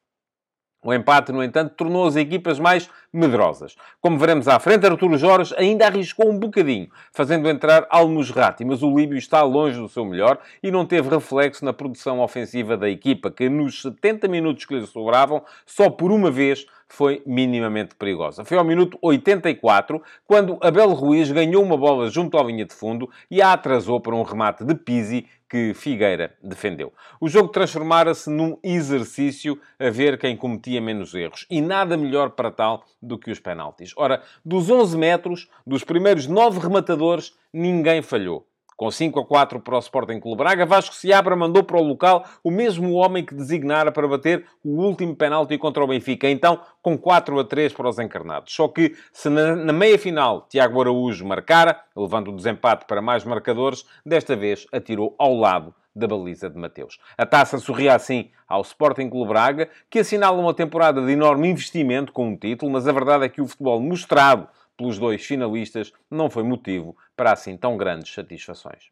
O 0.85 0.92
empate, 0.92 1.33
no 1.33 1.42
entanto, 1.42 1.75
tornou 1.75 2.07
as 2.07 2.14
equipas 2.14 2.59
mais 2.59 2.90
medrosas. 3.11 3.75
Como 4.03 4.18
veremos 4.18 4.47
à 4.47 4.59
frente, 4.59 4.87
Arturo 4.87 5.16
Jorge 5.16 5.55
ainda 5.57 5.87
arriscou 5.87 6.31
um 6.31 6.38
bocadinho, 6.38 6.90
fazendo 7.11 7.49
entrar 7.49 7.87
Almusrati, 7.88 8.66
mas 8.66 8.83
o 8.83 8.94
Líbio 8.94 9.16
está 9.16 9.42
longe 9.42 9.81
do 9.81 9.88
seu 9.88 10.05
melhor 10.05 10.38
e 10.62 10.70
não 10.70 10.85
teve 10.85 11.09
reflexo 11.09 11.64
na 11.64 11.73
produção 11.73 12.20
ofensiva 12.20 12.77
da 12.77 12.90
equipa, 12.90 13.31
que 13.31 13.49
nos 13.49 13.81
70 13.81 14.29
minutos 14.29 14.66
que 14.66 14.75
lhe 14.75 14.87
sobravam, 14.87 15.42
só 15.64 15.88
por 15.88 16.12
uma 16.12 16.31
vez 16.31 16.66
foi 16.87 17.23
minimamente 17.27 17.94
perigosa. 17.94 18.44
Foi 18.44 18.59
ao 18.59 18.64
minuto 18.64 18.99
84, 19.01 20.03
quando 20.27 20.59
Abel 20.61 20.90
Ruiz 20.90 21.31
ganhou 21.33 21.62
uma 21.62 21.77
bola 21.77 22.11
junto 22.11 22.37
à 22.37 22.42
linha 22.42 22.64
de 22.64 22.75
fundo 22.75 23.09
e 23.31 23.40
a 23.40 23.53
atrasou 23.53 24.01
para 24.01 24.14
um 24.14 24.23
remate 24.23 24.64
de 24.64 24.75
Pizzi 24.75 25.27
que 25.54 25.72
Figueira 25.72 26.34
defendeu. 26.42 26.92
O 27.20 27.28
jogo 27.28 27.48
transformara-se 27.48 28.28
num 28.28 28.58
exercício 28.60 29.56
a 29.78 29.88
ver 29.88 30.18
quem 30.18 30.36
cometia 30.36 30.80
menos 30.80 31.14
erros. 31.14 31.46
E 31.48 31.60
nada 31.60 31.96
melhor 31.96 32.30
para 32.30 32.50
tal 32.50 32.84
do 33.00 33.16
que 33.16 33.30
os 33.30 33.38
penaltis. 33.38 33.92
Ora, 33.96 34.20
dos 34.44 34.68
11 34.68 34.98
metros, 34.98 35.48
dos 35.64 35.84
primeiros 35.84 36.26
9 36.26 36.58
rematadores, 36.58 37.38
ninguém 37.52 38.02
falhou. 38.02 38.44
Com 38.76 38.90
5 38.90 39.20
a 39.20 39.24
4 39.24 39.60
para 39.60 39.76
o 39.76 39.78
Sporting 39.78 40.18
Clube 40.18 40.38
Braga, 40.38 40.66
Vasco 40.66 40.94
Seabra 40.94 41.37
mandou 41.37 41.62
para 41.62 41.78
o 41.78 41.82
local 41.82 42.24
o 42.42 42.50
mesmo 42.50 42.92
homem 42.94 43.24
que 43.24 43.34
designara 43.34 43.92
para 43.92 44.08
bater 44.08 44.44
o 44.64 44.82
último 44.82 45.14
penalti 45.14 45.56
contra 45.56 45.84
o 45.84 45.87
Benfica. 45.87 46.28
Então, 46.28 46.60
com 46.82 46.98
4 46.98 47.38
a 47.38 47.44
3 47.44 47.72
para 47.72 47.88
os 47.88 47.98
encarnados. 47.98 48.52
Só 48.52 48.66
que, 48.66 48.94
se 49.12 49.28
na, 49.28 49.54
na 49.54 49.72
meia-final 49.72 50.46
Tiago 50.48 50.80
Araújo 50.80 51.24
marcara, 51.24 51.80
levando 51.96 52.28
o 52.28 52.37
desempate 52.37 52.84
para 52.87 53.00
mais 53.00 53.24
marcadores, 53.24 53.84
desta 54.04 54.34
vez 54.34 54.66
atirou 54.72 55.14
ao 55.18 55.34
lado 55.34 55.74
da 55.94 56.08
baliza 56.08 56.50
de 56.50 56.58
Mateus. 56.58 56.98
A 57.16 57.24
taça 57.24 57.58
sorria 57.58 57.94
assim 57.94 58.30
ao 58.48 58.62
Sporting 58.62 59.08
Clube 59.08 59.28
Braga, 59.28 59.68
que 59.88 60.00
assinala 60.00 60.37
uma 60.40 60.52
temporada 60.52 61.00
de 61.00 61.12
enorme 61.12 61.48
investimento 61.48 62.12
com 62.12 62.28
um 62.28 62.37
título, 62.37 62.72
mas 62.72 62.88
a 62.88 62.92
verdade 62.92 63.24
é 63.24 63.28
que 63.28 63.40
o 63.40 63.46
futebol 63.46 63.80
mostrado 63.80 64.48
pelos 64.76 64.98
dois 64.98 65.24
finalistas 65.24 65.92
não 66.10 66.30
foi 66.30 66.42
motivo 66.42 66.96
para 67.16 67.32
assim 67.32 67.56
tão 67.56 67.76
grandes 67.76 68.12
satisfações. 68.12 68.90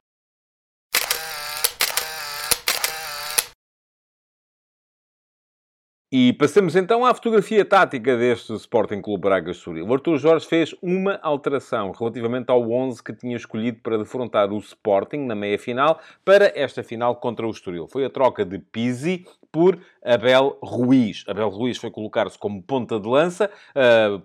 E 6.14 6.35
passamos 6.35 6.77
então 6.77 7.07
à 7.07 7.14
fotografia 7.14 7.64
tática 7.64 8.18
deste 8.18 8.53
Sporting 8.53 9.01
Clube 9.01 9.22
Braga 9.22 9.51
Estoril. 9.51 9.87
O 9.87 9.94
Artur 9.94 10.18
Jorge 10.18 10.46
fez 10.46 10.75
uma 10.83 11.18
alteração 11.22 11.90
relativamente 11.90 12.51
ao 12.51 12.70
11 12.70 13.03
que 13.03 13.14
tinha 13.14 13.35
escolhido 13.35 13.79
para 13.83 13.96
defrontar 13.96 14.53
o 14.53 14.59
Sporting 14.59 15.20
na 15.20 15.35
meia-final 15.35 15.98
para 16.22 16.53
esta 16.55 16.83
final 16.83 17.16
contra 17.16 17.46
o 17.46 17.51
Estoril. 17.51 17.88
Foi 17.88 18.05
a 18.05 18.11
troca 18.11 18.44
de 18.44 18.59
Pizzi 18.59 19.25
por 19.51 19.79
Abel 20.03 20.59
Ruiz. 20.62 21.25
Abel 21.29 21.51
Ruiz 21.51 21.77
foi 21.77 21.90
colocar-se 21.90 22.38
como 22.38 22.62
ponta 22.62 22.98
de 22.98 23.07
lança, 23.07 23.51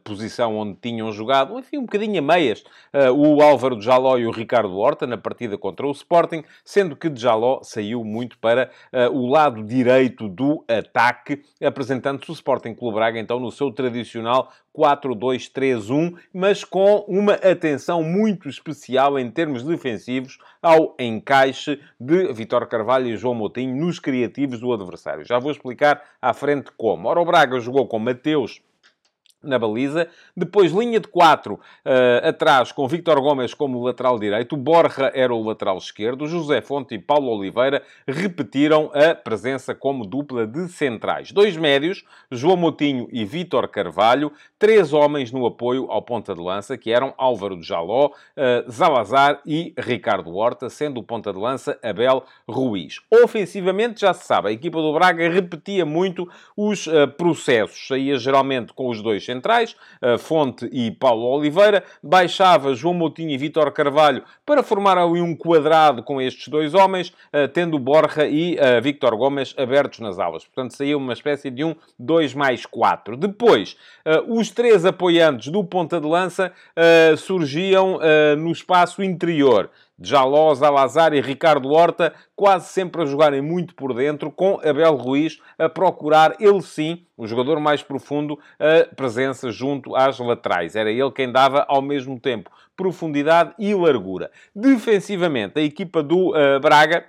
posição 0.04 0.56
onde 0.56 0.78
tinham 0.82 1.12
jogado, 1.12 1.60
enfim, 1.60 1.80
um 1.80 1.82
bocadinho 1.82 2.20
a 2.20 2.22
meias, 2.22 2.64
o 3.14 3.42
Álvaro 3.42 3.80
Jaló 3.82 4.18
e 4.18 4.26
o 4.26 4.32
Ricardo 4.32 4.78
Horta 4.78 5.06
na 5.06 5.18
partida 5.18 5.58
contra 5.58 5.86
o 5.86 5.92
Sporting, 5.92 6.46
sendo 6.64 6.96
que 6.96 7.14
Jaló 7.14 7.60
saiu 7.62 8.06
muito 8.06 8.38
para 8.38 8.72
o 9.12 9.28
lado 9.28 9.62
direito 9.64 10.30
do 10.30 10.64
ataque, 10.66 11.44
apresentando-se 11.78 12.32
o 12.32 12.34
Sporting 12.34 12.74
Clube 12.74 12.96
Braga, 12.96 13.20
então, 13.20 13.40
no 13.40 13.52
seu 13.52 13.72
tradicional 13.72 14.52
4-2-3-1, 14.76 16.16
mas 16.34 16.64
com 16.64 17.06
uma 17.08 17.34
atenção 17.34 18.02
muito 18.02 18.50
especial 18.50 19.20
em 19.20 19.30
termos 19.30 19.64
defensivos 19.64 20.40
ao 20.60 20.96
encaixe 20.98 21.80
de 22.00 22.34
Vitor 22.34 22.66
Carvalho 22.68 23.08
e 23.08 23.16
João 23.16 23.36
Moutinho 23.36 23.76
nos 23.76 24.00
criativos 24.00 24.60
do 24.60 24.74
adversário. 24.74 25.24
Já 25.24 25.38
vou 25.38 25.52
explicar 25.52 26.02
à 26.20 26.34
frente 26.34 26.72
como. 26.76 27.08
Ora, 27.08 27.22
o 27.22 27.26
Braga 27.26 27.60
jogou 27.60 27.88
com 27.88 28.00
Mateus 28.00 28.60
na 29.48 29.58
baliza. 29.58 30.08
Depois, 30.36 30.72
linha 30.72 31.00
de 31.00 31.08
4 31.08 31.54
uh, 31.54 31.60
atrás, 32.28 32.72
com 32.72 32.88
Victor 32.88 33.20
Gomes 33.22 33.54
como 33.54 33.84
lateral 33.84 34.20
direito. 34.20 34.56
Borja 34.56 35.12
era 35.14 35.34
o 35.34 35.44
lateral 35.44 35.78
esquerdo. 35.78 36.28
José 36.28 36.62
Fonte 36.62 36.96
e 36.96 37.00
Paulo 37.00 37.30
Oliveira 37.30 37.82
repetiram 38.08 38.92
a 38.94 39.16
presença 39.16 39.74
como 39.74 40.06
dupla 40.06 40.46
de 40.46 40.68
centrais. 40.68 41.32
Dois 41.32 41.58
médios, 41.58 42.04
João 42.32 42.58
Moutinho 42.58 43.08
e 43.12 43.26
Vítor 43.26 43.68
Carvalho. 43.68 44.32
Três 44.60 44.92
homens 44.92 45.32
no 45.32 45.46
apoio 45.46 45.90
ao 45.90 46.02
ponta 46.02 46.34
de 46.34 46.42
lança, 46.42 46.78
que 46.78 46.92
eram 46.92 47.14
Álvaro 47.18 47.58
de 47.58 47.66
Jaló, 47.66 48.08
uh, 48.08 48.72
Zalazar 48.72 49.40
e 49.46 49.74
Ricardo 49.78 50.36
Horta, 50.36 50.70
sendo 50.70 51.00
o 51.00 51.04
ponta 51.04 51.32
de 51.32 51.40
lança 51.40 51.78
Abel 51.84 52.24
Ruiz. 52.48 53.00
Ofensivamente, 53.24 54.02
já 54.02 54.14
se 54.14 54.26
sabe, 54.26 54.50
a 54.50 54.52
equipa 54.52 54.82
do 54.82 54.94
Braga 54.94 55.30
repetia 55.30 55.86
muito 55.86 56.28
os 56.56 56.88
uh, 56.88 57.08
processos. 57.08 57.88
Saía 57.88 58.18
geralmente 58.18 58.74
com 58.74 58.90
os 58.90 59.02
dois 59.02 59.24
centrais, 59.24 59.37
Fonte 60.20 60.70
e 60.72 60.92
Paulo 60.92 61.26
Oliveira, 61.26 61.84
baixava 62.02 62.74
João 62.74 62.94
Moutinho 62.94 63.32
e 63.32 63.38
Vítor 63.38 63.72
Carvalho 63.72 64.24
para 64.46 64.64
formar 64.64 64.98
ali 64.98 65.22
um 65.22 65.36
quadrado 65.36 66.04
com 66.04 66.22
estes 66.22 66.48
dois 66.48 66.74
homens, 66.74 67.14
eh, 67.32 67.48
tendo 67.48 67.80
Borja 67.80 68.26
e 68.28 68.58
eh, 68.58 68.80
Víctor 68.82 69.16
Gomes 69.16 69.54
abertos 69.58 70.00
nas 70.00 70.20
alas. 70.20 70.46
Portanto, 70.46 70.76
saía 70.76 70.98
uma 70.98 71.14
espécie 71.14 71.50
de 71.50 71.64
um 71.64 71.76
2 72.00 72.34
mais 72.34 72.66
4. 72.66 73.18
Depois, 73.18 73.78
eh, 74.06 74.24
os 74.28 74.50
três 74.50 74.86
apoiantes 74.86 75.50
do 75.50 75.64
ponta 75.64 76.00
de 76.00 76.08
lança 76.08 76.52
surgiam 77.18 78.00
no 78.38 78.52
espaço 78.52 79.04
interior. 79.04 79.70
Jaló, 80.00 80.54
Zalazar 80.54 81.14
e 81.14 81.22
Ricardo 81.22 81.70
Horta, 81.70 82.14
quase 82.36 82.70
sempre 82.70 83.02
a 83.02 83.06
jogarem 83.06 83.42
muito 83.42 83.74
por 83.76 83.94
dentro, 83.94 84.32
com 84.32 84.60
Abel 84.64 84.96
Ruiz 84.96 85.40
a 85.58 85.68
procurar, 85.68 86.36
ele 86.40 86.62
sim, 86.62 87.04
o 87.18 87.26
jogador 87.26 87.60
mais 87.60 87.82
profundo, 87.82 88.38
a 88.60 88.96
presença 88.96 89.52
junto 89.52 89.96
às 89.96 90.20
laterais. 90.20 90.76
Era 90.76 90.92
ele 90.92 91.12
quem 91.12 91.32
dava, 91.32 91.66
ao 91.68 91.82
mesmo 91.82 92.20
tempo, 92.20 92.52
profundidade 92.76 93.54
e 93.58 93.74
largura. 93.74 94.30
Defensivamente, 94.56 95.60
a 95.60 95.64
equipa 95.64 96.04
do 96.04 96.30
uh, 96.30 96.60
Braga 96.62 97.06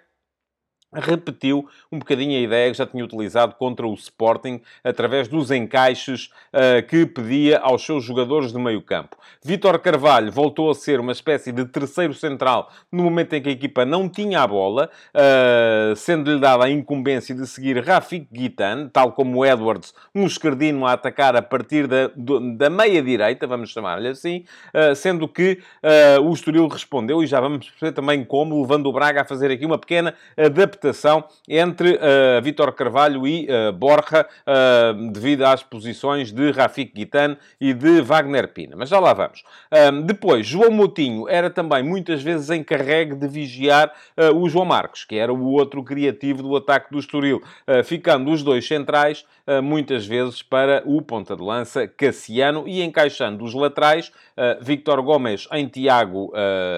repetiu 0.93 1.69
um 1.93 1.99
bocadinho 1.99 2.39
a 2.39 2.41
ideia 2.41 2.71
que 2.71 2.79
já 2.79 2.87
tinha 2.87 3.05
utilizado 3.05 3.55
contra 3.57 3.87
o 3.87 3.93
Sporting 3.95 4.61
através 4.83 5.29
dos 5.29 5.51
encaixes 5.51 6.31
uh, 6.53 6.87
que 6.89 7.05
pedia 7.05 7.59
aos 7.59 7.85
seus 7.85 8.05
jogadores 8.05 8.53
de 8.53 8.59
meio 8.59 8.81
campo. 8.81 9.17
Vítor 9.45 9.79
Carvalho 9.81 10.33
voltou 10.33 10.71
a 10.71 10.75
ser 10.75 10.99
uma 10.99 11.13
espécie 11.13 11.53
de 11.53 11.67
terceiro 11.67 12.15
central 12.15 12.71
no 12.91 13.03
momento 13.03 13.35
em 13.35 13.43
que 13.43 13.51
a 13.51 13.53
equipa 13.53 13.85
não 13.85 14.09
tinha 14.09 14.41
a 14.41 14.47
bola, 14.47 14.91
uh, 15.15 15.95
sendo-lhe 15.95 16.41
dada 16.41 16.65
a 16.65 16.71
incumbência 16.71 17.35
de 17.35 17.47
seguir 17.47 17.85
Rafik 17.85 18.27
Guitan, 18.33 18.89
tal 18.89 19.13
como 19.13 19.45
Edwards, 19.45 19.93
um 20.15 20.27
esquerdino 20.27 20.87
a 20.87 20.93
atacar 20.93 21.37
a 21.37 21.43
partir 21.43 21.87
da, 21.87 22.11
da 22.57 22.71
meia-direita, 22.71 23.47
vamos 23.47 23.71
chamar-lhe 23.71 24.09
assim, 24.09 24.45
uh, 24.75 24.95
sendo 24.95 25.29
que 25.29 25.59
o 26.23 26.33
Estoril 26.33 26.67
respondeu, 26.69 27.23
e 27.23 27.27
já 27.27 27.41
vamos 27.41 27.69
perceber 27.69 27.93
também 27.93 28.25
como, 28.25 28.61
levando 28.61 28.87
o 28.87 28.93
Braga 28.93 29.23
a 29.23 29.25
fazer 29.25 29.51
aqui 29.51 29.67
uma 29.67 29.79
pequena 29.79 30.15
adaptação 30.37 30.78
adaptação 30.79 31.25
entre 31.49 31.97
uh, 31.97 32.43
Vítor 32.43 32.73
Carvalho 32.73 33.27
e 33.27 33.47
uh, 33.47 33.73
Borja, 33.73 34.27
uh, 34.47 35.11
devido 35.11 35.45
às 35.45 35.63
posições 35.63 36.33
de 36.33 36.51
Rafik 36.53 36.93
Guitan 36.95 37.37
e 37.61 37.75
de 37.75 38.01
Wagner 38.01 38.49
Pina. 38.49 38.77
Mas 38.77 38.89
já 38.89 39.01
lá 39.01 39.13
vamos. 39.13 39.43
depois, 40.05 40.47
João 40.47 40.71
Moutinho 40.71 41.29
era 41.29 41.51
também 41.51 41.83
muitas 41.83 42.23
vezes 42.23 42.51
encarregue 42.51 43.15
de 43.15 43.27
vigiar 43.27 43.93
o 44.35 44.49
João 44.49 44.65
Marcos, 44.65 45.05
que 45.05 45.17
era 45.17 45.33
o 45.33 45.51
outro 45.53 45.83
criativo 45.83 46.43
do 46.43 46.57
ataque 46.57 46.91
do 46.91 46.99
Estoril, 46.99 47.43
ficando 47.85 48.31
os 48.31 48.43
dois 48.43 48.67
centrais 48.67 49.25
muitas 49.63 50.07
vezes 50.07 50.43
para 50.43 50.83
o 50.85 51.03
ponta 51.03 51.35
de 51.37 51.43
lança 51.43 51.89
Cassiano 51.89 52.67
e 52.67 52.83
encaixando 52.83 53.45
os 53.45 53.55
laterais 53.55 54.13
Victor 54.61 55.03
Gomes 55.03 55.49
em 55.53 55.67
Tiago 55.67 56.33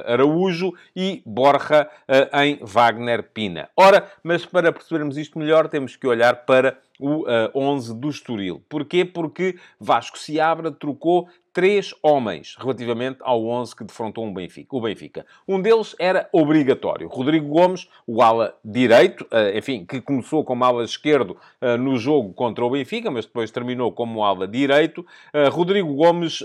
Araújo 0.07 0.73
e 0.95 1.23
Borja 1.27 1.89
em 2.33 2.59
Wagner 2.63 3.25
Pina. 3.35 3.69
Ora, 3.77 3.90
Ora, 3.91 4.09
mas 4.23 4.47
para 4.47 4.73
percebermos 4.73 5.17
isto 5.17 5.37
melhor, 5.37 5.67
temos 5.67 5.97
que 5.97 6.07
olhar 6.07 6.45
para 6.47 6.79
o 6.97 7.23
uh, 7.23 7.29
eh, 7.29 7.51
11 7.53 7.93
do 7.97 8.09
Estoril. 8.09 8.63
Porquê? 8.69 9.05
Porque 9.05 9.59
Vasco 9.81 10.17
Seabra 10.17 10.71
trocou 10.71 11.29
três 11.53 11.95
homens 12.03 12.57
relativamente 12.59 13.19
ao 13.23 13.45
11 13.47 13.75
que 13.75 13.85
defrontou 13.85 14.25
um 14.25 14.33
Benfica, 14.33 14.77
o 14.77 14.81
Benfica. 14.81 15.27
Um 15.47 15.61
deles 15.61 15.97
era 15.99 16.29
obrigatório. 16.33 17.09
Rodrigo 17.09 17.49
Gomes, 17.49 17.89
o 18.07 18.23
ala 18.23 18.55
direito, 18.65 19.23
uh, 19.25 19.57
enfim, 19.57 19.85
que 19.85 20.01
começou 20.01 20.45
como 20.45 20.65
ala 20.65 20.85
esquerdo 20.85 21.37
uh, 21.61 21.77
no 21.77 21.97
jogo 21.97 22.33
contra 22.33 22.65
o 22.65 22.71
Benfica, 22.71 23.11
mas 23.11 23.27
depois 23.27 23.51
terminou 23.51 23.93
como 23.93 24.25
ala 24.25 24.47
direito. 24.47 25.05
Rodrigo 25.53 25.93
Gomes 25.95 26.41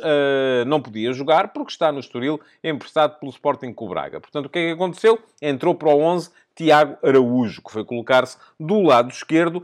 não 0.68 0.82
podia 0.82 1.14
jogar 1.14 1.50
porque 1.50 1.72
está 1.72 1.92
no 1.92 2.00
Estoril 2.00 2.40
emprestado 2.64 3.20
pelo 3.20 3.32
Sporting 3.32 3.74
Cobraga. 3.74 4.20
Portanto, 4.20 4.46
o 4.46 4.50
que 4.50 4.60
é 4.60 4.68
que 4.68 4.72
aconteceu? 4.72 5.20
Entrou 5.42 5.76
para 5.76 5.90
o 5.90 6.00
11 6.00 6.30
Tiago 6.56 6.98
Araújo, 7.06 7.62
que 7.62 7.72
foi 7.72 7.84
colocar-se 7.84 8.38
do 8.58 8.82
lado 8.82 9.12
esquerdo, 9.12 9.64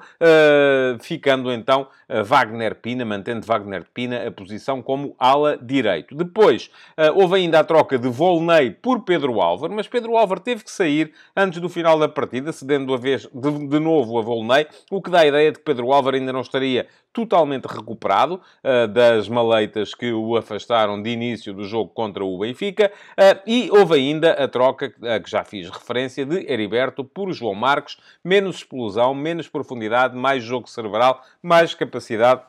ficando 1.00 1.52
então 1.52 1.88
Wagner 2.26 2.76
Pina, 2.76 3.06
mantendo 3.06 3.46
Wagner 3.46 3.86
Pina 3.94 4.28
a 4.28 4.32
posição 4.32 4.82
como 4.82 5.16
ala 5.18 5.31
direito. 5.62 6.16
Depois, 6.16 6.70
uh, 6.98 7.20
houve 7.20 7.38
ainda 7.38 7.60
a 7.60 7.64
troca 7.64 7.98
de 7.98 8.10
Volney 8.10 8.72
por 8.72 9.04
Pedro 9.04 9.42
Álvaro, 9.42 9.74
mas 9.74 9.88
Pedro 9.88 10.18
Álvaro 10.18 10.40
teve 10.40 10.64
que 10.64 10.72
sair 10.72 11.14
antes 11.36 11.60
do 11.60 11.70
final 11.70 12.00
da 12.00 12.08
partida, 12.08 12.52
cedendo 12.52 12.94
a 12.94 12.98
vez 12.98 13.28
de, 13.34 13.68
de 13.68 13.80
novo 13.80 14.18
a 14.20 14.22
Volney, 14.22 14.68
o 14.90 15.02
que 15.02 15.10
dá 15.10 15.20
a 15.20 15.28
ideia 15.28 15.52
de 15.52 15.60
que 15.60 15.64
Pedro 15.64 15.92
Álvaro 15.92 16.16
ainda 16.16 16.34
não 16.34 16.42
estaria 16.42 16.88
totalmente 17.14 17.66
recuperado 17.66 18.36
uh, 18.64 18.88
das 18.88 19.28
maleitas 19.28 19.94
que 19.94 20.12
o 20.12 20.38
afastaram 20.38 21.02
de 21.02 21.10
início 21.10 21.54
do 21.54 21.66
jogo 21.66 21.92
contra 21.94 22.24
o 22.24 22.38
Benfica. 22.38 22.92
Uh, 23.12 23.42
e 23.46 23.70
houve 23.72 23.96
ainda 23.96 24.32
a 24.32 24.48
troca, 24.48 24.94
a 25.04 25.20
que 25.20 25.30
já 25.30 25.44
fiz 25.44 25.70
referência, 25.70 26.26
de 26.26 26.52
Heriberto 26.52 27.04
por 27.04 27.32
João 27.34 27.56
Marcos. 27.56 27.98
Menos 28.24 28.58
explosão, 28.58 29.14
menos 29.14 29.48
profundidade, 29.48 30.16
mais 30.16 30.44
jogo 30.44 30.70
cerebral, 30.70 31.22
mais 31.42 31.74
capacidade 31.74 32.44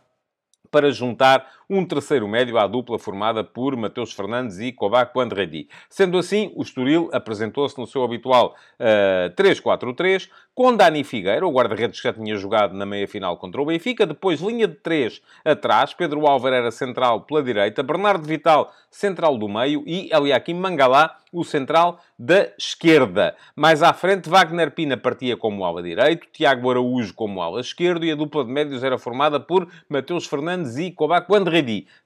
para 0.70 0.90
juntar 0.90 1.46
um 1.68 1.84
terceiro 1.84 2.26
médio 2.28 2.58
à 2.58 2.66
dupla 2.66 2.98
formada 2.98 3.42
por 3.44 3.76
Mateus 3.76 4.12
Fernandes 4.12 4.58
e 4.58 4.72
Kovac 4.72 5.18
Andredi. 5.18 5.68
Sendo 5.88 6.18
assim, 6.18 6.52
o 6.54 6.62
Estoril 6.62 7.08
apresentou-se 7.12 7.78
no 7.78 7.86
seu 7.86 8.02
habitual 8.02 8.54
uh, 8.78 9.30
eh, 9.30 9.32
3-4-3, 9.36 10.28
com 10.54 10.76
Dani 10.76 11.02
Figueira, 11.02 11.46
o 11.46 11.50
guarda-redes 11.50 11.98
que 11.98 12.08
já 12.08 12.12
tinha 12.12 12.36
jogado 12.36 12.74
na 12.74 12.84
meia-final 12.84 13.38
contra 13.38 13.62
o 13.62 13.64
Benfica, 13.64 14.06
depois 14.06 14.40
linha 14.40 14.68
de 14.68 14.74
3 14.74 15.22
atrás, 15.44 15.94
Pedro 15.94 16.26
Álvaro 16.26 16.54
era 16.54 16.70
central 16.70 17.22
pela 17.22 17.42
direita, 17.42 17.82
Bernardo 17.82 18.26
Vital 18.26 18.70
central 18.90 19.38
do 19.38 19.48
meio 19.48 19.82
e 19.86 20.10
Eliakim 20.12 20.54
Mangalá 20.54 21.16
o 21.32 21.42
central 21.42 21.98
da 22.18 22.50
esquerda. 22.58 23.34
Mais 23.56 23.82
à 23.82 23.94
frente, 23.94 24.28
Wagner 24.28 24.70
Pina 24.72 24.98
partia 24.98 25.34
como 25.34 25.64
ala 25.64 25.82
direito, 25.82 26.26
Tiago 26.30 26.70
Araújo 26.70 27.14
como 27.14 27.40
ala 27.40 27.62
esquerdo 27.62 28.04
e 28.04 28.12
a 28.12 28.14
dupla 28.14 28.44
de 28.44 28.52
médios 28.52 28.84
era 28.84 28.98
formada 28.98 29.40
por 29.40 29.66
Mateus 29.88 30.26
Fernandes 30.26 30.76
e 30.76 30.90
Kovac 30.90 31.34
Andredi. 31.34 31.51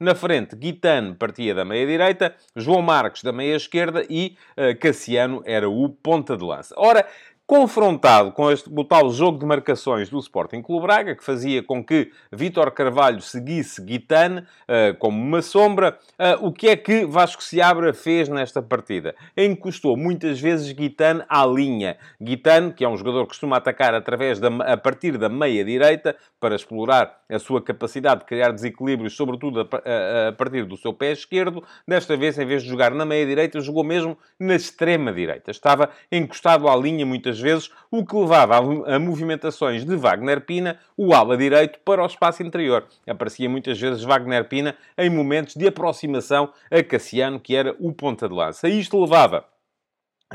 Na 0.01 0.15
frente, 0.15 0.57
Guitane 0.57 1.15
partia 1.15 1.55
da 1.55 1.65
meia 1.65 1.87
direita, 1.87 2.35
João 2.55 2.83
Marques 2.83 3.23
da 3.23 3.33
meia 3.33 3.57
esquerda 3.57 4.05
e 4.09 4.37
uh, 4.57 4.79
Cassiano 4.79 5.43
era 5.45 5.69
o 5.69 5.89
ponta 5.89 6.37
de 6.37 6.45
lança. 6.45 6.75
Ora, 6.77 7.07
confrontado 7.47 8.33
com 8.33 8.51
este 8.51 8.69
o 8.69 8.85
tal 8.85 9.09
jogo 9.11 9.39
de 9.39 9.47
marcações 9.47 10.09
do 10.09 10.19
Sporting 10.19 10.61
Clube 10.61 10.85
Braga, 10.85 11.15
que 11.15 11.23
fazia 11.23 11.63
com 11.63 11.83
que 11.83 12.11
Vítor 12.33 12.73
Carvalho 12.73 13.21
seguisse 13.21 13.81
Guitane 13.81 14.41
uh, 14.41 14.97
como 14.99 15.17
uma 15.17 15.41
sombra, 15.41 15.97
uh, 16.19 16.45
o 16.45 16.53
que 16.53 16.69
é 16.69 16.77
que 16.77 17.05
Vasco 17.05 17.43
Seabra 17.43 17.95
fez 17.95 18.29
nesta 18.29 18.61
partida? 18.61 19.15
Encostou 19.37 19.97
muitas 19.97 20.41
vezes 20.41 20.73
Guitane 20.73 21.23
à 21.29 21.47
linha. 21.47 21.97
Guitane, 22.21 22.73
que 22.73 22.85
é 22.85 22.89
um 22.89 22.97
jogador 22.97 23.23
que 23.23 23.29
costuma 23.29 23.59
atacar 23.59 23.95
através 23.95 24.41
da, 24.41 24.49
a 24.49 24.77
partir 24.77 25.17
da 25.17 25.29
meia-direita, 25.29 26.17
para 26.41 26.55
explorar 26.55 27.23
a 27.31 27.39
sua 27.39 27.63
capacidade 27.63 28.21
de 28.21 28.27
criar 28.27 28.53
desequilíbrios, 28.53 29.17
sobretudo 29.17 29.61
a, 29.61 29.63
a, 29.63 30.29
a 30.29 30.33
partir 30.33 30.65
do 30.65 30.77
seu 30.77 30.93
pé 30.93 31.13
esquerdo, 31.13 31.63
desta 31.87 32.17
vez, 32.17 32.39
em 32.39 32.47
vez 32.47 32.63
de 32.63 32.69
jogar 32.69 32.93
na 32.93 33.05
meia-direita, 33.05 33.61
jogou 33.61 33.83
mesmo 33.83 34.19
na 34.39 34.55
extrema-direita. 34.55 35.51
Estava 35.51 35.91
encostado 36.11 36.69
à 36.69 36.77
linha 36.77 37.07
muitas 37.07 37.36
muitas 37.37 37.41
vezes, 37.41 37.71
o 37.91 38.05
que 38.05 38.17
levava 38.17 38.57
a, 38.59 38.99
movimentações 38.99 39.85
de 39.85 39.97
Wagner 39.97 40.41
Pina, 40.41 40.79
o 40.97 41.15
ala 41.15 41.37
direito, 41.37 41.79
para 41.85 42.03
o 42.03 42.07
espaço 42.07 42.43
interior. 42.43 42.87
Aparecia 43.07 43.49
muitas 43.49 43.79
vezes 43.79 44.03
Wagner 44.03 44.49
Pina 44.49 44.77
em 44.97 45.11
momentos 45.11 45.55
de 45.55 45.67
aproximação 45.67 46.51
a 46.71 46.83
Cassiano, 46.83 47.41
que 47.41 47.55
era 47.55 47.75
o 47.79 47.93
ponta 47.93 48.29
de 48.29 48.35
lança. 48.35 48.69
Isto 48.69 49.01
levava 49.01 49.45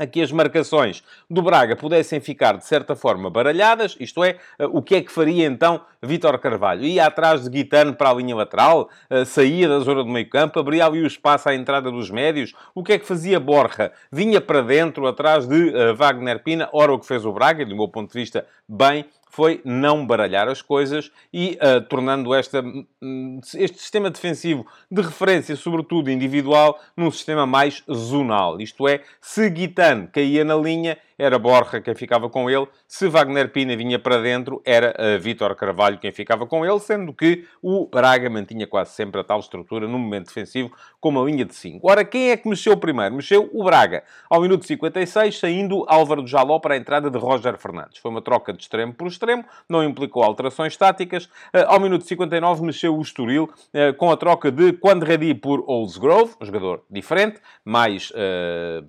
a 0.02 0.06
que 0.06 0.20
as 0.20 0.32
marcações 0.32 1.04
do 1.30 1.40
Braga 1.40 1.76
pudessem 1.76 2.20
ficar, 2.20 2.56
de 2.56 2.66
certa 2.66 2.96
forma, 2.96 3.30
baralhadas, 3.30 3.96
isto 4.00 4.24
é, 4.24 4.36
eh, 4.58 4.66
o 4.66 4.82
que 4.82 4.96
é 4.96 5.00
que 5.00 5.12
faria 5.12 5.46
então 5.46 5.80
Vítor 6.02 6.36
Carvalho? 6.40 6.84
Ia 6.84 7.06
atrás 7.06 7.44
de 7.44 7.50
Guitano 7.50 7.94
para 7.94 8.10
a 8.10 8.14
linha 8.14 8.34
lateral, 8.34 8.90
eh, 9.08 9.24
saía 9.24 9.68
da 9.68 9.78
zona 9.78 10.02
do 10.02 10.10
meio 10.10 10.28
campo, 10.28 10.58
abria 10.58 10.86
ali 10.86 11.00
o 11.00 11.06
espaço 11.06 11.48
à 11.48 11.54
entrada 11.54 11.88
dos 11.88 12.10
médios, 12.10 12.52
o 12.74 12.82
que 12.82 12.94
é 12.94 12.98
que 12.98 13.06
fazia 13.06 13.38
Borja? 13.38 13.92
Vinha 14.10 14.40
para 14.40 14.60
dentro, 14.60 15.06
atrás 15.06 15.46
de 15.46 15.68
uh, 15.68 15.94
Wagner 15.94 16.42
Pina, 16.42 16.68
ora 16.72 16.92
o 16.92 16.98
que 16.98 17.06
fez 17.06 17.24
o 17.24 17.32
Braga, 17.32 17.64
do 17.64 17.76
meu 17.76 17.86
ponto 17.86 18.12
de 18.12 18.18
vista, 18.18 18.44
bem, 18.68 19.04
foi 19.32 19.62
não 19.64 20.06
baralhar 20.06 20.46
as 20.46 20.60
coisas 20.60 21.10
e 21.32 21.58
uh, 21.62 21.80
tornando 21.88 22.34
esta, 22.34 22.62
hum, 23.00 23.40
este 23.54 23.78
sistema 23.78 24.10
defensivo 24.10 24.66
de 24.90 25.00
referência, 25.00 25.56
sobretudo 25.56 26.10
individual, 26.10 26.78
num 26.94 27.10
sistema 27.10 27.46
mais 27.46 27.82
zonal. 27.90 28.60
Isto 28.60 28.86
é, 28.86 29.00
se 29.22 29.48
Guitan 29.48 30.06
caía 30.12 30.44
na 30.44 30.54
linha, 30.54 30.98
era 31.18 31.38
Borja 31.38 31.80
quem 31.80 31.94
ficava 31.94 32.28
com 32.28 32.48
ele. 32.48 32.66
Se 32.86 33.08
Wagner 33.08 33.50
Pina 33.50 33.76
vinha 33.76 33.98
para 33.98 34.18
dentro, 34.18 34.62
era 34.64 34.94
uh, 34.98 35.20
Vítor 35.20 35.54
Carvalho 35.54 35.98
quem 35.98 36.12
ficava 36.12 36.46
com 36.46 36.64
ele, 36.64 36.78
sendo 36.80 37.12
que 37.12 37.44
o 37.62 37.86
Braga 37.86 38.28
mantinha 38.28 38.66
quase 38.66 38.92
sempre 38.92 39.20
a 39.20 39.24
tal 39.24 39.40
estrutura 39.40 39.86
no 39.86 39.98
momento 39.98 40.26
defensivo, 40.26 40.72
com 41.00 41.10
uma 41.10 41.22
linha 41.22 41.44
de 41.44 41.54
5. 41.54 41.88
Ora, 41.88 42.04
quem 42.04 42.30
é 42.30 42.36
que 42.36 42.48
mexeu 42.48 42.76
primeiro? 42.76 43.14
Mexeu 43.14 43.50
o 43.52 43.64
Braga. 43.64 44.04
Ao 44.28 44.40
minuto 44.40 44.66
56, 44.66 45.38
saindo 45.38 45.84
Álvaro 45.88 46.26
Jaló 46.26 46.58
para 46.58 46.74
a 46.74 46.76
entrada 46.76 47.10
de 47.10 47.18
Roger 47.18 47.56
Fernandes. 47.58 47.98
Foi 47.98 48.10
uma 48.10 48.22
troca 48.22 48.52
de 48.52 48.62
extremo 48.62 48.92
por 48.92 49.06
extremo, 49.06 49.44
não 49.68 49.84
implicou 49.84 50.22
alterações 50.22 50.76
táticas. 50.76 51.24
Uh, 51.24 51.66
ao 51.66 51.80
minuto 51.80 52.04
59, 52.04 52.64
mexeu 52.64 52.96
o 52.96 53.02
Estoril 53.02 53.44
uh, 53.44 53.94
com 53.96 54.10
a 54.10 54.16
troca 54.16 54.50
de 54.50 54.72
Quandredi 54.72 55.34
por 55.34 55.64
Oldsgrove, 55.66 56.34
um 56.40 56.44
jogador 56.44 56.82
diferente, 56.90 57.40
mais 57.64 58.12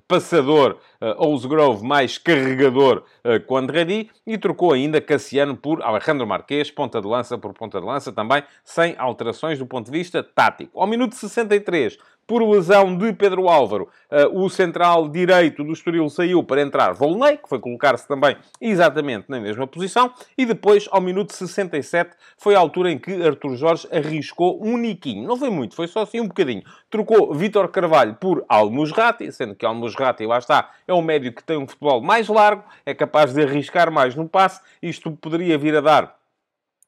passador 0.08 0.78
Oldsgrove, 1.18 1.86
mais 1.86 2.18
carregador 2.24 3.04
uh, 3.24 3.46
com 3.46 3.58
Andradi 3.58 4.10
e 4.26 4.38
trocou 4.38 4.74
ainda 4.74 5.02
Cassiano 5.02 5.56
por 5.56 5.82
Alejandro 5.82 6.26
Marquês, 6.26 6.72
ponta 6.72 7.02
de 7.02 7.08
lança 7.08 7.38
por 7.38 7.54
ponta 7.54 7.80
de 7.80 7.86
lança, 7.86 8.12
também 8.12 8.44
sem 8.64 8.96
alterações 8.98 9.60
do 9.60 9.66
ponto 9.66 9.92
de 9.92 9.98
vista 9.98 10.24
tático. 10.24 10.80
Ao 10.80 10.88
minuto 10.88 11.16
63, 11.16 11.98
por 12.26 12.42
lesão 12.44 12.98
de 12.98 13.14
Pedro 13.14 13.50
Álvaro, 13.50 13.90
uh, 14.12 14.44
o 14.44 14.50
central 14.50 15.10
direito 15.10 15.64
do 15.64 15.74
Estoril 15.74 16.10
saiu 16.10 16.44
para 16.44 16.62
entrar 16.62 16.94
Volney, 16.94 17.38
que 17.38 17.50
foi 17.50 17.60
colocar-se 17.60 18.08
também 18.08 18.36
exatamente 18.60 19.26
na 19.30 19.40
mesma 19.40 19.68
posição, 19.68 20.12
e 20.38 20.46
depois, 20.46 20.88
ao 20.92 21.02
minuto 21.02 21.34
67, 21.34 22.12
foi 22.38 22.56
a 22.56 22.60
altura 22.60 22.92
em 22.92 22.98
que 22.98 23.12
Artur 23.24 23.56
Jorge 23.56 23.88
arriscou 23.92 24.64
um 24.64 24.78
niquinho. 24.78 25.28
Não 25.28 25.38
foi 25.38 25.50
muito, 25.50 25.76
foi 25.76 25.88
só 25.88 26.02
assim 26.02 26.20
um 26.20 26.28
bocadinho. 26.28 26.64
Trocou 26.90 27.34
Vítor 27.34 27.68
Carvalho 27.70 28.16
por 28.16 28.46
Almusrati, 28.48 29.32
sendo 29.32 29.56
que 29.56 29.66
Almusrati, 29.66 30.26
lá 30.26 30.38
está, 30.38 30.72
é 30.88 30.94
um 30.94 31.02
médio 31.02 31.34
que 31.34 31.44
tem 31.44 31.58
um 31.58 31.68
futebol 31.68 32.02
mais 32.02 32.28
largo, 32.28 32.64
é 32.86 32.94
capaz 32.94 33.34
de 33.34 33.42
arriscar 33.42 33.92
mais 33.92 34.16
no 34.16 34.28
passe. 34.28 34.62
Isto 34.82 35.12
poderia 35.12 35.58
vir 35.58 35.76
a 35.76 35.82
dar 35.82 36.23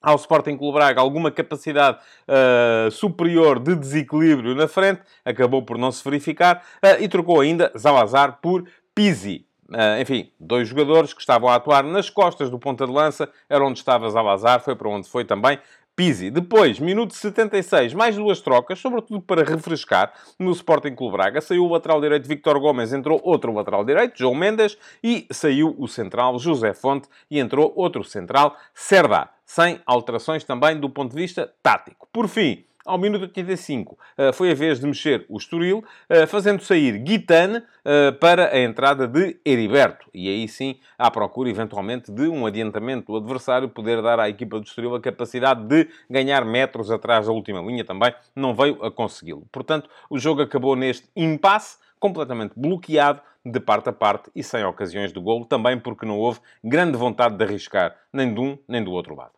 ao 0.06 0.16
Sporting 0.18 0.56
Clube 0.56 0.76
Braga 0.78 1.02
alguma 1.02 1.32
capacidade 1.32 1.98
uh, 2.28 2.92
superior 2.92 3.60
de 3.60 3.76
desequilíbrio 3.76 4.54
na 4.54 4.68
frente, 4.68 5.02
acabou 5.26 5.64
por 5.64 5.80
não 5.80 5.92
se 5.92 6.04
verificar, 6.04 6.64
uh, 6.84 7.02
e 7.02 7.08
trocou 7.08 7.42
ainda 7.42 7.72
Zalazar 7.76 8.38
por 8.40 8.64
Pizzi. 8.94 9.48
Uh, 9.68 10.00
enfim, 10.00 10.32
dois 10.40 10.68
jogadores 10.68 11.12
que 11.12 11.20
estavam 11.20 11.50
a 11.50 11.56
atuar 11.56 11.84
nas 11.84 12.08
costas 12.08 12.52
do 12.52 12.60
ponta 12.60 12.86
de 12.86 12.94
lança, 12.94 13.28
era 13.50 13.66
onde 13.66 13.80
estava 13.80 14.08
Zalazar, 14.12 14.62
foi 14.62 14.76
para 14.76 14.88
onde 14.88 15.10
foi 15.10 15.26
também 15.26 15.58
Pizzi. 15.96 16.30
Depois, 16.30 16.80
minuto 16.80 17.16
76, 17.16 17.96
mais 17.96 18.16
duas 18.16 18.42
trocas, 18.42 18.78
sobretudo 18.78 19.22
para 19.22 19.44
refrescar 19.44 20.14
no 20.38 20.52
Sporting 20.52 20.94
Clube 20.94 21.14
Braga. 21.14 21.42
Saiu 21.42 21.64
o 21.64 21.72
lateral 21.72 22.00
direito 22.00 22.28
Victor 22.28 22.60
Gomes, 22.60 22.94
entrou 22.94 23.20
outro 23.24 23.52
lateral 23.52 23.84
direito, 23.84 24.20
João 24.20 24.36
Mendes, 24.36 24.78
e 25.04 25.26
saiu 25.32 25.76
o 25.80 25.88
central 25.88 26.38
José 26.38 26.76
Fonte 26.76 27.08
e 27.32 27.40
entrou 27.40 27.74
outro 27.76 28.04
central, 28.04 28.56
Serdá 28.72 29.35
sem 29.46 29.80
alterações 29.86 30.44
também 30.44 30.80
do 30.80 30.90
ponto 30.90 31.16
de 31.16 31.22
vista 31.22 31.54
tático. 31.62 32.08
Por 32.12 32.28
fim, 32.28 32.66
ao 32.86 33.00
minuto 33.00 33.24
85, 33.24 33.98
eh, 34.16 34.32
foi 34.32 34.52
a 34.52 34.54
vez 34.54 34.80
de 34.80 34.86
mexer 34.86 35.26
o 35.28 35.38
Estoril, 35.38 35.84
eh, 36.08 36.28
fazendo 36.28 36.62
sair 36.62 37.00
Guitane 37.00 37.64
eh, 37.84 38.12
para 38.12 38.54
a 38.54 38.60
entrada 38.60 39.08
de 39.08 39.40
Heriberto. 39.44 40.08
E 40.14 40.30
aí 40.30 40.48
sim, 40.48 40.80
à 40.96 41.10
procura, 41.10 41.50
eventualmente, 41.50 42.12
de 42.12 42.28
um 42.28 42.46
adiantamento 42.46 43.12
do 43.12 43.18
adversário, 43.18 43.68
poder 43.70 44.04
dar 44.04 44.20
à 44.20 44.30
equipa 44.30 44.60
do 44.60 44.68
Estoril 44.68 44.94
a 44.94 45.02
capacidade 45.02 45.66
de 45.66 45.90
ganhar 46.08 46.46
metros 46.46 46.92
atrás 46.92 47.26
da 47.26 47.32
última 47.32 47.60
linha 47.60 47.84
também. 47.84 48.14
Não 48.36 48.54
veio 48.54 48.84
a 48.84 48.92
consegui-lo. 48.92 49.48
Portanto, 49.52 49.90
o 50.08 50.20
jogo 50.20 50.44
acabou 50.44 50.76
neste 50.76 51.10
impasse, 51.16 51.78
completamente 52.00 52.54
bloqueado 52.56 53.20
de 53.44 53.60
parte 53.60 53.90
a 53.90 53.94
parte 53.94 54.30
e 54.36 54.44
sem 54.44 54.64
ocasiões 54.64 55.12
de 55.12 55.20
golo, 55.20 55.46
também 55.46 55.80
porque 55.80 56.06
não 56.06 56.20
houve 56.20 56.40
grande 56.64 56.98
vontade 56.98 57.36
de 57.36 57.44
arriscar, 57.44 57.96
nem 58.14 58.32
de 58.32 58.40
um 58.40 58.58
nem 58.68 58.84
do 58.84 58.92
outro 58.92 59.16
lado. 59.16 59.35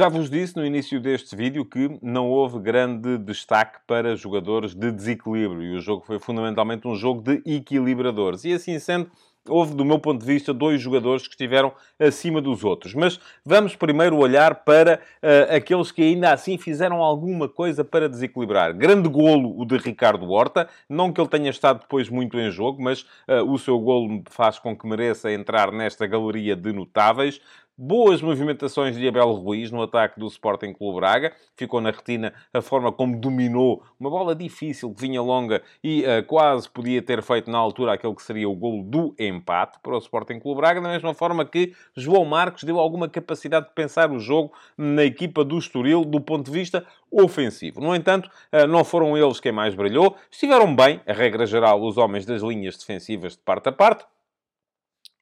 Já 0.00 0.08
vos 0.08 0.30
disse 0.30 0.56
no 0.56 0.64
início 0.64 0.98
deste 0.98 1.36
vídeo 1.36 1.62
que 1.62 1.98
não 2.00 2.30
houve 2.30 2.58
grande 2.58 3.18
destaque 3.18 3.80
para 3.86 4.16
jogadores 4.16 4.74
de 4.74 4.90
desequilíbrio 4.90 5.62
e 5.62 5.76
o 5.76 5.80
jogo 5.82 6.02
foi 6.06 6.18
fundamentalmente 6.18 6.88
um 6.88 6.96
jogo 6.96 7.20
de 7.20 7.42
equilibradores. 7.44 8.46
E 8.46 8.54
assim 8.54 8.78
sendo, 8.78 9.10
houve, 9.46 9.74
do 9.74 9.84
meu 9.84 9.98
ponto 9.98 10.20
de 10.20 10.26
vista, 10.26 10.54
dois 10.54 10.80
jogadores 10.80 11.24
que 11.24 11.34
estiveram 11.34 11.70
acima 11.98 12.40
dos 12.40 12.64
outros. 12.64 12.94
Mas 12.94 13.20
vamos 13.44 13.76
primeiro 13.76 14.16
olhar 14.16 14.64
para 14.64 15.02
uh, 15.22 15.54
aqueles 15.54 15.92
que 15.92 16.00
ainda 16.00 16.32
assim 16.32 16.56
fizeram 16.56 17.02
alguma 17.02 17.46
coisa 17.46 17.84
para 17.84 18.08
desequilibrar. 18.08 18.74
Grande 18.74 19.06
golo 19.06 19.54
o 19.60 19.66
de 19.66 19.76
Ricardo 19.76 20.30
Horta. 20.30 20.66
Não 20.88 21.12
que 21.12 21.20
ele 21.20 21.28
tenha 21.28 21.50
estado 21.50 21.80
depois 21.80 22.08
muito 22.08 22.38
em 22.38 22.50
jogo, 22.50 22.82
mas 22.82 23.02
uh, 23.28 23.44
o 23.46 23.58
seu 23.58 23.78
golo 23.78 24.22
faz 24.30 24.58
com 24.58 24.74
que 24.74 24.86
mereça 24.86 25.30
entrar 25.30 25.70
nesta 25.70 26.06
galeria 26.06 26.56
de 26.56 26.72
notáveis 26.72 27.38
boas 27.82 28.20
movimentações 28.20 28.94
de 28.94 29.08
Abel 29.08 29.32
Ruiz 29.32 29.70
no 29.70 29.80
ataque 29.80 30.20
do 30.20 30.26
Sporting 30.26 30.74
Clube 30.74 31.00
Braga. 31.00 31.32
Ficou 31.56 31.80
na 31.80 31.90
retina 31.90 32.34
a 32.52 32.60
forma 32.60 32.92
como 32.92 33.18
dominou 33.18 33.82
uma 33.98 34.10
bola 34.10 34.34
difícil 34.34 34.92
que 34.92 35.00
vinha 35.00 35.22
longa 35.22 35.62
e 35.82 36.02
uh, 36.02 36.22
quase 36.26 36.68
podia 36.68 37.00
ter 37.00 37.22
feito 37.22 37.50
na 37.50 37.56
altura 37.56 37.94
aquele 37.94 38.14
que 38.14 38.22
seria 38.22 38.46
o 38.46 38.54
gol 38.54 38.82
do 38.84 39.14
empate 39.18 39.78
para 39.82 39.94
o 39.94 39.98
Sporting 39.98 40.38
Clube 40.40 40.60
Braga, 40.60 40.78
da 40.78 40.90
mesma 40.90 41.14
forma 41.14 41.42
que 41.42 41.72
João 41.96 42.26
Marcos 42.26 42.64
deu 42.64 42.78
alguma 42.78 43.08
capacidade 43.08 43.68
de 43.68 43.72
pensar 43.72 44.10
o 44.10 44.18
jogo 44.18 44.52
na 44.76 45.04
equipa 45.04 45.42
do 45.42 45.56
Estoril 45.56 46.04
do 46.04 46.20
ponto 46.20 46.50
de 46.50 46.52
vista 46.52 46.84
ofensivo. 47.10 47.80
No 47.80 47.94
entanto, 47.96 48.30
uh, 48.52 48.66
não 48.66 48.84
foram 48.84 49.16
eles 49.16 49.40
quem 49.40 49.52
mais 49.52 49.74
brilhou. 49.74 50.16
Estiveram 50.30 50.76
bem, 50.76 51.00
a 51.06 51.14
regra 51.14 51.46
geral, 51.46 51.82
os 51.82 51.96
homens 51.96 52.26
das 52.26 52.42
linhas 52.42 52.76
defensivas 52.76 53.32
de 53.32 53.38
parte 53.38 53.70
a 53.70 53.72
parte. 53.72 54.04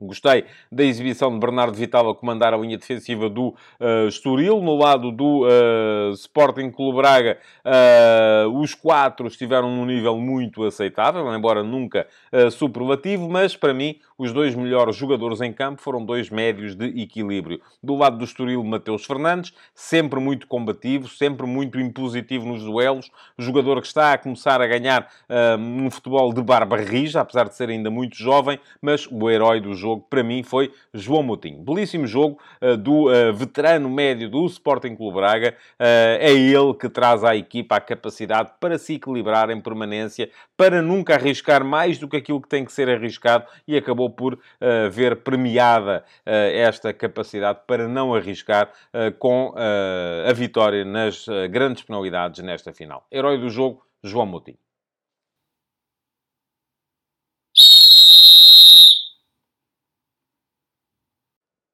Gostei 0.00 0.44
da 0.70 0.84
exibição 0.84 1.32
de 1.32 1.40
Bernardo 1.40 1.76
Vital 1.76 2.08
a 2.08 2.14
comandar 2.14 2.54
a 2.54 2.56
linha 2.56 2.78
defensiva 2.78 3.28
do 3.28 3.48
uh, 3.48 4.06
Estoril. 4.06 4.60
No 4.60 4.76
lado 4.76 5.10
do 5.10 5.44
uh, 5.44 6.12
Sporting 6.12 6.70
Clube 6.70 6.98
Braga, 6.98 7.36
uh, 7.64 8.60
os 8.60 8.76
quatro 8.76 9.26
estiveram 9.26 9.74
num 9.74 9.84
nível 9.84 10.16
muito 10.16 10.62
aceitável, 10.62 11.34
embora 11.34 11.64
nunca 11.64 12.06
superlativo, 12.52 13.28
mas 13.28 13.56
para 13.56 13.74
mim 13.74 13.98
os 14.16 14.32
dois 14.32 14.54
melhores 14.54 14.94
jogadores 14.94 15.40
em 15.40 15.52
campo 15.52 15.80
foram 15.80 16.04
dois 16.04 16.30
médios 16.30 16.76
de 16.76 16.86
equilíbrio. 17.00 17.60
Do 17.82 17.96
lado 17.96 18.18
do 18.18 18.24
Estoril, 18.24 18.62
Mateus 18.62 19.04
Fernandes, 19.04 19.52
sempre 19.74 20.20
muito 20.20 20.46
combativo, 20.46 21.08
sempre 21.08 21.46
muito 21.46 21.80
impositivo 21.80 22.46
nos 22.46 22.62
duelos, 22.62 23.10
jogador 23.36 23.80
que 23.80 23.86
está 23.86 24.12
a 24.12 24.18
começar 24.18 24.60
a 24.60 24.66
ganhar 24.66 25.08
um 25.58 25.90
futebol 25.90 26.32
de 26.32 26.42
barba 26.42 26.76
rija, 26.76 27.20
apesar 27.20 27.48
de 27.48 27.56
ser 27.56 27.70
ainda 27.70 27.90
muito 27.90 28.16
jovem, 28.16 28.60
mas 28.80 29.08
o 29.10 29.30
herói 29.30 29.60
do 29.60 29.74
jogo 29.74 29.87
jogo, 29.88 30.06
para 30.08 30.22
mim, 30.22 30.42
foi 30.42 30.72
João 30.92 31.22
Moutinho. 31.22 31.62
Belíssimo 31.62 32.06
jogo 32.06 32.38
uh, 32.62 32.76
do 32.76 33.06
uh, 33.06 33.32
veterano 33.32 33.88
médio 33.88 34.28
do 34.28 34.44
Sporting 34.46 34.94
Clube 34.94 35.16
Braga. 35.16 35.54
Uh, 35.78 36.18
é 36.20 36.32
ele 36.32 36.74
que 36.74 36.88
traz 36.88 37.24
à 37.24 37.34
equipa 37.34 37.76
a 37.76 37.80
capacidade 37.80 38.52
para 38.60 38.78
se 38.78 38.94
equilibrar 38.94 39.50
em 39.50 39.60
permanência, 39.60 40.30
para 40.56 40.82
nunca 40.82 41.14
arriscar 41.14 41.64
mais 41.64 41.98
do 41.98 42.08
que 42.08 42.16
aquilo 42.16 42.40
que 42.40 42.48
tem 42.48 42.64
que 42.64 42.72
ser 42.72 42.88
arriscado 42.88 43.46
e 43.66 43.76
acabou 43.76 44.10
por 44.10 44.38
ver 44.90 45.16
premiada 45.22 46.04
esta 46.26 46.92
capacidade 46.92 47.60
para 47.66 47.86
não 47.86 48.14
arriscar 48.14 48.70
com 49.18 49.54
a 49.56 50.32
vitória 50.32 50.84
nas 50.84 51.26
grandes 51.50 51.82
penalidades 51.84 52.42
nesta 52.42 52.72
final. 52.72 53.06
Herói 53.12 53.38
do 53.38 53.48
jogo, 53.48 53.84
João 54.02 54.26
Moutinho. 54.26 54.67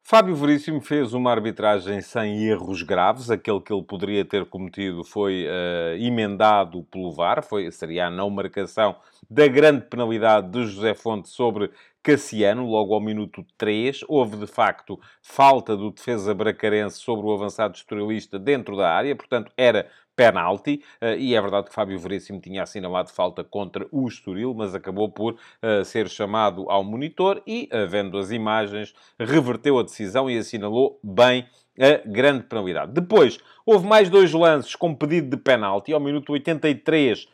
Fábio 0.07 0.37
Veríssimo 0.37 0.83
fez 0.83 1.15
uma 1.15 1.31
arbitragem 1.31 2.03
sem 2.03 2.45
erros 2.45 2.83
graves. 2.83 3.31
Aquele 3.31 3.59
que 3.59 3.73
ele 3.73 3.83
poderia 3.83 4.23
ter 4.23 4.45
cometido 4.45 5.03
foi 5.03 5.47
uh, 5.47 5.97
emendado 5.97 6.85
pelo 6.91 7.11
VAR. 7.11 7.43
Foi, 7.43 7.71
seria 7.73 8.09
a 8.09 8.11
não 8.11 8.29
marcação 8.29 8.97
da 9.31 9.49
grande 9.49 9.87
penalidade 9.87 10.51
de 10.51 10.67
José 10.67 10.93
Fonte 10.95 11.31
sobre 11.31 11.71
Cassiano, 12.03 12.67
logo 12.67 12.93
ao 12.93 13.01
minuto 13.01 13.43
3. 13.57 14.01
Houve, 14.07 14.37
de 14.37 14.47
facto, 14.47 15.01
falta 15.23 15.75
do 15.75 15.91
defesa 15.91 16.35
bracarense 16.35 16.99
sobre 16.99 17.25
o 17.25 17.33
avançado 17.33 17.75
estorilista 17.75 18.39
dentro 18.39 18.77
da 18.77 18.93
área. 18.93 19.17
Portanto, 19.17 19.51
era 19.57 19.89
penalti, 20.17 20.83
uh, 21.03 21.17
e 21.19 21.35
é 21.35 21.41
verdade 21.41 21.69
que 21.69 21.75
Fábio 21.75 21.99
Veríssimo 21.99 22.41
tinha 22.41 22.63
assinalado 22.63 23.11
falta 23.11 23.43
contra 23.43 23.87
o 23.91 24.07
Estoril, 24.07 24.55
mas 24.55 24.75
acabou 24.75 25.09
por 25.09 25.35
uh, 25.35 25.85
ser 25.85 26.09
chamado 26.09 26.71
ao 26.71 26.85
monitor 26.85 27.43
e, 27.47 27.69
uh, 27.73 27.89
vendo 27.89 28.19
as 28.19 28.31
imagens, 28.31 28.95
reverteu 29.19 29.79
a 29.79 29.83
decisão 29.83 30.31
e 30.31 30.39
assinalou 30.39 30.99
bem 31.03 31.47
a 31.79 32.09
grande 32.09 32.45
penalidade. 32.45 32.93
Depois, 32.93 33.39
houve 33.67 33.87
mais 33.87 34.09
dois 34.09 34.33
lances 34.33 34.77
com 34.77 34.95
pedido 34.95 35.31
de 35.31 35.37
penalti, 35.37 35.93
ao 35.93 35.99
minuto 35.99 36.33
83, 36.33 37.27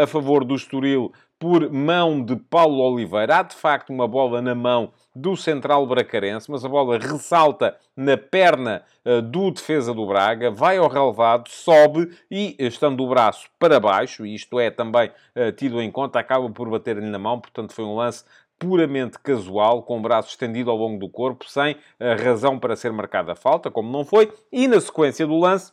a 0.00 0.06
favor 0.06 0.44
do 0.44 0.54
Estoril, 0.54 1.12
por 1.38 1.70
mão 1.70 2.24
de 2.24 2.36
Paulo 2.36 2.80
Oliveira. 2.82 3.38
Há, 3.38 3.42
de 3.42 3.54
facto, 3.56 3.92
uma 3.92 4.06
bola 4.06 4.40
na 4.40 4.54
mão 4.54 4.92
do 5.14 5.36
central 5.36 5.86
bracarense, 5.86 6.50
mas 6.50 6.64
a 6.64 6.68
bola 6.68 6.98
ressalta 6.98 7.76
na 7.96 8.16
perna 8.16 8.82
uh, 9.04 9.22
do 9.22 9.50
defesa 9.50 9.94
do 9.94 10.06
Braga, 10.06 10.50
vai 10.50 10.76
ao 10.76 10.88
relevado, 10.88 11.48
sobe 11.48 12.10
e, 12.30 12.56
estando 12.58 13.04
o 13.04 13.08
braço 13.08 13.48
para 13.58 13.78
baixo, 13.78 14.26
e 14.26 14.34
isto 14.34 14.58
é 14.58 14.70
também 14.70 15.10
uh, 15.36 15.52
tido 15.52 15.80
em 15.80 15.90
conta, 15.90 16.18
acaba 16.18 16.50
por 16.50 16.68
bater-lhe 16.68 17.08
na 17.08 17.18
mão, 17.18 17.38
portanto 17.38 17.72
foi 17.72 17.84
um 17.84 17.94
lance 17.94 18.24
puramente 18.58 19.18
casual, 19.18 19.82
com 19.82 19.98
o 19.98 20.02
braço 20.02 20.30
estendido 20.30 20.70
ao 20.70 20.76
longo 20.76 20.98
do 20.98 21.08
corpo, 21.08 21.44
sem 21.48 21.74
uh, 21.74 22.22
razão 22.22 22.58
para 22.58 22.74
ser 22.74 22.92
marcada 22.92 23.32
a 23.32 23.36
falta, 23.36 23.70
como 23.70 23.90
não 23.90 24.04
foi, 24.04 24.32
e 24.50 24.66
na 24.66 24.80
sequência 24.80 25.26
do 25.26 25.38
lance 25.38 25.72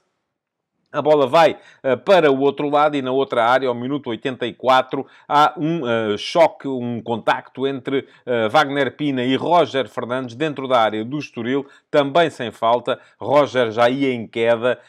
a 0.91 1.01
bola 1.01 1.25
vai 1.25 1.57
uh, 1.83 1.97
para 1.97 2.31
o 2.31 2.39
outro 2.39 2.69
lado 2.69 2.95
e 2.95 3.01
na 3.01 3.11
outra 3.11 3.45
área, 3.45 3.69
ao 3.69 3.75
minuto 3.75 4.09
84, 4.09 5.05
há 5.27 5.53
um 5.57 5.81
uh, 5.83 6.17
choque, 6.17 6.67
um 6.67 7.01
contacto 7.01 7.65
entre 7.65 7.99
uh, 7.99 8.49
Wagner 8.49 8.95
Pina 8.95 9.23
e 9.23 9.35
Roger 9.35 9.87
Fernandes 9.87 10.35
dentro 10.35 10.67
da 10.67 10.79
área 10.79 11.05
do 11.05 11.17
Estoril, 11.17 11.65
também 11.89 12.29
sem 12.29 12.51
falta. 12.51 12.99
Roger 13.19 13.71
já 13.71 13.89
ia 13.89 14.13
em 14.13 14.27
queda, 14.27 14.79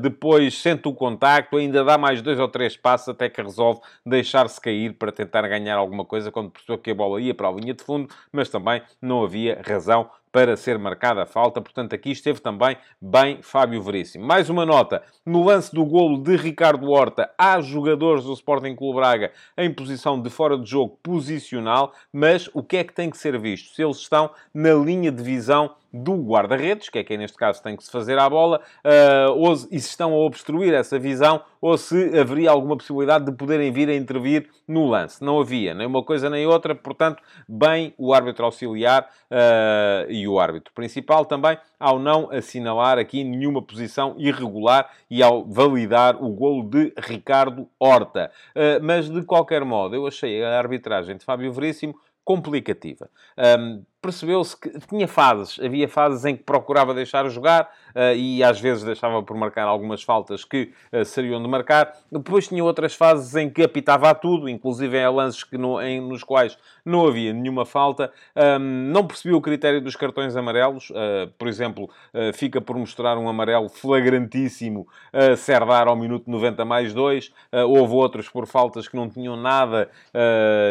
depois 0.00 0.60
sente 0.60 0.88
o 0.88 0.92
contacto, 0.92 1.56
ainda 1.56 1.84
dá 1.84 1.96
mais 1.96 2.20
dois 2.22 2.38
ou 2.38 2.48
três 2.48 2.76
passos 2.76 3.08
até 3.08 3.28
que 3.28 3.40
resolve 3.40 3.80
deixar-se 4.04 4.60
cair 4.60 4.94
para 4.94 5.12
tentar 5.12 5.46
ganhar 5.48 5.76
alguma 5.76 6.04
coisa 6.04 6.30
quando 6.30 6.50
percebeu 6.50 6.78
que 6.78 6.90
a 6.90 6.94
bola 6.94 7.20
ia 7.20 7.34
para 7.34 7.48
a 7.48 7.52
linha 7.52 7.74
de 7.74 7.82
fundo, 7.82 8.08
mas 8.32 8.48
também 8.48 8.82
não 9.00 9.22
havia 9.22 9.60
razão 9.66 10.10
para 10.36 10.54
ser 10.54 10.78
marcada 10.78 11.22
a 11.22 11.26
falta. 11.26 11.62
Portanto, 11.62 11.94
aqui 11.94 12.10
esteve 12.10 12.40
também 12.40 12.76
bem 13.00 13.40
Fábio 13.40 13.80
Veríssimo. 13.80 14.26
Mais 14.26 14.50
uma 14.50 14.66
nota. 14.66 15.02
No 15.24 15.42
lance 15.42 15.74
do 15.74 15.82
golo 15.82 16.22
de 16.22 16.36
Ricardo 16.36 16.90
Horta, 16.90 17.30
há 17.38 17.58
jogadores 17.62 18.24
do 18.24 18.34
Sporting 18.34 18.76
Clube 18.76 18.96
Braga 18.96 19.32
em 19.56 19.72
posição 19.72 20.20
de 20.20 20.28
fora 20.28 20.58
de 20.58 20.68
jogo 20.68 20.98
posicional, 21.02 21.94
mas 22.12 22.50
o 22.52 22.62
que 22.62 22.76
é 22.76 22.84
que 22.84 22.92
tem 22.92 23.08
que 23.08 23.16
ser 23.16 23.40
visto? 23.40 23.74
Se 23.74 23.82
eles 23.82 23.96
estão 23.96 24.30
na 24.52 24.74
linha 24.74 25.10
de 25.10 25.22
visão 25.22 25.74
do 25.92 26.14
guarda-redes, 26.16 26.88
que 26.88 26.98
é 26.98 27.04
quem 27.04 27.18
neste 27.18 27.36
caso 27.36 27.62
tem 27.62 27.76
que 27.76 27.84
se 27.84 27.90
fazer 27.90 28.18
à 28.18 28.28
bola, 28.28 28.60
uh, 28.84 29.32
ou 29.32 29.52
e 29.52 29.80
se 29.80 29.88
estão 29.88 30.12
a 30.12 30.16
obstruir 30.18 30.74
essa 30.74 30.98
visão, 30.98 31.40
ou 31.60 31.76
se 31.78 32.18
haveria 32.18 32.50
alguma 32.50 32.76
possibilidade 32.76 33.24
de 33.24 33.32
poderem 33.32 33.72
vir 33.72 33.88
a 33.88 33.94
intervir 33.94 34.48
no 34.68 34.86
lance. 34.86 35.22
Não 35.24 35.40
havia 35.40 35.74
nem 35.74 35.86
uma 35.86 36.02
coisa 36.02 36.30
nem 36.30 36.46
outra, 36.46 36.74
portanto, 36.74 37.22
bem 37.48 37.94
o 37.96 38.12
árbitro 38.12 38.44
auxiliar 38.44 39.08
uh, 39.30 40.10
e 40.10 40.28
o 40.28 40.38
árbitro 40.38 40.72
principal 40.74 41.24
também, 41.24 41.58
ao 41.78 41.98
não 41.98 42.30
assinalar 42.30 42.98
aqui 42.98 43.24
nenhuma 43.24 43.62
posição 43.62 44.14
irregular 44.18 44.90
e 45.10 45.22
ao 45.22 45.44
validar 45.44 46.22
o 46.22 46.28
golo 46.30 46.68
de 46.68 46.92
Ricardo 46.98 47.68
Horta. 47.78 48.30
Uh, 48.54 48.82
mas, 48.82 49.08
de 49.08 49.22
qualquer 49.22 49.64
modo, 49.64 49.94
eu 49.94 50.06
achei 50.06 50.44
a 50.44 50.58
arbitragem 50.58 51.16
de 51.16 51.24
Fábio 51.24 51.52
Veríssimo 51.52 51.94
complicativa. 52.26 53.08
Um, 53.38 53.84
percebeu-se 54.00 54.56
que 54.58 54.70
tinha 54.86 55.08
fases. 55.08 55.58
Havia 55.62 55.88
fases 55.88 56.24
em 56.24 56.36
que 56.36 56.42
procurava 56.42 56.94
deixar 56.94 57.28
jogar 57.28 57.70
uh, 57.94 58.14
e 58.14 58.42
às 58.42 58.60
vezes 58.60 58.84
deixava 58.84 59.22
por 59.22 59.36
marcar 59.36 59.64
algumas 59.64 60.02
faltas 60.02 60.44
que 60.44 60.72
uh, 60.92 61.04
seriam 61.04 61.42
de 61.42 61.48
marcar. 61.48 61.92
Depois 62.10 62.46
tinha 62.46 62.62
outras 62.62 62.94
fases 62.94 63.34
em 63.34 63.50
que 63.50 63.62
apitava 63.62 64.10
a 64.10 64.14
tudo, 64.14 64.48
inclusive 64.48 64.96
em 64.96 65.08
lances 65.08 65.42
que 65.42 65.58
no, 65.58 65.80
em, 65.80 66.00
nos 66.00 66.22
quais 66.22 66.56
não 66.84 67.06
havia 67.06 67.32
nenhuma 67.32 67.64
falta. 67.64 68.12
Um, 68.36 68.58
não 68.92 69.06
percebi 69.06 69.34
o 69.34 69.40
critério 69.40 69.80
dos 69.80 69.96
cartões 69.96 70.36
amarelos. 70.36 70.90
Uh, 70.90 71.30
por 71.38 71.48
exemplo, 71.48 71.90
fica 72.34 72.60
por 72.60 72.76
mostrar 72.76 73.18
um 73.18 73.28
amarelo 73.28 73.68
flagrantíssimo 73.68 74.86
a 75.12 75.36
Serdar 75.36 75.88
ao 75.88 75.96
minuto 75.96 76.30
90 76.30 76.64
mais 76.64 76.94
2. 76.94 77.32
houve 77.68 77.94
outros 77.94 78.28
por 78.28 78.46
faltas 78.46 78.88
que 78.88 78.96
não 78.96 79.08
tinham 79.08 79.36
nada, 79.36 79.90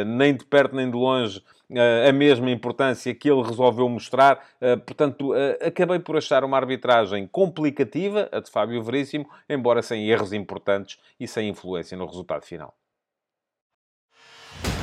nem 0.05 0.36
de 0.36 0.45
perto 0.45 0.76
nem 0.76 0.89
de 0.89 0.95
longe, 0.95 1.41
a 2.07 2.11
mesma 2.11 2.51
importância 2.51 3.13
que 3.13 3.30
ele 3.30 3.41
resolveu 3.41 3.88
mostrar. 3.89 4.39
Eh, 4.61 4.76
portanto, 4.76 5.34
eh, 5.34 5.68
acabei 5.68 5.99
por 5.99 6.18
achar 6.18 6.43
uma 6.43 6.57
arbitragem 6.57 7.28
complicativa, 7.28 8.30
a 8.32 8.39
de 8.39 8.51
Fábio 8.51 8.84
Veríssimo, 8.84 9.28
embora 9.49 9.82
sem 9.82 10.07
erros 10.07 10.34
importantes 10.34 10.99
e 11.20 11.28
sem 11.28 11.49
influência 11.49 11.97
no 11.97 12.05
resultado 12.05 12.45
final. 12.45 12.74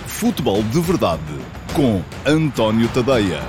Futebol 0.07 0.63
de 0.63 0.81
Verdade 0.81 1.23
com 1.75 2.03
António 2.31 2.89
Tadeia. 2.93 3.41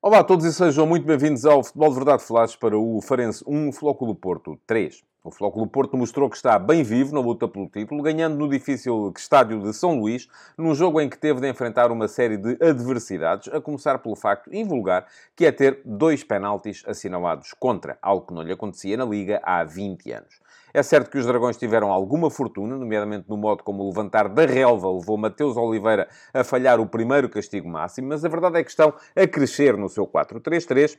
Olá 0.00 0.20
a 0.20 0.24
todos 0.24 0.46
e 0.46 0.52
sejam 0.54 0.86
muito 0.86 1.04
bem-vindos 1.04 1.44
ao 1.44 1.62
Futebol 1.62 1.90
de 1.90 1.96
Verdade 1.96 2.22
Flash 2.22 2.56
para 2.56 2.78
o 2.78 3.02
Farense 3.02 3.44
1, 3.46 3.72
Flóculo 3.72 4.14
Porto 4.14 4.58
3. 4.66 5.07
O 5.24 5.32
Flóculo 5.32 5.66
Porto 5.66 5.96
mostrou 5.96 6.30
que 6.30 6.36
está 6.36 6.56
bem 6.60 6.84
vivo 6.84 7.12
na 7.12 7.20
luta 7.20 7.48
pelo 7.48 7.68
título, 7.68 8.02
ganhando 8.02 8.38
no 8.38 8.48
difícil 8.48 9.12
estádio 9.14 9.60
de 9.60 9.74
São 9.74 9.98
Luís, 9.98 10.28
num 10.56 10.74
jogo 10.74 11.00
em 11.00 11.08
que 11.08 11.18
teve 11.18 11.40
de 11.40 11.50
enfrentar 11.50 11.90
uma 11.90 12.06
série 12.06 12.36
de 12.36 12.56
adversidades, 12.64 13.52
a 13.52 13.60
começar 13.60 13.98
pelo 13.98 14.14
facto 14.14 14.48
invulgar 14.54 15.06
que 15.36 15.44
é 15.44 15.50
ter 15.50 15.82
dois 15.84 16.22
penaltis 16.22 16.84
assinalados 16.86 17.52
contra, 17.52 17.98
algo 18.00 18.28
que 18.28 18.32
não 18.32 18.42
lhe 18.42 18.52
acontecia 18.52 18.96
na 18.96 19.04
Liga 19.04 19.40
há 19.42 19.64
20 19.64 20.12
anos. 20.12 20.40
É 20.72 20.82
certo 20.84 21.10
que 21.10 21.18
os 21.18 21.26
Dragões 21.26 21.56
tiveram 21.56 21.92
alguma 21.92 22.30
fortuna, 22.30 22.76
nomeadamente 22.76 23.28
no 23.28 23.36
modo 23.36 23.64
como 23.64 23.82
o 23.82 23.88
levantar 23.88 24.28
da 24.28 24.46
relva 24.46 24.90
levou 24.90 25.18
Mateus 25.18 25.56
Oliveira 25.56 26.08
a 26.32 26.44
falhar 26.44 26.78
o 26.78 26.86
primeiro 26.86 27.28
castigo 27.28 27.68
máximo, 27.68 28.08
mas 28.08 28.24
a 28.24 28.28
verdade 28.28 28.60
é 28.60 28.64
que 28.64 28.70
estão 28.70 28.94
a 29.16 29.26
crescer 29.26 29.76
no 29.76 29.88
seu 29.88 30.06
4-3-3 30.06 30.96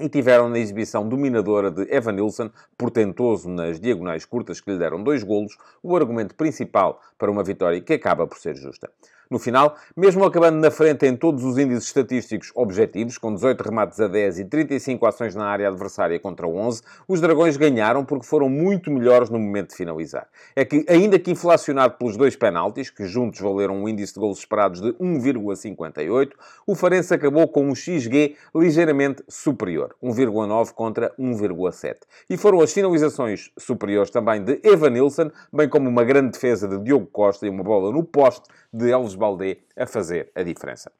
e 0.00 0.08
tiveram 0.08 0.48
na 0.48 0.58
exibição 0.58 1.08
dominadora 1.08 1.70
de 1.70 1.82
Evan 1.94 2.12
Nilsson, 2.12 2.50
portentoso 2.76 3.48
nas 3.48 3.78
diagonais 3.78 4.24
curtas 4.24 4.60
que 4.60 4.70
lhe 4.70 4.78
deram 4.78 5.02
dois 5.02 5.22
golos, 5.22 5.56
o 5.82 5.96
argumento 5.96 6.34
principal 6.34 7.00
para 7.18 7.30
uma 7.30 7.44
vitória 7.44 7.80
que 7.80 7.92
acaba 7.92 8.26
por 8.26 8.38
ser 8.38 8.56
justa. 8.56 8.90
No 9.30 9.38
final, 9.38 9.76
mesmo 9.96 10.24
acabando 10.24 10.58
na 10.58 10.72
frente 10.72 11.06
em 11.06 11.14
todos 11.14 11.44
os 11.44 11.56
índices 11.56 11.84
estatísticos 11.84 12.50
objetivos, 12.52 13.16
com 13.16 13.32
18 13.32 13.60
remates 13.60 14.00
a 14.00 14.08
10 14.08 14.40
e 14.40 14.44
35 14.44 15.06
ações 15.06 15.36
na 15.36 15.44
área 15.44 15.68
adversária 15.68 16.18
contra 16.18 16.48
11, 16.48 16.82
os 17.06 17.20
Dragões 17.20 17.56
ganharam 17.56 18.04
porque 18.04 18.26
foram 18.26 18.48
muito 18.48 18.90
melhores 18.90 19.30
no 19.30 19.38
momento 19.38 19.68
de 19.68 19.76
finalizar. 19.76 20.26
É 20.56 20.64
que, 20.64 20.84
ainda 20.88 21.16
que 21.16 21.30
inflacionado 21.30 21.94
pelos 21.96 22.16
dois 22.16 22.34
penaltis, 22.34 22.90
que 22.90 23.04
juntos 23.04 23.38
valeram 23.38 23.76
um 23.76 23.88
índice 23.88 24.14
de 24.14 24.18
gols 24.18 24.40
esperados 24.40 24.80
de 24.80 24.92
1,58, 24.94 26.32
o 26.66 26.74
Farense 26.74 27.14
acabou 27.14 27.46
com 27.46 27.68
um 27.68 27.72
XG 27.72 28.34
ligeiramente 28.52 29.22
superior, 29.28 29.94
1,9 30.02 30.72
contra 30.72 31.14
1,7. 31.16 31.98
E 32.28 32.36
foram 32.36 32.60
as 32.60 32.72
finalizações 32.72 33.52
superiores 33.56 34.10
também 34.10 34.42
de 34.42 34.58
Evan 34.64 34.90
Nilsson, 34.90 35.30
bem 35.52 35.68
como 35.68 35.88
uma 35.88 36.02
grande 36.02 36.32
defesa 36.32 36.66
de 36.66 36.82
Diogo 36.82 37.06
Costa 37.06 37.46
e 37.46 37.48
uma 37.48 37.62
bola 37.62 37.92
no 37.92 38.02
poste 38.02 38.48
de 38.72 38.90
Elvis 38.90 39.19
Baldé 39.20 39.58
a 39.76 39.86
fazer 39.86 40.32
a 40.34 40.42
diferença. 40.42 40.90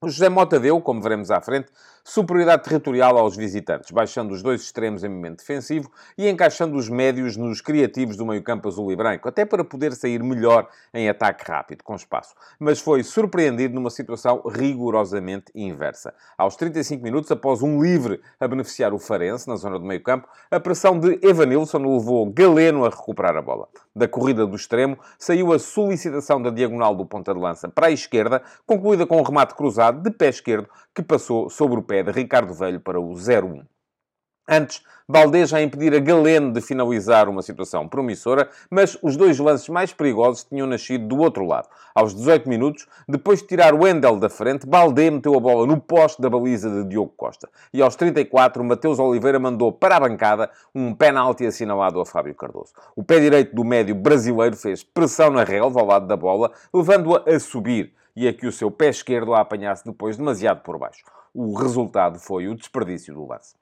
O 0.00 0.08
José 0.08 0.28
Mota 0.28 0.58
deu, 0.58 0.80
como 0.80 1.00
veremos 1.00 1.30
à 1.30 1.40
frente, 1.40 1.70
superioridade 2.06 2.62
territorial 2.64 3.16
aos 3.16 3.34
visitantes, 3.34 3.90
baixando 3.90 4.34
os 4.34 4.42
dois 4.42 4.60
extremos 4.60 5.02
em 5.02 5.08
momento 5.08 5.38
defensivo 5.38 5.90
e 6.18 6.28
encaixando 6.28 6.76
os 6.76 6.86
médios 6.86 7.34
nos 7.34 7.62
criativos 7.62 8.14
do 8.14 8.26
meio-campo 8.26 8.68
azul 8.68 8.92
e 8.92 8.96
branco, 8.96 9.26
até 9.26 9.46
para 9.46 9.64
poder 9.64 9.94
sair 9.94 10.22
melhor 10.22 10.68
em 10.92 11.08
ataque 11.08 11.50
rápido, 11.50 11.82
com 11.82 11.96
espaço. 11.96 12.34
Mas 12.58 12.78
foi 12.78 13.02
surpreendido 13.02 13.74
numa 13.74 13.88
situação 13.88 14.42
rigorosamente 14.46 15.50
inversa. 15.54 16.12
Aos 16.36 16.56
35 16.56 17.02
minutos, 17.02 17.30
após 17.30 17.62
um 17.62 17.82
livre 17.82 18.20
a 18.38 18.46
beneficiar 18.46 18.92
o 18.92 18.98
Farense, 18.98 19.48
na 19.48 19.56
zona 19.56 19.78
do 19.78 19.86
meio-campo, 19.86 20.28
a 20.50 20.60
pressão 20.60 21.00
de 21.00 21.18
Evanilson 21.22 21.78
levou 21.78 22.30
Galeno 22.30 22.84
a 22.84 22.90
recuperar 22.90 23.34
a 23.34 23.42
bola. 23.42 23.66
Da 23.96 24.06
corrida 24.06 24.46
do 24.46 24.56
extremo, 24.56 24.98
saiu 25.18 25.52
a 25.52 25.58
solicitação 25.58 26.42
da 26.42 26.50
diagonal 26.50 26.94
do 26.94 27.06
ponta 27.06 27.32
de 27.32 27.40
lança 27.40 27.66
para 27.68 27.86
a 27.86 27.90
esquerda, 27.90 28.42
concluída 28.66 29.06
com 29.06 29.18
um 29.18 29.22
remate 29.22 29.54
cruzado 29.54 30.02
de 30.02 30.10
pé 30.10 30.28
esquerdo 30.28 30.68
que 30.94 31.02
passou 31.02 31.48
sobre 31.48 31.78
o 31.78 31.82
pé 31.82 31.93
de 32.02 32.10
Ricardo 32.10 32.52
Velho 32.52 32.80
para 32.80 33.00
o 33.00 33.12
0-1. 33.12 33.64
Antes, 34.46 34.82
Valdez 35.08 35.48
já 35.48 35.62
impedir 35.62 35.94
a 35.94 35.98
Galeno 35.98 36.52
de 36.52 36.60
finalizar 36.60 37.30
uma 37.30 37.40
situação 37.40 37.88
promissora, 37.88 38.48
mas 38.70 38.96
os 39.02 39.16
dois 39.16 39.38
lances 39.38 39.70
mais 39.70 39.92
perigosos 39.92 40.44
tinham 40.44 40.66
nascido 40.66 41.06
do 41.08 41.18
outro 41.18 41.46
lado. 41.46 41.68
Aos 41.94 42.14
18 42.14 42.46
minutos, 42.46 42.86
depois 43.08 43.40
de 43.40 43.46
tirar 43.46 43.72
o 43.72 43.82
Wendel 43.82 44.16
da 44.16 44.28
frente, 44.28 44.66
Balde 44.66 45.10
meteu 45.10 45.34
a 45.34 45.40
bola 45.40 45.66
no 45.66 45.80
poste 45.80 46.20
da 46.20 46.28
baliza 46.28 46.68
de 46.68 46.88
Diogo 46.88 47.12
Costa. 47.16 47.48
E 47.72 47.80
aos 47.80 47.96
34, 47.96 48.62
Mateus 48.62 48.98
Oliveira 48.98 49.38
mandou 49.38 49.72
para 49.72 49.96
a 49.96 50.00
bancada 50.00 50.50
um 50.74 50.94
penalti 50.94 51.46
assinalado 51.46 51.98
a 51.98 52.04
Fábio 52.04 52.34
Cardoso. 52.34 52.74
O 52.94 53.02
pé 53.02 53.20
direito 53.20 53.54
do 53.54 53.64
médio 53.64 53.94
brasileiro 53.94 54.56
fez 54.56 54.82
pressão 54.82 55.30
na 55.30 55.44
relva 55.44 55.80
ao 55.80 55.86
lado 55.86 56.06
da 56.06 56.16
bola, 56.18 56.52
levando-a 56.72 57.30
a 57.30 57.40
subir 57.40 57.94
e 58.14 58.28
a 58.28 58.32
que 58.32 58.46
o 58.46 58.52
seu 58.52 58.70
pé 58.70 58.90
esquerdo 58.90 59.34
a 59.34 59.40
apanhasse 59.40 59.84
depois 59.86 60.18
demasiado 60.18 60.62
por 60.62 60.78
baixo. 60.78 61.02
O 61.36 61.52
resultado 61.58 62.20
foi 62.20 62.46
o 62.46 62.54
desperdício 62.54 63.12
do 63.12 63.26
lance. 63.26 63.56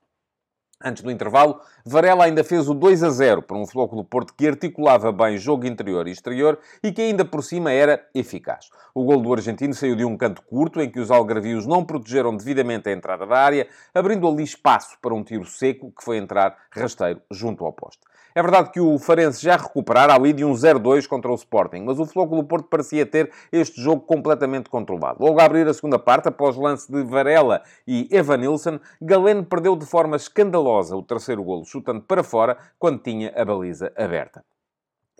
Antes 0.85 1.03
do 1.03 1.11
intervalo, 1.11 1.59
Varela 1.87 2.25
ainda 2.25 2.45
fez 2.45 2.69
o 2.69 2.75
2 2.75 3.03
a 3.03 3.09
0 3.09 3.41
para 3.41 3.57
um 3.57 3.67
Floco 3.67 3.97
do 3.97 4.05
Porto 4.05 4.35
que 4.35 4.47
articulava 4.47 5.11
bem 5.11 5.39
jogo 5.39 5.67
interior 5.67 6.07
e 6.07 6.11
exterior 6.11 6.59
e 6.83 6.93
que 6.93 7.01
ainda 7.01 7.25
por 7.25 7.43
cima 7.43 7.73
era 7.73 8.07
eficaz. 8.15 8.69
O 8.95 9.05
gol 9.05 9.23
do 9.23 9.33
argentino 9.33 9.73
saiu 9.73 9.97
de 9.97 10.05
um 10.05 10.19
canto 10.19 10.43
curto 10.43 10.83
em 10.83 10.91
que 10.91 11.01
os 11.01 11.11
algarvios 11.11 11.67
não 11.67 11.83
protegeram 11.83 12.37
devidamente 12.37 12.91
a 12.91 12.93
entrada 12.93 13.27
da 13.27 13.39
área, 13.39 13.67
abrindo 13.95 14.29
ali 14.29 14.43
espaço 14.43 14.99
para 15.01 15.15
um 15.15 15.25
tiro 15.25 15.47
seco 15.47 15.91
que 15.97 16.05
foi 16.05 16.19
entrar 16.19 16.55
rasteiro 16.71 17.23
junto 17.31 17.65
ao 17.65 17.73
poste. 17.73 18.03
É 18.35 18.41
verdade 18.41 18.71
que 18.71 18.81
o 18.81 18.99
Farense 18.99 19.43
já 19.43 19.57
recuperara 19.57 20.15
ali 20.15 20.33
de 20.33 20.43
um 20.45 20.53
0-2 20.53 21.07
contra 21.07 21.31
o 21.31 21.35
Sporting, 21.35 21.83
mas 21.83 21.99
o 21.99 22.07
Flóculo 22.07 22.45
Porto 22.45 22.67
parecia 22.69 23.05
ter 23.05 23.31
este 23.53 23.81
jogo 23.81 24.01
completamente 24.03 24.71
controlado. 24.71 25.23
Logo 25.23 25.39
a 25.41 25.45
abrir 25.45 25.69
a 25.69 25.75
segunda 25.75 25.99
parte, 25.99 26.29
após 26.29 26.57
lance 26.57 26.91
de 26.91 27.03
Varela 27.03 27.63
e 27.87 28.09
Evanilson, 28.11 28.81
Galeno 29.01 29.45
perdeu 29.45 29.77
de 29.77 29.85
forma 29.85 30.17
escandalosa 30.17 30.97
o 30.97 31.03
terceiro 31.03 31.45
golo, 31.45 31.65
chutando 31.65 32.01
para 32.01 32.23
fora 32.23 32.57
quando 32.79 33.03
tinha 33.03 33.33
a 33.37 33.45
baliza 33.45 33.93
aberta. 33.97 34.43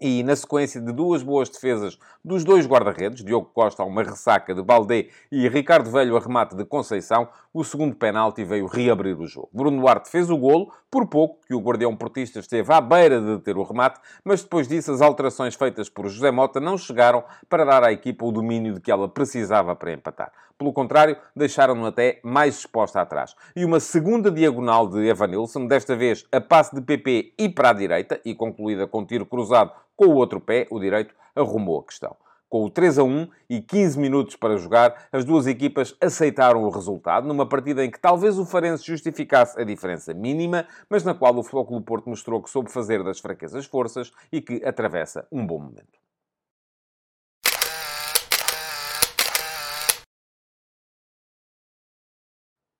E 0.05 0.25
na 0.25 0.35
sequência 0.35 0.81
de 0.81 0.91
duas 0.91 1.23
boas 1.23 1.49
defesas 1.49 1.97
dos 2.25 2.43
dois 2.43 2.67
guarda-redes, 2.67 3.25
Diogo 3.25 3.49
Costa 3.55 3.85
a 3.85 3.87
uma 3.87 4.03
ressaca 4.03 4.53
de 4.53 4.61
Baldé 4.61 5.07
e 5.31 5.49
Ricardo 5.49 5.93
Velho 5.93 6.17
a 6.17 6.21
remate 6.21 6.57
de 6.57 6.65
Conceição, 6.65 7.29
o 7.55 7.63
segundo 7.63 7.95
penalti 7.95 8.43
veio 8.43 8.67
reabrir 8.67 9.17
o 9.17 9.29
jogo. 9.29 9.49
Bruno 9.53 9.81
Duarte 9.81 10.11
fez 10.11 10.29
o 10.29 10.37
golo, 10.37 10.73
por 10.91 11.07
pouco 11.07 11.39
que 11.47 11.55
o 11.55 11.61
guardião 11.61 11.95
portista 11.97 12.41
esteve 12.41 12.73
à 12.73 12.81
beira 12.81 13.21
de 13.21 13.39
ter 13.45 13.57
o 13.57 13.63
remate, 13.63 14.01
mas 14.25 14.43
depois 14.43 14.67
disso 14.67 14.91
as 14.91 15.01
alterações 15.01 15.55
feitas 15.55 15.89
por 15.89 16.09
José 16.09 16.33
Mota 16.33 16.59
não 16.59 16.77
chegaram 16.77 17.23
para 17.49 17.65
dar 17.65 17.85
à 17.85 17.93
equipa 17.93 18.25
o 18.25 18.33
domínio 18.33 18.75
de 18.75 18.81
que 18.81 18.91
ela 18.91 19.09
precisava 19.09 19.77
para 19.77 19.93
empatar. 19.93 20.33
Pelo 20.59 20.73
contrário, 20.73 21.17
deixaram-no 21.35 21.87
até 21.87 22.21
mais 22.23 22.59
exposta 22.59 23.01
atrás. 23.01 23.35
E 23.55 23.65
uma 23.65 23.81
segunda 23.81 24.31
diagonal 24.31 24.87
de 24.89 25.07
Evanilson, 25.07 25.67
desta 25.67 25.97
vez 25.97 26.25
a 26.31 26.41
passe 26.41 26.75
de 26.75 26.81
PP 26.81 27.35
e 27.39 27.49
para 27.49 27.71
a 27.71 27.73
direita, 27.73 28.21
e 28.25 28.35
concluída 28.35 28.87
com 28.87 29.05
tiro 29.05 29.27
cruzado 29.27 29.73
com 30.03 30.09
o 30.09 30.17
outro 30.17 30.41
pé, 30.41 30.67
o 30.69 30.81
direito, 30.81 31.15
arrumou 31.33 31.79
a 31.79 31.85
questão. 31.85 32.17
Com 32.49 32.65
o 32.65 32.71
3 32.71 32.99
a 32.99 33.05
1 33.05 33.29
e 33.49 33.63
15 33.63 34.01
minutos 34.01 34.35
para 34.35 34.57
jogar, 34.57 35.07
as 35.13 35.25
duas 35.25 35.47
equipas 35.47 35.97
aceitaram 36.01 36.65
o 36.65 36.71
resultado, 36.71 37.29
numa 37.29 37.49
partida 37.49 37.85
em 37.85 37.91
que 37.91 38.01
talvez 38.01 38.37
o 38.37 38.45
Farense 38.45 38.85
justificasse 38.85 39.61
a 39.61 39.65
diferença 39.65 40.13
mínima, 40.13 40.67
mas 40.91 41.05
na 41.05 41.15
qual 41.15 41.37
o 41.37 41.45
Flóculo 41.45 41.81
Porto 41.81 42.11
mostrou 42.11 42.43
que 42.43 42.51
soube 42.51 42.73
fazer 42.73 43.05
das 43.05 43.21
fraquezas 43.21 43.65
forças 43.65 44.13
e 44.33 44.41
que 44.41 44.61
atravessa 44.65 45.25
um 45.31 45.47
bom 45.47 45.61
momento. 45.61 46.03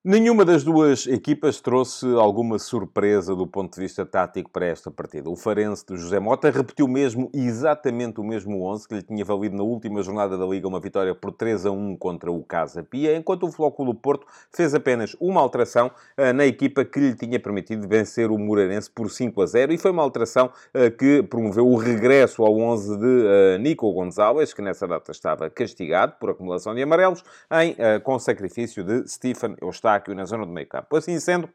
Nenhuma 0.05 0.43
das 0.43 0.65
duas 0.65 1.07
equipas 1.07 1.61
trouxe 1.61 2.05
alguma 2.15 2.59
surpresa 2.59 3.33
do 3.33 3.47
ponto 3.47 3.73
de 3.73 3.79
vista 3.79 4.05
tático 4.05 4.49
para 4.49 4.65
esta 4.65 4.91
partida. 4.91 5.29
O 5.29 5.35
Farense 5.37 5.85
de 5.87 5.95
José 5.95 6.19
Mota 6.19 6.51
repetiu 6.51 6.89
mesmo 6.89 7.31
exatamente 7.33 8.19
o 8.19 8.23
mesmo 8.25 8.65
11 8.65 8.85
que 8.85 8.95
lhe 8.95 9.01
tinha 9.01 9.23
valido 9.23 9.55
na 9.55 9.63
última 9.63 10.03
jornada 10.03 10.37
da 10.37 10.45
Liga 10.45 10.67
uma 10.67 10.81
vitória 10.81 11.15
por 11.15 11.31
3 11.31 11.67
a 11.67 11.71
1 11.71 11.95
contra 11.95 12.29
o 12.29 12.43
Casa 12.43 12.83
Pia, 12.83 13.15
enquanto 13.15 13.43
o 13.43 13.51
Flóculo 13.53 13.95
Porto 13.95 14.27
fez 14.51 14.75
apenas 14.75 15.15
uma 15.21 15.39
alteração 15.39 15.89
uh, 16.17 16.33
na 16.33 16.45
equipa 16.45 16.83
que 16.83 16.99
lhe 16.99 17.15
tinha 17.15 17.39
permitido 17.39 17.87
vencer 17.87 18.29
o 18.29 18.37
Moreirense 18.37 18.91
por 18.91 19.09
5 19.09 19.41
a 19.41 19.45
0 19.45 19.71
e 19.71 19.77
foi 19.77 19.91
uma 19.91 20.03
alteração 20.03 20.47
uh, 20.75 20.91
que 20.97 21.23
promoveu 21.23 21.65
o 21.65 21.77
regresso 21.77 22.43
ao 22.43 22.59
11 22.59 22.97
de 22.97 23.05
uh, 23.05 23.57
Nico 23.57 23.89
Gonzalez, 23.93 24.53
que 24.53 24.61
nessa 24.61 24.85
data 24.85 25.13
estava 25.13 25.49
castigado 25.49 26.15
por 26.19 26.31
acumulação 26.31 26.75
de 26.75 26.81
amarelos, 26.81 27.23
em, 27.53 28.01
com 28.01 28.19
sacrifício 28.19 28.83
de 28.83 29.07
Stephen 29.07 29.55
Eustáquio 29.61 29.92
Eustáquio 29.93 30.15
na 30.15 30.25
zona 30.25 30.45
do 30.45 30.51
meio 30.51 30.67
campo. 30.67 30.95
Assim 30.95 31.19
sendo, 31.19 31.49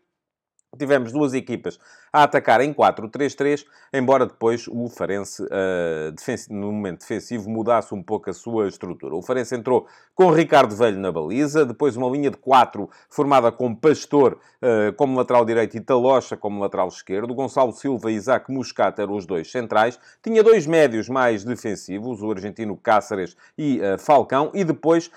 tivemos 0.77 1.13
duas 1.13 1.33
equipas 1.33 1.79
a 2.13 2.23
atacar 2.25 2.61
em 2.61 2.73
4-3-3, 2.73 3.65
embora 3.93 4.27
depois 4.27 4.67
o 4.69 4.89
Farense, 4.89 5.43
uh, 5.43 6.49
no 6.51 6.73
momento 6.73 7.01
defensivo, 7.01 7.51
mudasse 7.51 7.95
um 7.95 8.03
pouco 8.03 8.31
a 8.31 8.33
sua 8.33 8.69
estrutura. 8.69 9.15
O 9.15 9.23
Farense 9.23 9.55
entrou 9.55 9.87
com 10.15 10.31
Ricardo 10.31 10.75
Velho 10.75 10.99
na 10.99 11.13
baliza, 11.13 11.67
depois 11.67 11.97
uma 11.97 12.09
linha 12.09 12.31
de 12.31 12.37
4 12.37 12.89
formada 13.11 13.53
com 13.53 13.75
Pastor 13.75 14.39
uh, 14.63 14.93
como 14.97 15.17
lateral 15.17 15.45
direito 15.45 15.77
e 15.77 15.81
Talocha 15.81 16.37
como 16.37 16.61
lateral 16.61 16.89
esquerdo. 16.89 17.35
Gonçalo 17.35 17.73
Silva 17.73 18.11
e 18.11 18.15
Isaac 18.15 18.51
Muscat 18.51 19.01
eram 19.01 19.17
os 19.17 19.27
dois 19.27 19.51
centrais. 19.51 19.99
Tinha 20.23 20.43
dois 20.43 20.67
médios 20.67 21.09
mais 21.09 21.45
defensivos, 21.45 22.23
o 22.23 22.31
argentino 22.31 22.77
Cáceres 22.77 23.37
e 23.57 23.81
uh, 23.81 23.99
Falcão, 23.99 24.51
e 24.55 24.65
depois 24.65 25.11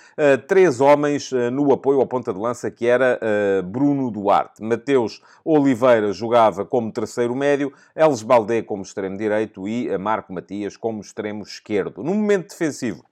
três 0.48 0.82
homens 0.82 1.32
no 1.52 1.72
apoio 1.72 2.02
à 2.02 2.06
ponta 2.06 2.34
de 2.34 2.40
lança, 2.40 2.70
que 2.70 2.86
era 2.86 3.20
Bruno 3.64 4.12
Duarte. 4.12 4.62
Mateus 4.62 5.22
Oliveira 5.44 6.12
jogava 6.12 6.66
com 6.66 6.82
como 6.82 6.92
terceiro 6.92 7.36
médio, 7.36 7.72
Eles 7.96 8.24
Baldé 8.24 8.64
como 8.64 8.82
extremo 8.82 9.16
direito 9.16 9.68
e 9.68 9.96
Marco 10.00 10.34
Matias 10.34 10.76
como 10.76 11.00
extremo 11.00 11.44
esquerdo. 11.44 12.02
No 12.02 12.16
momento 12.16 12.50
defensivo, 12.50 13.06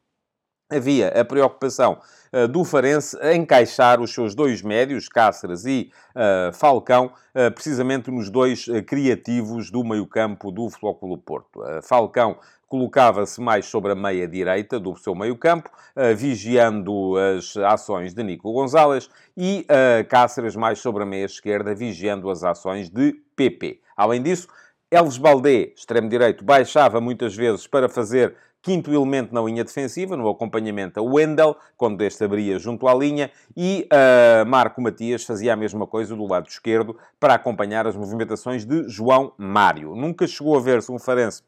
havia 0.72 1.10
a 1.10 1.24
preocupação 1.24 2.00
uh, 2.34 2.48
do 2.48 2.64
Farense 2.64 3.16
encaixar 3.32 4.02
os 4.02 4.12
seus 4.12 4.34
dois 4.34 4.64
médios, 4.64 5.08
Cáceres 5.08 5.66
e 5.66 5.92
uh, 6.16 6.52
Falcão, 6.54 7.12
uh, 7.36 7.52
precisamente 7.54 8.10
nos 8.10 8.30
dois 8.30 8.66
criativos 8.88 9.70
do 9.70 9.84
meio-campo 9.84 10.52
do 10.52 10.68
Flóculo 10.70 11.16
Porto. 11.18 11.62
Falcão 11.84 12.38
colocava-se 12.70 13.42
mais 13.42 13.66
sobre 13.66 13.92
a 13.92 13.96
meia 13.96 14.28
direita 14.28 14.80
do 14.80 14.96
seu 14.96 15.16
meio-campo, 15.16 15.70
vigiando 16.16 17.16
as 17.18 17.58
ações 17.58 18.14
de 18.14 18.24
Nico 18.24 18.54
Gonzalez, 18.54 19.10
e 19.36 19.66
Cáceres 20.08 20.56
mais 20.56 20.80
sobre 20.80 21.04
a 21.04 21.06
meia 21.06 21.26
esquerda, 21.26 21.74
vigiando 21.74 22.30
as 22.30 22.44
ações 22.44 22.90
de 22.90 23.14
PP. 23.36 23.82
Além 23.98 24.22
disso, 24.22 24.48
Elves 24.92 25.18
Baldé, 25.18 25.74
extremo 25.76 26.08
direito, 26.08 26.44
baixava 26.44 27.02
muitas 27.02 27.36
vezes 27.36 27.68
para 27.68 27.90
fazer 27.90 28.36
quinto 28.62 28.92
elemento 28.92 29.34
na 29.34 29.42
linha 29.42 29.64
defensiva, 29.64 30.18
no 30.18 30.28
acompanhamento 30.28 31.00
a 31.00 31.04
Wendel, 31.04 31.56
quando 31.78 32.02
este 32.02 32.24
abria 32.24 32.60
junto 32.60 32.88
à 32.88 32.94
linha, 32.94 33.32
e 33.56 33.88
uh, 33.92 34.46
Marco 34.46 34.82
Matias 34.82 35.24
fazia 35.24 35.54
a 35.54 35.56
mesma 35.56 35.88
coisa 35.88 36.16
do 36.16 36.26
lado 36.26 36.48
esquerdo 36.48 36.98
para 37.20 37.36
acompanhar 37.36 37.88
as 37.88 37.96
movimentações 37.96 38.66
de 38.66 38.88
João 38.90 39.34
Mário. 39.38 39.96
Nunca 39.96 40.28
chegou 40.28 40.58
a 40.58 40.60
ver-se 40.60 40.92
um 40.92 41.00
Farense 41.00 41.44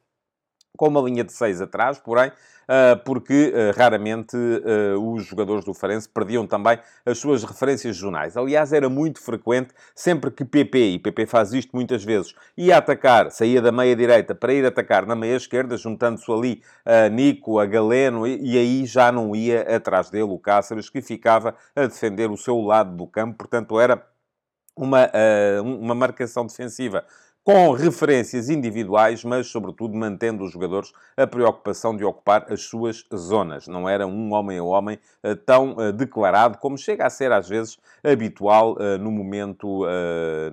com 0.78 0.88
uma 0.88 1.02
linha 1.02 1.24
de 1.24 1.34
seis 1.34 1.62
atrás, 1.62 1.98
porém, 2.00 2.32
ah, 2.74 2.96
porque 3.04 3.54
ah, 3.54 3.78
raramente 3.78 4.38
ah, 4.38 4.98
os 4.98 5.26
jogadores 5.26 5.66
do 5.66 5.74
Farense 5.74 6.08
perdiam 6.08 6.48
também 6.48 6.80
as 7.06 7.18
suas 7.18 7.44
referências 7.44 7.98
jornais. 7.98 8.38
Aliás, 8.38 8.72
era 8.72 8.88
muito 8.88 9.20
frequente, 9.22 9.74
sempre 9.94 10.32
que 10.32 10.46
PP, 10.46 10.78
e 10.78 11.00
PP 11.00 11.26
faz 11.26 11.52
isto 11.52 11.76
muitas 11.76 12.02
vezes, 12.02 12.34
ia 12.56 12.78
atacar, 12.78 13.30
saía 13.30 13.62
da 13.62 13.74
meia-direita 13.74 14.34
para 14.34 14.54
ir 14.54 14.66
atacar 14.66 15.06
na 15.06 15.16
meia-esquerda, 15.16 15.76
juntando-se 15.76 16.32
ali 16.32 16.64
a 16.86 17.10
Nico, 17.10 17.60
a 17.60 17.66
Galeno, 17.66 18.26
e 18.26 18.58
aí 18.58 18.86
já 18.86 19.12
não 19.12 19.36
ia 19.36 19.62
atrás 19.76 20.10
dele 20.10 20.32
o 20.32 20.40
Cáceres, 20.40 20.90
que 20.90 21.02
ficava 21.02 21.56
a 21.76 21.86
defender 21.86 22.32
o 22.32 22.38
seu 22.38 22.60
lado 22.62 22.96
do 22.96 23.06
campo, 23.06 23.38
portanto 23.38 23.80
era 23.82 24.02
uma, 24.78 25.12
uma 25.62 25.94
marcação 25.94 26.46
defensiva 26.46 27.04
com 27.44 27.72
referências 27.72 28.50
individuais, 28.50 29.24
mas, 29.24 29.48
sobretudo, 29.48 29.98
mantendo 29.98 30.44
os 30.44 30.52
jogadores 30.52 30.92
a 31.18 31.26
preocupação 31.26 31.98
de 31.98 32.04
ocupar 32.04 32.46
as 32.52 32.62
suas 32.62 33.04
zonas. 33.16 33.68
Não 33.68 33.90
era 33.90 34.06
um 34.06 34.32
homem 34.34 34.60
a 34.60 34.64
homem 34.64 35.00
eh, 35.24 35.34
tão 35.34 35.76
eh, 35.80 35.92
declarado 35.92 36.60
como 36.60 36.78
chega 36.78 37.06
a 37.06 37.10
ser, 37.10 37.32
às 37.32 37.50
vezes, 37.50 37.80
habitual 38.04 38.78
eh, 38.80 38.98
no 38.98 39.12
momento 39.12 39.86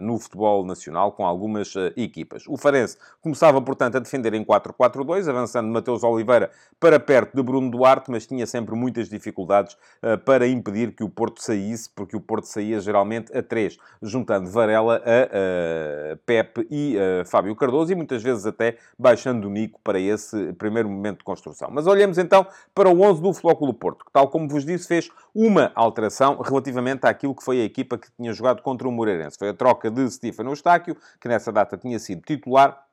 no 0.01 0.19
futebol 0.19 0.65
nacional 0.65 1.13
com 1.13 1.27
algumas 1.27 1.75
equipas. 1.97 2.45
O 2.47 2.57
Farense 2.57 2.97
começava, 3.21 3.61
portanto, 3.61 3.97
a 3.97 4.01
defender 4.01 4.33
em 4.35 4.45
4-4-2, 4.45 5.29
avançando 5.29 5.69
Mateus 5.69 6.03
Oliveira 6.03 6.51
para 6.81 6.99
perto 6.99 7.37
de 7.37 7.43
Bruno 7.43 7.71
Duarte, 7.71 8.11
mas 8.11 8.27
tinha 8.27 8.47
sempre 8.47 8.75
muitas 8.75 9.09
dificuldades 9.09 9.77
para 10.25 10.47
impedir 10.47 10.93
que 10.95 11.05
o 11.05 11.09
Porto 11.09 11.43
saísse, 11.43 11.91
porque 11.91 12.17
o 12.17 12.21
Porto 12.21 12.47
saía 12.47 12.81
geralmente 12.81 13.37
a 13.37 13.43
3, 13.43 13.77
juntando 14.03 14.51
Varela 14.51 15.03
a, 15.05 16.17
Pepe 16.25 16.67
e 16.71 16.78
e 16.79 16.97
uh, 16.97 17.25
Fábio 17.25 17.55
Cardoso, 17.57 17.93
e 17.93 17.95
muitas 17.95 18.23
vezes 18.23 18.47
até 18.47 18.77
baixando 18.99 19.49
o 19.49 19.51
Nico 19.51 19.81
para 19.83 19.99
esse 19.99 20.53
primeiro 20.55 20.89
momento 20.89 21.19
de 21.19 21.25
construção. 21.25 21.69
Mas 21.73 21.87
olhemos 21.87 22.19
então 22.19 22.47
para 22.75 22.89
o 22.89 23.01
11 23.01 23.21
do 23.21 23.33
Flóculo 23.33 23.75
Porto, 23.75 24.05
que, 24.05 24.13
tal 24.13 24.29
como 24.29 24.49
vos 24.49 24.65
disse, 24.65 24.87
fez 24.87 25.11
uma 25.35 25.73
alteração 25.75 26.41
relativamente 26.41 27.07
àquilo 27.07 27.35
que 27.35 27.43
foi 27.43 27.61
a 27.61 27.65
equipa 27.65 27.99
que 27.99 28.09
tinha 28.17 28.33
jogado 28.33 28.63
contra 28.63 28.89
o 28.89 28.93
Moreirense. 28.93 29.37
Foi 29.39 29.49
a 29.49 29.55
troca 29.55 29.91
de 29.91 30.09
Stefano 30.11 30.51
Eustáquio, 30.51 30.97
que 31.21 31.29
nessa 31.29 31.51
data 31.51 31.77
tinha 31.77 31.99
sido 31.99 32.23
titular, 32.23 32.88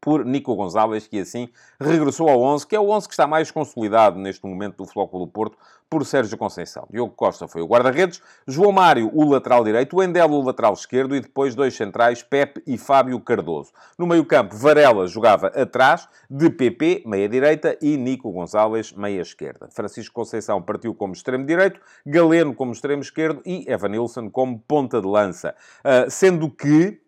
por 0.00 0.24
Nico 0.24 0.54
Gonzalez, 0.54 1.06
que 1.06 1.20
assim 1.20 1.48
regressou 1.80 2.28
ao 2.28 2.40
11, 2.40 2.66
que 2.66 2.74
é 2.74 2.80
o 2.80 2.88
11 2.88 3.06
que 3.06 3.14
está 3.14 3.26
mais 3.26 3.50
consolidado 3.50 4.18
neste 4.18 4.46
momento 4.46 4.78
do 4.78 4.86
Flóculo 4.86 5.26
Porto, 5.26 5.56
por 5.90 6.06
Sérgio 6.06 6.38
Conceição. 6.38 6.86
Diogo 6.88 7.12
Costa 7.12 7.48
foi 7.48 7.62
o 7.62 7.66
guarda-redes, 7.66 8.22
João 8.46 8.70
Mário 8.70 9.10
o 9.12 9.28
lateral 9.28 9.64
direito, 9.64 9.96
o 9.96 10.02
Endel 10.02 10.30
o 10.30 10.40
lateral 10.40 10.72
esquerdo 10.72 11.16
e 11.16 11.20
depois 11.20 11.56
dois 11.56 11.74
centrais, 11.74 12.22
Pepe 12.22 12.62
e 12.64 12.78
Fábio 12.78 13.18
Cardoso. 13.20 13.72
No 13.98 14.06
meio-campo, 14.06 14.56
Varela 14.56 15.08
jogava 15.08 15.48
atrás, 15.48 16.08
de 16.30 16.48
PP, 16.48 17.02
meia-direita, 17.04 17.76
e 17.82 17.96
Nico 17.96 18.30
Gonzalez, 18.30 18.92
meia-esquerda. 18.92 19.68
Francisco 19.72 20.14
Conceição 20.14 20.62
partiu 20.62 20.94
como 20.94 21.12
extremo-direito, 21.12 21.80
Galeno 22.06 22.54
como 22.54 22.70
extremo-esquerdo 22.70 23.42
e 23.44 23.64
Evanilson 23.68 24.30
como 24.30 24.60
ponta 24.60 25.00
de 25.00 25.08
lança. 25.08 25.56
Uh, 25.80 26.08
sendo 26.08 26.48
que 26.48 27.00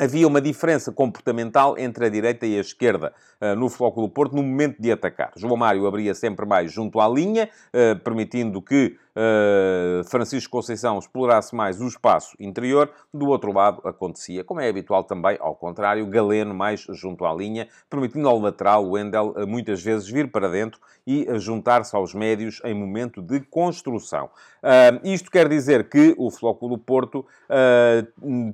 havia 0.00 0.26
uma 0.26 0.40
diferença 0.40 0.90
comportamental 0.90 1.76
entre 1.76 2.06
a 2.06 2.08
direita 2.08 2.46
e 2.46 2.56
a 2.56 2.60
esquerda 2.60 3.12
uh, 3.38 3.54
no 3.54 3.68
Flóculo 3.68 4.08
Porto 4.08 4.34
no 4.34 4.42
momento 4.42 4.80
de 4.80 4.90
atacar. 4.90 5.30
João 5.36 5.58
Mário 5.58 5.86
abria 5.86 6.14
sempre 6.14 6.46
mais 6.46 6.72
junto 6.72 6.98
à 6.98 7.06
linha, 7.06 7.50
uh, 7.74 7.98
permitindo 8.00 8.62
que 8.62 8.96
uh, 9.16 10.04
Francisco 10.04 10.50
Conceição 10.50 10.98
explorasse 10.98 11.54
mais 11.54 11.80
o 11.80 11.86
espaço 11.86 12.36
interior. 12.38 12.90
Do 13.12 13.28
outro 13.28 13.52
lado, 13.52 13.80
acontecia, 13.84 14.44
como 14.44 14.60
é 14.60 14.68
habitual 14.68 15.04
também, 15.04 15.36
ao 15.40 15.54
contrário, 15.54 16.06
Galeno 16.06 16.54
mais 16.54 16.86
junto 16.90 17.24
à 17.24 17.34
linha, 17.34 17.68
permitindo 17.88 18.28
ao 18.28 18.38
lateral, 18.38 18.84
o 18.84 18.90
Wendel, 18.90 19.34
muitas 19.46 19.82
vezes 19.82 20.08
vir 20.08 20.30
para 20.30 20.48
dentro 20.48 20.80
e 21.06 21.26
juntar-se 21.38 21.94
aos 21.96 22.14
médios 22.14 22.60
em 22.64 22.74
momento 22.74 23.22
de 23.22 23.40
construção. 23.40 24.30
isto 25.02 25.30
quer 25.30 25.48
dizer 25.48 25.88
que 25.88 26.14
o 26.18 26.30
Flóculo 26.30 26.78
Porto 26.78 27.24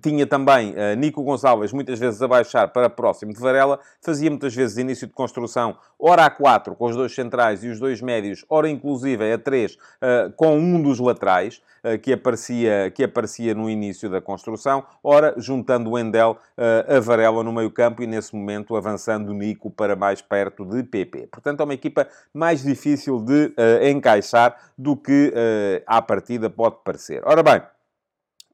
tinha 0.01 0.27
também 0.27 0.75
Nico 0.97 1.23
Gonçalves 1.23 1.73
muitas 1.73 1.99
vezes 1.99 2.23
a 2.23 2.29
baixar 2.29 2.69
para 2.69 2.89
próximo 2.89 3.33
de 3.33 3.41
Varela, 3.41 3.79
fazia 4.01 4.31
muitas 4.31 4.55
vezes 4.55 4.79
início 4.79 5.07
de 5.07 5.13
construção, 5.13 5.77
ora 5.99 6.25
a 6.25 6.31
4 6.31 6.75
com 6.75 6.87
os 6.87 6.97
dois 6.97 7.15
centrais 7.15 7.65
e 7.65 7.69
os 7.69 7.79
dois 7.79 8.01
médios, 8.01 8.45
ora 8.49 8.69
inclusive 8.69 9.33
a 9.33 9.39
3 9.39 9.75
uh, 9.75 9.79
eh, 10.01 10.33
com 10.47 10.59
um 10.59 10.81
dos 10.81 11.01
laterais, 11.01 11.61
uh, 11.83 11.99
que, 11.99 12.13
aparecia, 12.13 12.93
que 12.95 13.03
aparecia 13.03 13.53
no 13.53 13.69
início 13.69 14.09
da 14.09 14.21
construção, 14.21 14.85
ora 15.03 15.35
juntando 15.37 15.91
o 15.91 15.99
Endel 15.99 16.39
uh, 16.57 16.97
a 16.97 17.01
Varela 17.01 17.43
no 17.43 17.53
meio 17.53 17.71
campo 17.71 18.01
e 18.03 18.07
nesse 18.07 18.35
momento 18.35 18.77
avançando 18.77 19.31
o 19.31 19.35
Nico 19.35 19.71
para 19.71 19.97
mais 19.97 20.23
perto 20.23 20.65
de 20.65 20.85
PP. 20.85 21.29
Portanto, 21.33 21.61
é 21.61 21.65
uma 21.65 21.75
equipa 21.75 22.07
mais 22.33 22.63
difícil 22.63 23.21
de 23.21 23.53
encaixar 23.91 24.57
do 24.79 24.97
que 24.97 25.33
à 25.87 26.01
partida 26.01 26.49
pode 26.49 26.77
parecer. 26.85 27.23
Ora 27.25 27.43
bem, 27.43 27.61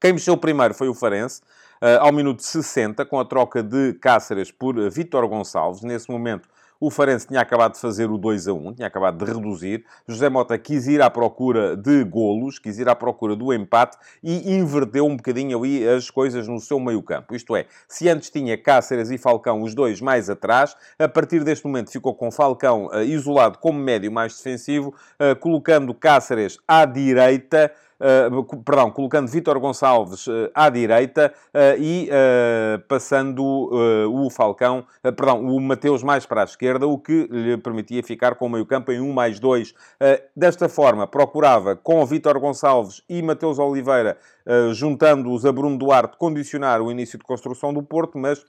quem 0.01 0.13
mexeu 0.13 0.37
primeiro 0.37 0.75
foi 0.75 0.89
o 0.89 0.95
Farense, 0.95 1.43
uh, 1.83 2.01
ao 2.01 2.13
minuto 2.13 2.43
60, 2.43 3.05
com 3.05 3.21
a 3.21 3.25
troca 3.25 3.63
de 3.63 3.93
Cáceres 3.95 4.51
por 4.51 4.75
Vítor 4.91 5.29
Gonçalves. 5.29 5.83
Nesse 5.83 6.11
momento, 6.11 6.49
o 6.83 6.91
Farense 6.91 7.29
tinha 7.29 7.41
acabado 7.41 7.75
de 7.75 7.79
fazer 7.79 8.11
o 8.11 8.19
2 8.19 8.49
a 8.49 8.53
1, 8.53 8.75
tinha 8.75 8.89
acabado 8.89 9.25
de 9.25 9.33
reduzir. 9.33 9.85
José 10.05 10.29
Mota 10.29 10.59
quis 10.59 10.89
ir 10.89 11.01
à 11.01 11.09
procura 11.09 11.77
de 11.77 12.03
golos, 12.03 12.59
quis 12.59 12.77
ir 12.77 12.89
à 12.89 12.95
procura 12.97 13.37
do 13.37 13.53
empate 13.53 13.97
e 14.21 14.53
inverteu 14.53 15.07
um 15.07 15.17
bocadinho 15.17 15.57
ali 15.57 15.89
as 15.89 16.11
coisas 16.11 16.49
no 16.49 16.59
seu 16.59 16.81
meio-campo. 16.81 17.37
Isto 17.37 17.55
é, 17.55 17.67
se 17.87 18.09
antes 18.09 18.31
tinha 18.31 18.61
Cáceres 18.61 19.13
e 19.13 19.17
Falcão 19.17 19.63
os 19.63 19.77
dois 19.77 20.01
mais 20.01 20.29
atrás, 20.29 20.75
a 20.99 21.07
partir 21.07 21.45
deste 21.45 21.65
momento 21.65 21.93
ficou 21.93 22.17
com 22.17 22.33
Falcão 22.33 22.87
uh, 22.87 23.05
isolado 23.05 23.59
como 23.59 23.79
médio 23.79 24.11
mais 24.11 24.37
defensivo, 24.37 24.93
uh, 25.21 25.39
colocando 25.39 25.95
Cáceres 25.95 26.59
à 26.67 26.85
direita. 26.85 27.73
Uh, 28.03 28.63
perdão, 28.65 28.91
colocando 28.91 29.29
Vítor 29.29 29.61
Gonçalves 29.61 30.27
uh, 30.27 30.51
à 30.53 30.69
direita 30.69 31.33
uh, 31.55 31.81
e 31.81 32.09
passando 32.89 33.43
o 34.11 34.29
Falcão, 34.31 34.85
perdão, 35.03 35.45
o 35.47 35.61
Mateus 35.61 36.03
mais 36.03 36.27
para 36.27 36.41
a 36.41 36.45
esquerda, 36.45 36.87
o 36.87 36.99
que 36.99 37.29
lhe 37.31 37.57
permitia 37.57 38.03
ficar 38.03 38.35
com 38.35 38.47
o 38.47 38.51
meio-campo 38.51 38.91
em 38.91 39.01
1 39.01 39.13
mais 39.13 39.39
2. 39.39 39.75
desta 40.37 40.69
forma, 40.69 41.07
procurava 41.07 41.77
com 41.77 42.05
Vítor 42.05 42.39
Gonçalves 42.41 43.03
e 43.09 43.23
Mateus 43.23 43.59
Oliveira, 43.59 44.17
juntando-os 44.73 45.47
a 45.47 45.53
Bruno 45.53 45.79
Duarte, 45.79 46.17
condicionar 46.17 46.81
o 46.83 46.91
início 46.91 47.19
de 47.19 47.25
construção 47.25 47.73
do 47.73 47.83
Porto, 47.83 48.19
mas 48.19 48.45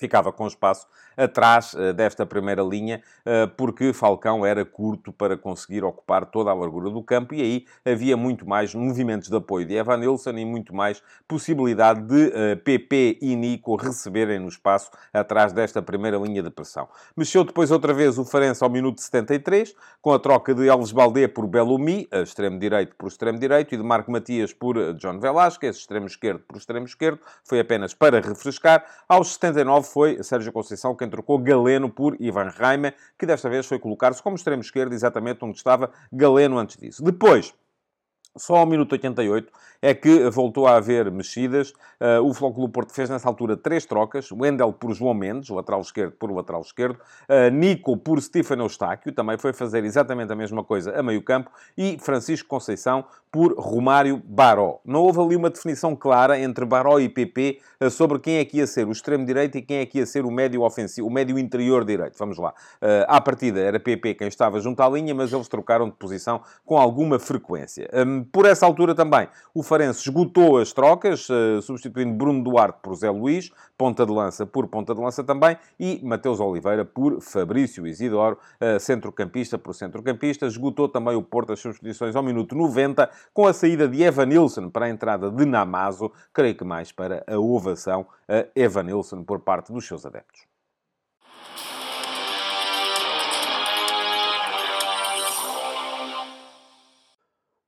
ficava 0.00 0.32
com 0.32 0.46
espaço 0.46 0.86
atrás 1.16 1.74
uh, 1.74 1.92
desta 1.92 2.24
primeira 2.24 2.62
linha, 2.62 3.02
uh, 3.20 3.48
porque 3.56 3.92
Falcão 3.92 4.46
era 4.46 4.64
curto 4.64 5.12
para 5.12 5.36
conseguir 5.36 5.84
ocupar 5.84 6.24
toda 6.24 6.50
a 6.50 6.54
largura 6.54 6.88
do 6.88 7.02
campo 7.02 7.34
e 7.34 7.42
aí 7.42 7.66
havia 7.84 8.16
muito 8.16 8.48
mais 8.48 8.74
movimentos 8.74 9.28
de 9.28 9.36
apoio 9.36 9.66
de 9.66 9.74
Evan 9.74 9.98
Nilsson 9.98 10.30
e 10.30 10.44
muito 10.44 10.74
mais 10.74 11.02
possibilidade 11.28 12.00
de 12.02 12.32
eh, 12.34 12.56
PP 12.56 13.18
e 13.20 13.36
Nico 13.36 13.76
receberem 13.76 14.38
no 14.38 14.48
espaço 14.48 14.90
atrás 15.12 15.52
desta 15.52 15.82
primeira 15.82 16.16
linha 16.16 16.42
de 16.42 16.50
pressão. 16.50 16.88
Mexeu 17.16 17.44
depois 17.44 17.70
outra 17.70 17.92
vez 17.92 18.18
o 18.18 18.24
Farense 18.24 18.64
ao 18.64 18.70
minuto 18.70 19.00
73, 19.00 19.74
com 20.00 20.12
a 20.12 20.18
troca 20.18 20.54
de 20.54 20.68
Alves 20.68 20.92
Baldé 20.92 21.28
por 21.28 21.46
Bellumi, 21.46 22.08
extremo 22.12 22.58
direito 22.58 22.96
por 22.96 23.08
extremo 23.08 23.38
direito, 23.38 23.74
e 23.74 23.78
de 23.78 23.82
Marco 23.82 24.10
Matias 24.10 24.52
por 24.52 24.94
John 24.94 25.18
Velasquez, 25.18 25.76
extremo 25.76 26.06
esquerdo 26.06 26.40
por 26.40 26.56
extremo 26.56 26.86
esquerdo. 26.86 27.20
Foi 27.44 27.60
apenas 27.60 27.94
para 27.94 28.20
refrescar. 28.20 28.84
Aos 29.08 29.34
79 29.34 29.89
foi 29.90 30.22
Sérgio 30.22 30.52
Conceição 30.52 30.94
quem 30.94 31.08
trocou 31.08 31.38
Galeno 31.38 31.90
por 31.90 32.16
Ivan 32.20 32.50
Reimer, 32.56 32.94
que 33.18 33.26
desta 33.26 33.48
vez 33.48 33.66
foi 33.66 33.78
colocar-se 33.78 34.22
como 34.22 34.36
extremo 34.36 34.62
esquerdo, 34.62 34.92
exatamente 34.92 35.44
onde 35.44 35.56
estava 35.56 35.90
Galeno 36.12 36.58
antes 36.58 36.76
disso. 36.76 37.02
Depois, 37.02 37.54
só 38.36 38.56
ao 38.56 38.66
minuto 38.66 38.92
88 38.92 39.52
é 39.82 39.94
que 39.94 40.28
voltou 40.30 40.66
a 40.66 40.76
haver 40.76 41.10
mexidas. 41.10 41.70
Uh, 42.00 42.22
o 42.22 42.34
Flóculo 42.34 42.68
Porto 42.68 42.92
fez 42.92 43.08
nessa 43.08 43.28
altura 43.28 43.56
três 43.56 43.86
trocas. 43.86 44.30
Wendel 44.30 44.72
por 44.72 44.92
João 44.92 45.14
Mendes, 45.14 45.48
lateral 45.48 45.80
esquerdo 45.80 46.12
por 46.12 46.30
lateral 46.30 46.60
esquerdo. 46.60 46.98
Uh, 47.28 47.50
Nico 47.50 47.96
por 47.96 48.20
Stefano 48.20 48.64
Eustáquio, 48.64 49.12
também 49.12 49.38
foi 49.38 49.52
fazer 49.52 49.84
exatamente 49.84 50.32
a 50.32 50.36
mesma 50.36 50.62
coisa 50.62 50.98
a 50.98 51.02
meio 51.02 51.22
campo. 51.22 51.50
E 51.76 51.98
Francisco 52.00 52.48
Conceição 52.48 53.04
por 53.30 53.54
Romário 53.56 54.20
Baró. 54.24 54.80
Não 54.84 55.02
houve 55.02 55.20
ali 55.20 55.36
uma 55.36 55.50
definição 55.50 55.94
clara 55.94 56.38
entre 56.38 56.64
Baró 56.64 56.98
e 56.98 57.08
PP 57.08 57.60
uh, 57.80 57.90
sobre 57.90 58.18
quem 58.18 58.36
é 58.36 58.44
que 58.44 58.58
ia 58.58 58.66
ser 58.66 58.86
o 58.86 58.92
extremo 58.92 59.24
direito 59.24 59.56
e 59.56 59.62
quem 59.62 59.78
é 59.78 59.86
que 59.86 59.98
ia 59.98 60.06
ser 60.06 60.24
o 60.24 60.30
médio 60.30 60.62
ofensivo, 60.62 61.06
o 61.06 61.10
médio 61.10 61.38
interior 61.38 61.84
direito. 61.84 62.18
Vamos 62.18 62.38
lá. 62.38 62.50
Uh, 62.82 63.06
à 63.08 63.20
partida 63.20 63.60
era 63.60 63.80
PP 63.80 64.14
quem 64.14 64.28
estava 64.28 64.60
junto 64.60 64.82
à 64.82 64.88
linha, 64.88 65.14
mas 65.14 65.32
eles 65.32 65.48
trocaram 65.48 65.88
de 65.88 65.94
posição 65.94 66.42
com 66.66 66.76
alguma 66.76 67.18
frequência. 67.18 67.88
Um, 67.94 68.24
por 68.32 68.46
essa 68.46 68.66
altura 68.66 68.94
também, 68.94 69.28
o 69.54 69.62
Farense 69.62 70.00
esgotou 70.00 70.58
as 70.58 70.72
trocas, 70.72 71.26
substituindo 71.62 72.14
Bruno 72.14 72.42
Duarte 72.42 72.78
por 72.82 72.94
Zé 72.94 73.10
Luís, 73.10 73.50
ponta 73.76 74.04
de 74.04 74.12
lança 74.12 74.46
por 74.46 74.68
ponta 74.68 74.94
de 74.94 75.00
lança 75.00 75.24
também, 75.24 75.56
e 75.78 76.00
Mateus 76.02 76.40
Oliveira 76.40 76.84
por 76.84 77.20
Fabrício 77.20 77.86
Isidoro, 77.86 78.38
centrocampista 78.78 79.58
por 79.58 79.74
centrocampista. 79.74 80.46
Esgotou 80.46 80.88
também 80.88 81.16
o 81.16 81.22
Porto 81.22 81.52
as 81.52 81.60
substituições 81.60 82.14
ao 82.14 82.22
minuto 82.22 82.54
90, 82.54 83.10
com 83.32 83.46
a 83.46 83.52
saída 83.52 83.88
de 83.88 84.02
Evan 84.02 84.26
Nilsson 84.26 84.70
para 84.70 84.86
a 84.86 84.90
entrada 84.90 85.30
de 85.30 85.44
Namazo, 85.44 86.12
creio 86.32 86.54
que 86.54 86.64
mais 86.64 86.92
para 86.92 87.24
a 87.26 87.38
ovação 87.38 88.06
a 88.28 88.46
Evan 88.54 88.84
Nilsson 88.84 89.24
por 89.24 89.40
parte 89.40 89.72
dos 89.72 89.86
seus 89.86 90.06
adeptos. 90.06 90.50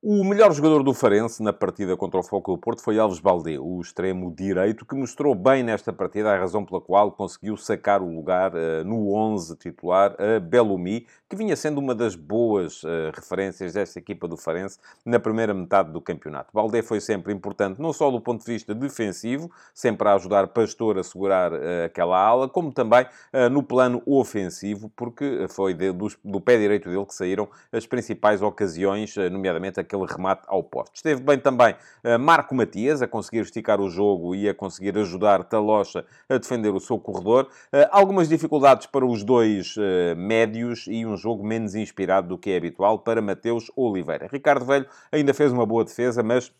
O 0.05 0.21
melhor 0.21 0.51
jogador 0.51 0.83
do 0.83 0.93
Farense 0.93 1.41
na 1.41 1.53
partida 1.53 1.95
contra 1.95 2.19
o 2.19 2.23
Foco 2.23 2.51
do 2.51 2.57
Porto 2.57 2.83
foi 2.83 2.99
Alves 2.99 3.21
Baldé, 3.21 3.57
o 3.57 3.79
extremo 3.79 4.35
direito, 4.35 4.85
que 4.85 4.93
mostrou 4.93 5.33
bem 5.33 5.63
nesta 5.63 5.93
partida 5.93 6.29
a 6.29 6.37
razão 6.37 6.65
pela 6.65 6.81
qual 6.81 7.09
conseguiu 7.09 7.55
sacar 7.55 8.01
o 8.01 8.13
lugar 8.13 8.51
uh, 8.53 8.83
no 8.83 9.13
11 9.15 9.55
titular 9.55 10.13
a 10.19 10.41
Bellumi, 10.41 11.07
que 11.29 11.37
vinha 11.37 11.55
sendo 11.55 11.77
uma 11.77 11.95
das 11.95 12.17
boas 12.17 12.83
uh, 12.83 13.13
referências 13.15 13.75
desta 13.75 13.97
equipa 13.97 14.27
do 14.27 14.35
Farense 14.35 14.77
na 15.05 15.21
primeira 15.21 15.53
metade 15.53 15.93
do 15.93 16.01
campeonato. 16.01 16.49
Baldé 16.53 16.81
foi 16.81 16.99
sempre 16.99 17.31
importante, 17.31 17.81
não 17.81 17.93
só 17.93 18.11
do 18.11 18.19
ponto 18.19 18.43
de 18.43 18.51
vista 18.51 18.75
defensivo, 18.75 19.49
sempre 19.73 20.09
a 20.09 20.15
ajudar 20.15 20.49
Pastor 20.49 20.97
a 20.99 21.03
segurar 21.03 21.53
uh, 21.53 21.85
aquela 21.85 22.19
ala, 22.19 22.49
como 22.49 22.73
também 22.73 23.05
no 23.49 23.63
plano 23.63 24.01
ofensivo, 24.05 24.91
porque 24.97 25.47
foi 25.47 25.73
de, 25.73 25.93
do, 25.93 26.07
do, 26.23 26.41
pé 26.41 26.57
direito 26.57 26.89
dele 26.89 27.05
que 27.05 27.15
saíram 27.15 27.47
as 27.71 27.85
principais 27.85 28.41
ocasiões, 28.41 29.15
nomeadamente 29.31 29.79
a 29.79 29.92
aquele 29.93 30.05
remate 30.05 30.43
ao 30.47 30.63
poste. 30.63 30.95
Esteve 30.95 31.21
bem 31.21 31.37
também 31.37 31.75
uh, 32.03 32.19
Marco 32.19 32.55
Matias 32.55 33.01
a 33.01 33.07
conseguir 33.07 33.39
esticar 33.39 33.79
o 33.79 33.89
jogo 33.89 34.33
e 34.35 34.49
a 34.49 34.53
conseguir 34.53 34.97
ajudar 34.97 35.43
Talocha 35.43 36.05
a 36.27 36.37
defender 36.37 36.69
o 36.69 36.79
seu 36.79 36.97
corredor. 36.97 37.47
Uh, 37.71 37.87
algumas 37.91 38.27
dificuldades 38.27 38.87
para 38.87 39.05
os 39.05 39.23
dois 39.23 39.75
uh, 39.77 40.15
médios 40.17 40.85
e 40.87 41.05
um 41.05 41.15
jogo 41.15 41.45
menos 41.45 41.75
inspirado 41.75 42.29
do 42.29 42.37
que 42.37 42.51
é 42.51 42.57
habitual 42.57 42.99
para 42.99 43.21
Mateus 43.21 43.71
Oliveira. 43.75 44.27
Ricardo 44.31 44.65
Velho 44.65 44.87
ainda 45.11 45.33
fez 45.33 45.51
uma 45.51 45.65
boa 45.65 45.83
defesa, 45.85 46.23
mas 46.23 46.51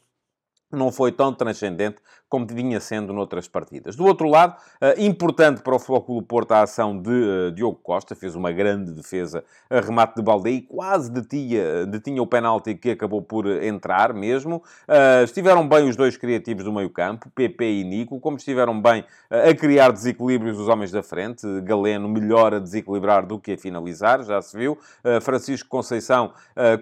não 0.72 0.92
foi 0.92 1.12
tão 1.12 1.34
transcendente 1.34 1.98
como 2.34 2.48
vinha 2.48 2.80
sendo 2.80 3.14
noutras 3.14 3.48
partidas. 3.48 3.96
Do 3.96 4.06
outro 4.06 4.28
lado, 4.28 4.56
eh, 4.82 5.06
importante 5.06 5.62
para 5.62 5.76
o 5.76 5.78
Flóculo 5.78 6.20
Porto 6.24 6.54
a 6.54 6.64
ação 6.64 7.00
de 7.00 7.12
eh, 7.12 7.52
Diogo 7.52 7.78
Costa, 7.84 8.16
fez 8.16 8.34
uma 8.34 8.52
grande 8.52 8.92
defesa 8.92 9.44
a 9.70 9.80
remate 9.80 10.16
de 10.16 10.24
Balde 10.24 10.50
e 10.50 10.62
quase 10.62 11.12
detinha, 11.12 11.86
detinha 11.86 12.24
o 12.24 12.26
penalti 12.26 12.74
que 12.74 12.90
acabou 12.90 13.22
por 13.22 13.46
entrar 13.46 14.16
mesmo. 14.16 14.64
Eh, 14.88 15.22
estiveram 15.26 15.70
bem 15.70 15.88
os 15.88 15.96
dois 15.96 16.18
criativos 16.18 16.64
do 16.64 16.74
meio 16.74 16.90
campo, 16.90 17.30
PP 17.36 17.66
e 17.66 17.84
Nico, 17.84 18.20
como 18.20 18.38
estiveram 18.38 18.82
bem 18.82 19.06
a 19.30 19.54
criar 19.54 19.92
desequilíbrios 19.92 20.58
os 20.58 20.68
homens 20.68 20.90
da 20.90 21.04
frente. 21.04 21.46
Galeno 21.62 22.10
melhor 22.10 22.56
a 22.56 22.60
desequilibrar 22.60 23.28
do 23.28 23.38
que 23.38 23.52
a 23.52 23.58
finalizar, 23.60 24.24
já 24.24 24.42
se 24.42 24.58
viu. 24.58 24.76
Francisco 25.22 25.70
Conceição 25.70 26.34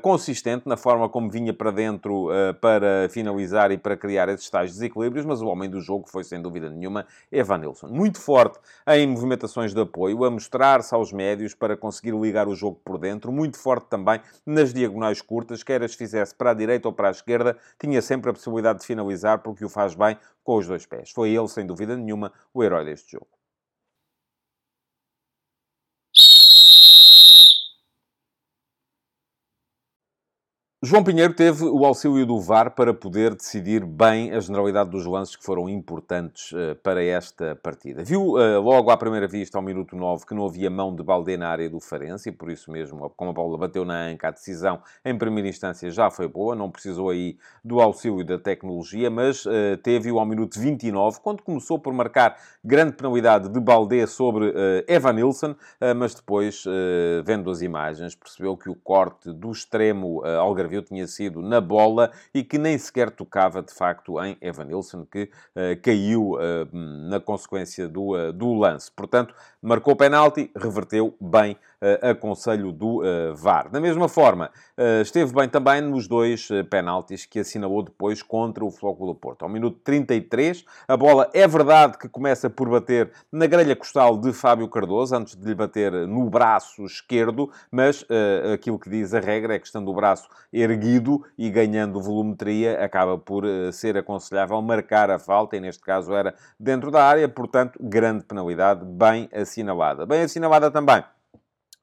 consistente 0.02 0.64
na 0.66 0.78
forma 0.78 1.10
como 1.10 1.30
vinha 1.30 1.54
para 1.54 1.72
dentro 1.72 2.30
para 2.62 3.10
finalizar 3.10 3.72
e 3.72 3.78
para 3.78 3.98
criar 3.98 4.30
esses 4.30 4.50
tais 4.50 4.72
desequilíbrios, 4.72 5.26
mas 5.26 5.41
o 5.42 5.48
homem 5.48 5.70
do 5.70 5.82
jogo 5.82 6.08
foi, 6.08 6.24
sem 6.24 6.42
dúvida 6.42 6.70
nenhuma, 6.70 7.06
Evanilson. 7.32 7.88
Muito 7.88 8.20
forte 8.20 8.60
em 8.88 9.08
movimentações 9.08 9.74
de 9.74 9.82
apoio, 9.82 10.24
a 10.24 10.32
mostrar-se 10.32 10.94
aos 10.94 11.12
médios 11.12 11.54
para 11.54 11.76
conseguir 11.76 12.14
ligar 12.14 12.48
o 12.48 12.56
jogo 12.56 12.80
por 12.84 12.98
dentro, 12.98 13.32
muito 13.32 13.58
forte 13.58 13.88
também 13.88 14.22
nas 14.46 14.74
diagonais 14.74 15.22
curtas, 15.22 15.64
quer 15.64 15.84
as 15.84 15.94
fizesse 15.94 16.36
para 16.36 16.52
a 16.52 16.54
direita 16.54 16.88
ou 16.88 16.94
para 16.94 17.08
a 17.08 17.12
esquerda, 17.12 17.58
tinha 17.80 18.02
sempre 18.02 18.30
a 18.30 18.34
possibilidade 18.34 18.80
de 18.80 18.86
finalizar, 18.86 19.40
porque 19.40 19.66
o 19.66 19.70
faz 19.70 19.96
bem 19.96 20.18
com 20.44 20.58
os 20.58 20.68
dois 20.68 20.86
pés. 20.86 21.12
Foi 21.12 21.30
ele, 21.30 21.48
sem 21.48 21.66
dúvida 21.66 21.96
nenhuma, 21.96 22.32
o 22.54 22.64
herói 22.64 22.86
deste 22.86 23.12
jogo. 23.12 23.41
João 30.84 31.04
Pinheiro 31.04 31.32
teve 31.32 31.64
o 31.64 31.86
auxílio 31.86 32.26
do 32.26 32.40
VAR 32.40 32.72
para 32.72 32.92
poder 32.92 33.36
decidir 33.36 33.86
bem 33.86 34.32
a 34.32 34.40
generalidade 34.40 34.90
dos 34.90 35.06
lances 35.06 35.36
que 35.36 35.44
foram 35.44 35.70
importantes 35.70 36.52
uh, 36.54 36.76
para 36.82 37.04
esta 37.04 37.56
partida. 37.56 38.04
Viu 38.04 38.32
uh, 38.32 38.60
logo 38.60 38.90
à 38.90 38.98
primeira 38.98 39.28
vista, 39.28 39.60
ao 39.60 39.62
minuto 39.62 39.96
9, 39.96 40.26
que 40.26 40.34
não 40.34 40.44
havia 40.44 40.72
mão 40.72 40.96
de 40.96 41.04
Baldé 41.04 41.38
na 41.38 41.50
área 41.50 41.70
do 41.70 41.80
Farense 41.80 42.30
e 42.30 42.32
por 42.32 42.50
isso 42.50 42.72
mesmo, 42.72 43.12
como 43.16 43.30
a 43.30 43.34
bola 43.34 43.60
bateu 43.60 43.86
na 43.86 44.08
anca, 44.08 44.30
a 44.30 44.32
decisão 44.32 44.82
em 45.06 45.16
primeira 45.16 45.48
instância 45.48 45.92
já 45.92 46.10
foi 46.10 46.28
boa, 46.28 46.56
não 46.56 46.72
precisou 46.72 47.12
aí 47.12 47.38
do 47.64 47.80
auxílio 47.80 48.26
da 48.26 48.40
tecnologia, 48.40 49.12
mas 49.12 49.46
uh, 49.46 49.78
teve-o 49.84 50.18
ao 50.18 50.26
minuto 50.26 50.60
29, 50.60 51.20
quando 51.20 51.44
começou 51.44 51.78
por 51.78 51.94
marcar 51.94 52.36
grande 52.64 52.94
penalidade 52.94 53.50
de 53.50 53.60
Baldé 53.60 54.08
sobre 54.08 54.52
Evan 54.88 55.14
Nilsson, 55.14 55.56
mas 55.96 56.14
depois, 56.14 56.64
vendo 57.26 57.50
as 57.50 57.62
imagens, 57.62 58.14
percebeu 58.14 58.56
que 58.56 58.70
o 58.70 58.76
corte 58.76 59.32
do 59.34 59.52
extremo 59.52 60.24
Algarve 60.24 60.71
viu 60.72 60.82
tinha 60.82 61.06
sido 61.06 61.42
na 61.42 61.60
bola 61.60 62.12
e 62.34 62.44
que 62.44 62.58
nem 62.58 62.78
sequer 62.78 63.12
tocava, 63.12 63.62
de 63.62 63.74
facto, 63.74 64.22
em 64.24 64.38
Evan 64.42 64.66
Nilsson, 64.66 65.06
que 65.06 65.24
uh, 65.24 65.82
caiu 65.82 66.34
uh, 66.34 66.40
na 67.10 67.20
consequência 67.20 67.88
do, 67.88 68.16
uh, 68.16 68.32
do 68.32 68.54
lance. 68.54 68.90
Portanto, 68.92 69.36
marcou 69.62 69.96
penalti, 69.96 70.50
reverteu 70.56 71.14
bem 71.20 71.58
a 72.02 72.14
conselho 72.14 72.72
do 72.72 73.02
VAR. 73.36 73.70
Da 73.70 73.82
mesma 73.82 74.08
forma, 74.08 74.52
esteve 75.02 75.34
bem 75.34 75.50
também 75.50 75.82
nos 75.82 76.08
dois 76.08 76.48
penaltis 76.70 77.26
que 77.26 77.40
assinalou 77.40 77.82
depois 77.82 78.22
contra 78.22 78.64
o 78.64 78.70
Flóculo 78.70 79.14
do 79.14 79.20
Porto. 79.20 79.44
Ao 79.44 79.50
minuto 79.50 79.80
33, 79.84 80.64
a 80.88 80.96
bola 80.96 81.30
é 81.34 81.48
verdade 81.48 81.98
que 81.98 82.08
começa 82.08 82.50
por 82.50 82.70
bater 82.70 83.12
na 83.32 83.48
grelha 83.48 83.76
costal 83.76 84.18
de 84.18 84.32
Fábio 84.32 84.68
Cardoso, 84.68 85.16
antes 85.16 85.36
de 85.36 85.46
lhe 85.46 85.56
bater 85.56 85.92
no 86.08 86.30
braço 86.30 86.86
esquerdo, 86.86 87.50
mas 87.72 88.06
aquilo 88.54 88.78
que 88.78 88.90
diz 88.90 89.14
a 89.14 89.20
regra 89.20 89.56
é 89.56 89.60
que 89.60 89.66
estando 89.66 89.90
o 89.90 89.94
braço 89.96 90.30
erguido 90.54 91.24
e 91.38 91.50
ganhando 91.50 92.02
volumetria, 92.02 92.84
acaba 92.84 93.18
por 93.18 93.44
ser 93.74 93.98
aconselhável 93.98 94.62
marcar 94.62 95.10
a 95.10 95.18
falta, 95.18 95.58
e 95.58 95.60
neste 95.60 95.84
caso 95.84 96.14
era 96.14 96.36
dentro 96.60 96.92
da 96.92 97.04
área, 97.04 97.28
portanto, 97.28 97.80
grande 97.82 98.24
penalidade, 98.24 98.86
bem 98.86 99.28
assinalada. 99.34 100.06
Bem 100.06 100.22
assinalada 100.22 100.70
também 100.70 101.04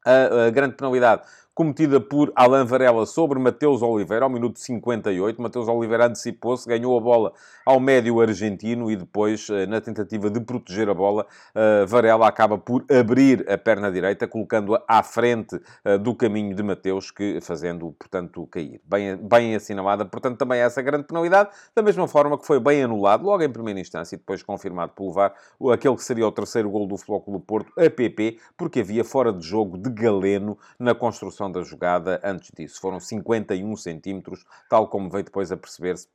a, 0.04 0.46
a 0.46 0.50
grande 0.50 0.74
penalidade 0.76 1.22
cometida 1.58 1.98
por 1.98 2.32
Alain 2.36 2.64
Varela 2.64 3.04
sobre 3.04 3.36
Mateus 3.36 3.82
Oliveira, 3.82 4.24
ao 4.24 4.30
minuto 4.30 4.60
58. 4.60 5.42
Mateus 5.42 5.66
Oliveira 5.66 6.06
antecipou-se, 6.06 6.68
ganhou 6.68 6.96
a 6.96 7.00
bola 7.00 7.32
ao 7.66 7.80
médio 7.80 8.20
argentino 8.20 8.88
e 8.88 8.94
depois, 8.94 9.50
eh, 9.50 9.66
na 9.66 9.80
tentativa 9.80 10.30
de 10.30 10.38
proteger 10.38 10.88
a 10.88 10.94
bola, 10.94 11.26
eh, 11.52 11.84
Varela 11.84 12.28
acaba 12.28 12.56
por 12.56 12.84
abrir 12.88 13.44
a 13.50 13.58
perna 13.58 13.90
direita, 13.90 14.28
colocando-a 14.28 14.84
à 14.86 15.02
frente 15.02 15.60
eh, 15.84 15.98
do 15.98 16.14
caminho 16.14 16.54
de 16.54 16.62
Mateus, 16.62 17.10
que 17.10 17.40
fazendo, 17.40 17.90
portanto, 17.98 18.46
cair. 18.52 18.80
Bem, 18.84 19.16
bem 19.16 19.56
assinalada, 19.56 20.04
portanto, 20.04 20.38
também 20.38 20.60
essa 20.60 20.80
grande 20.80 21.08
penalidade, 21.08 21.50
da 21.74 21.82
mesma 21.82 22.06
forma 22.06 22.38
que 22.38 22.46
foi 22.46 22.60
bem 22.60 22.84
anulado, 22.84 23.24
logo 23.24 23.42
em 23.42 23.50
primeira 23.50 23.80
instância, 23.80 24.14
e 24.14 24.18
depois 24.18 24.44
confirmado 24.44 24.92
pelo 24.92 25.10
VAR, 25.10 25.34
aquele 25.72 25.96
que 25.96 26.04
seria 26.04 26.24
o 26.24 26.30
terceiro 26.30 26.70
gol 26.70 26.86
do 26.86 26.96
Flóculo 26.96 27.40
Porto, 27.40 27.72
a 27.76 27.90
PP, 27.90 28.38
porque 28.56 28.78
havia 28.78 29.02
fora 29.02 29.32
de 29.32 29.44
jogo 29.44 29.76
de 29.76 29.90
Galeno 29.90 30.56
na 30.78 30.94
construção 30.94 31.47
da 31.50 31.62
jogada 31.62 32.20
antes 32.24 32.50
disso. 32.56 32.80
Foram 32.80 33.00
51 33.00 33.76
centímetros, 33.76 34.44
tal 34.68 34.88
como 34.88 35.08
veio 35.10 35.24
depois 35.24 35.50
a 35.52 35.56
perceber-se 35.56 36.08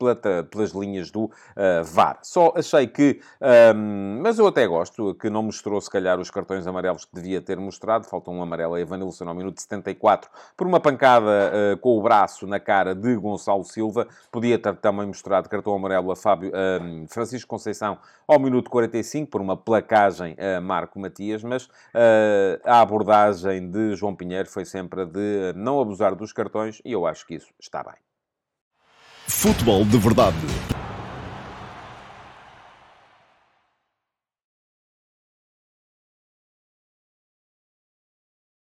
pelas 0.49 0.71
linhas 0.71 1.11
do 1.11 1.25
uh, 1.25 1.31
VAR. 1.83 2.19
Só 2.21 2.53
achei 2.55 2.87
que, 2.87 3.19
um, 3.75 4.19
mas 4.21 4.39
eu 4.39 4.47
até 4.47 4.67
gosto, 4.67 5.15
que 5.15 5.29
não 5.29 5.43
mostrou 5.43 5.79
se 5.81 5.89
calhar 5.89 6.19
os 6.19 6.29
cartões 6.29 6.67
amarelos 6.67 7.05
que 7.05 7.13
devia 7.13 7.41
ter 7.41 7.57
mostrado. 7.57 8.05
Falta 8.05 8.31
um 8.31 8.41
amarelo 8.41 8.75
a 8.75 8.81
Evanilson 8.81 9.27
ao 9.27 9.35
minuto 9.35 9.61
74 9.61 10.29
por 10.55 10.67
uma 10.67 10.79
pancada 10.79 11.25
uh, 11.25 11.77
com 11.77 11.97
o 11.97 12.01
braço 12.01 12.45
na 12.47 12.59
cara 12.59 12.93
de 12.93 13.15
Gonçalo 13.15 13.63
Silva. 13.63 14.07
Podia 14.31 14.57
ter 14.57 14.75
também 14.77 15.05
mostrado 15.05 15.49
cartão 15.49 15.73
amarelo 15.73 16.11
a 16.11 16.15
Fábio, 16.15 16.49
uh, 16.49 17.07
Francisco 17.07 17.49
Conceição 17.49 17.97
ao 18.27 18.39
minuto 18.39 18.69
45 18.69 19.29
por 19.29 19.41
uma 19.41 19.57
placagem 19.57 20.35
a 20.37 20.61
Marco 20.61 20.99
Matias, 20.99 21.43
mas 21.43 21.65
uh, 21.65 22.59
a 22.63 22.81
abordagem 22.81 23.69
de 23.69 23.95
João 23.95 24.15
Pinheiro 24.15 24.49
foi 24.49 24.65
sempre 24.65 25.01
a 25.01 25.05
de 25.05 25.22
de 25.23 25.59
não 25.59 25.79
abusar 25.79 26.15
dos 26.15 26.33
cartões 26.33 26.81
e 26.83 26.91
eu 26.91 27.05
acho 27.05 27.25
que 27.25 27.35
isso 27.35 27.53
está 27.59 27.83
bem. 27.83 27.95
Futebol 29.27 29.85
de 29.85 29.97
verdade 29.97 30.82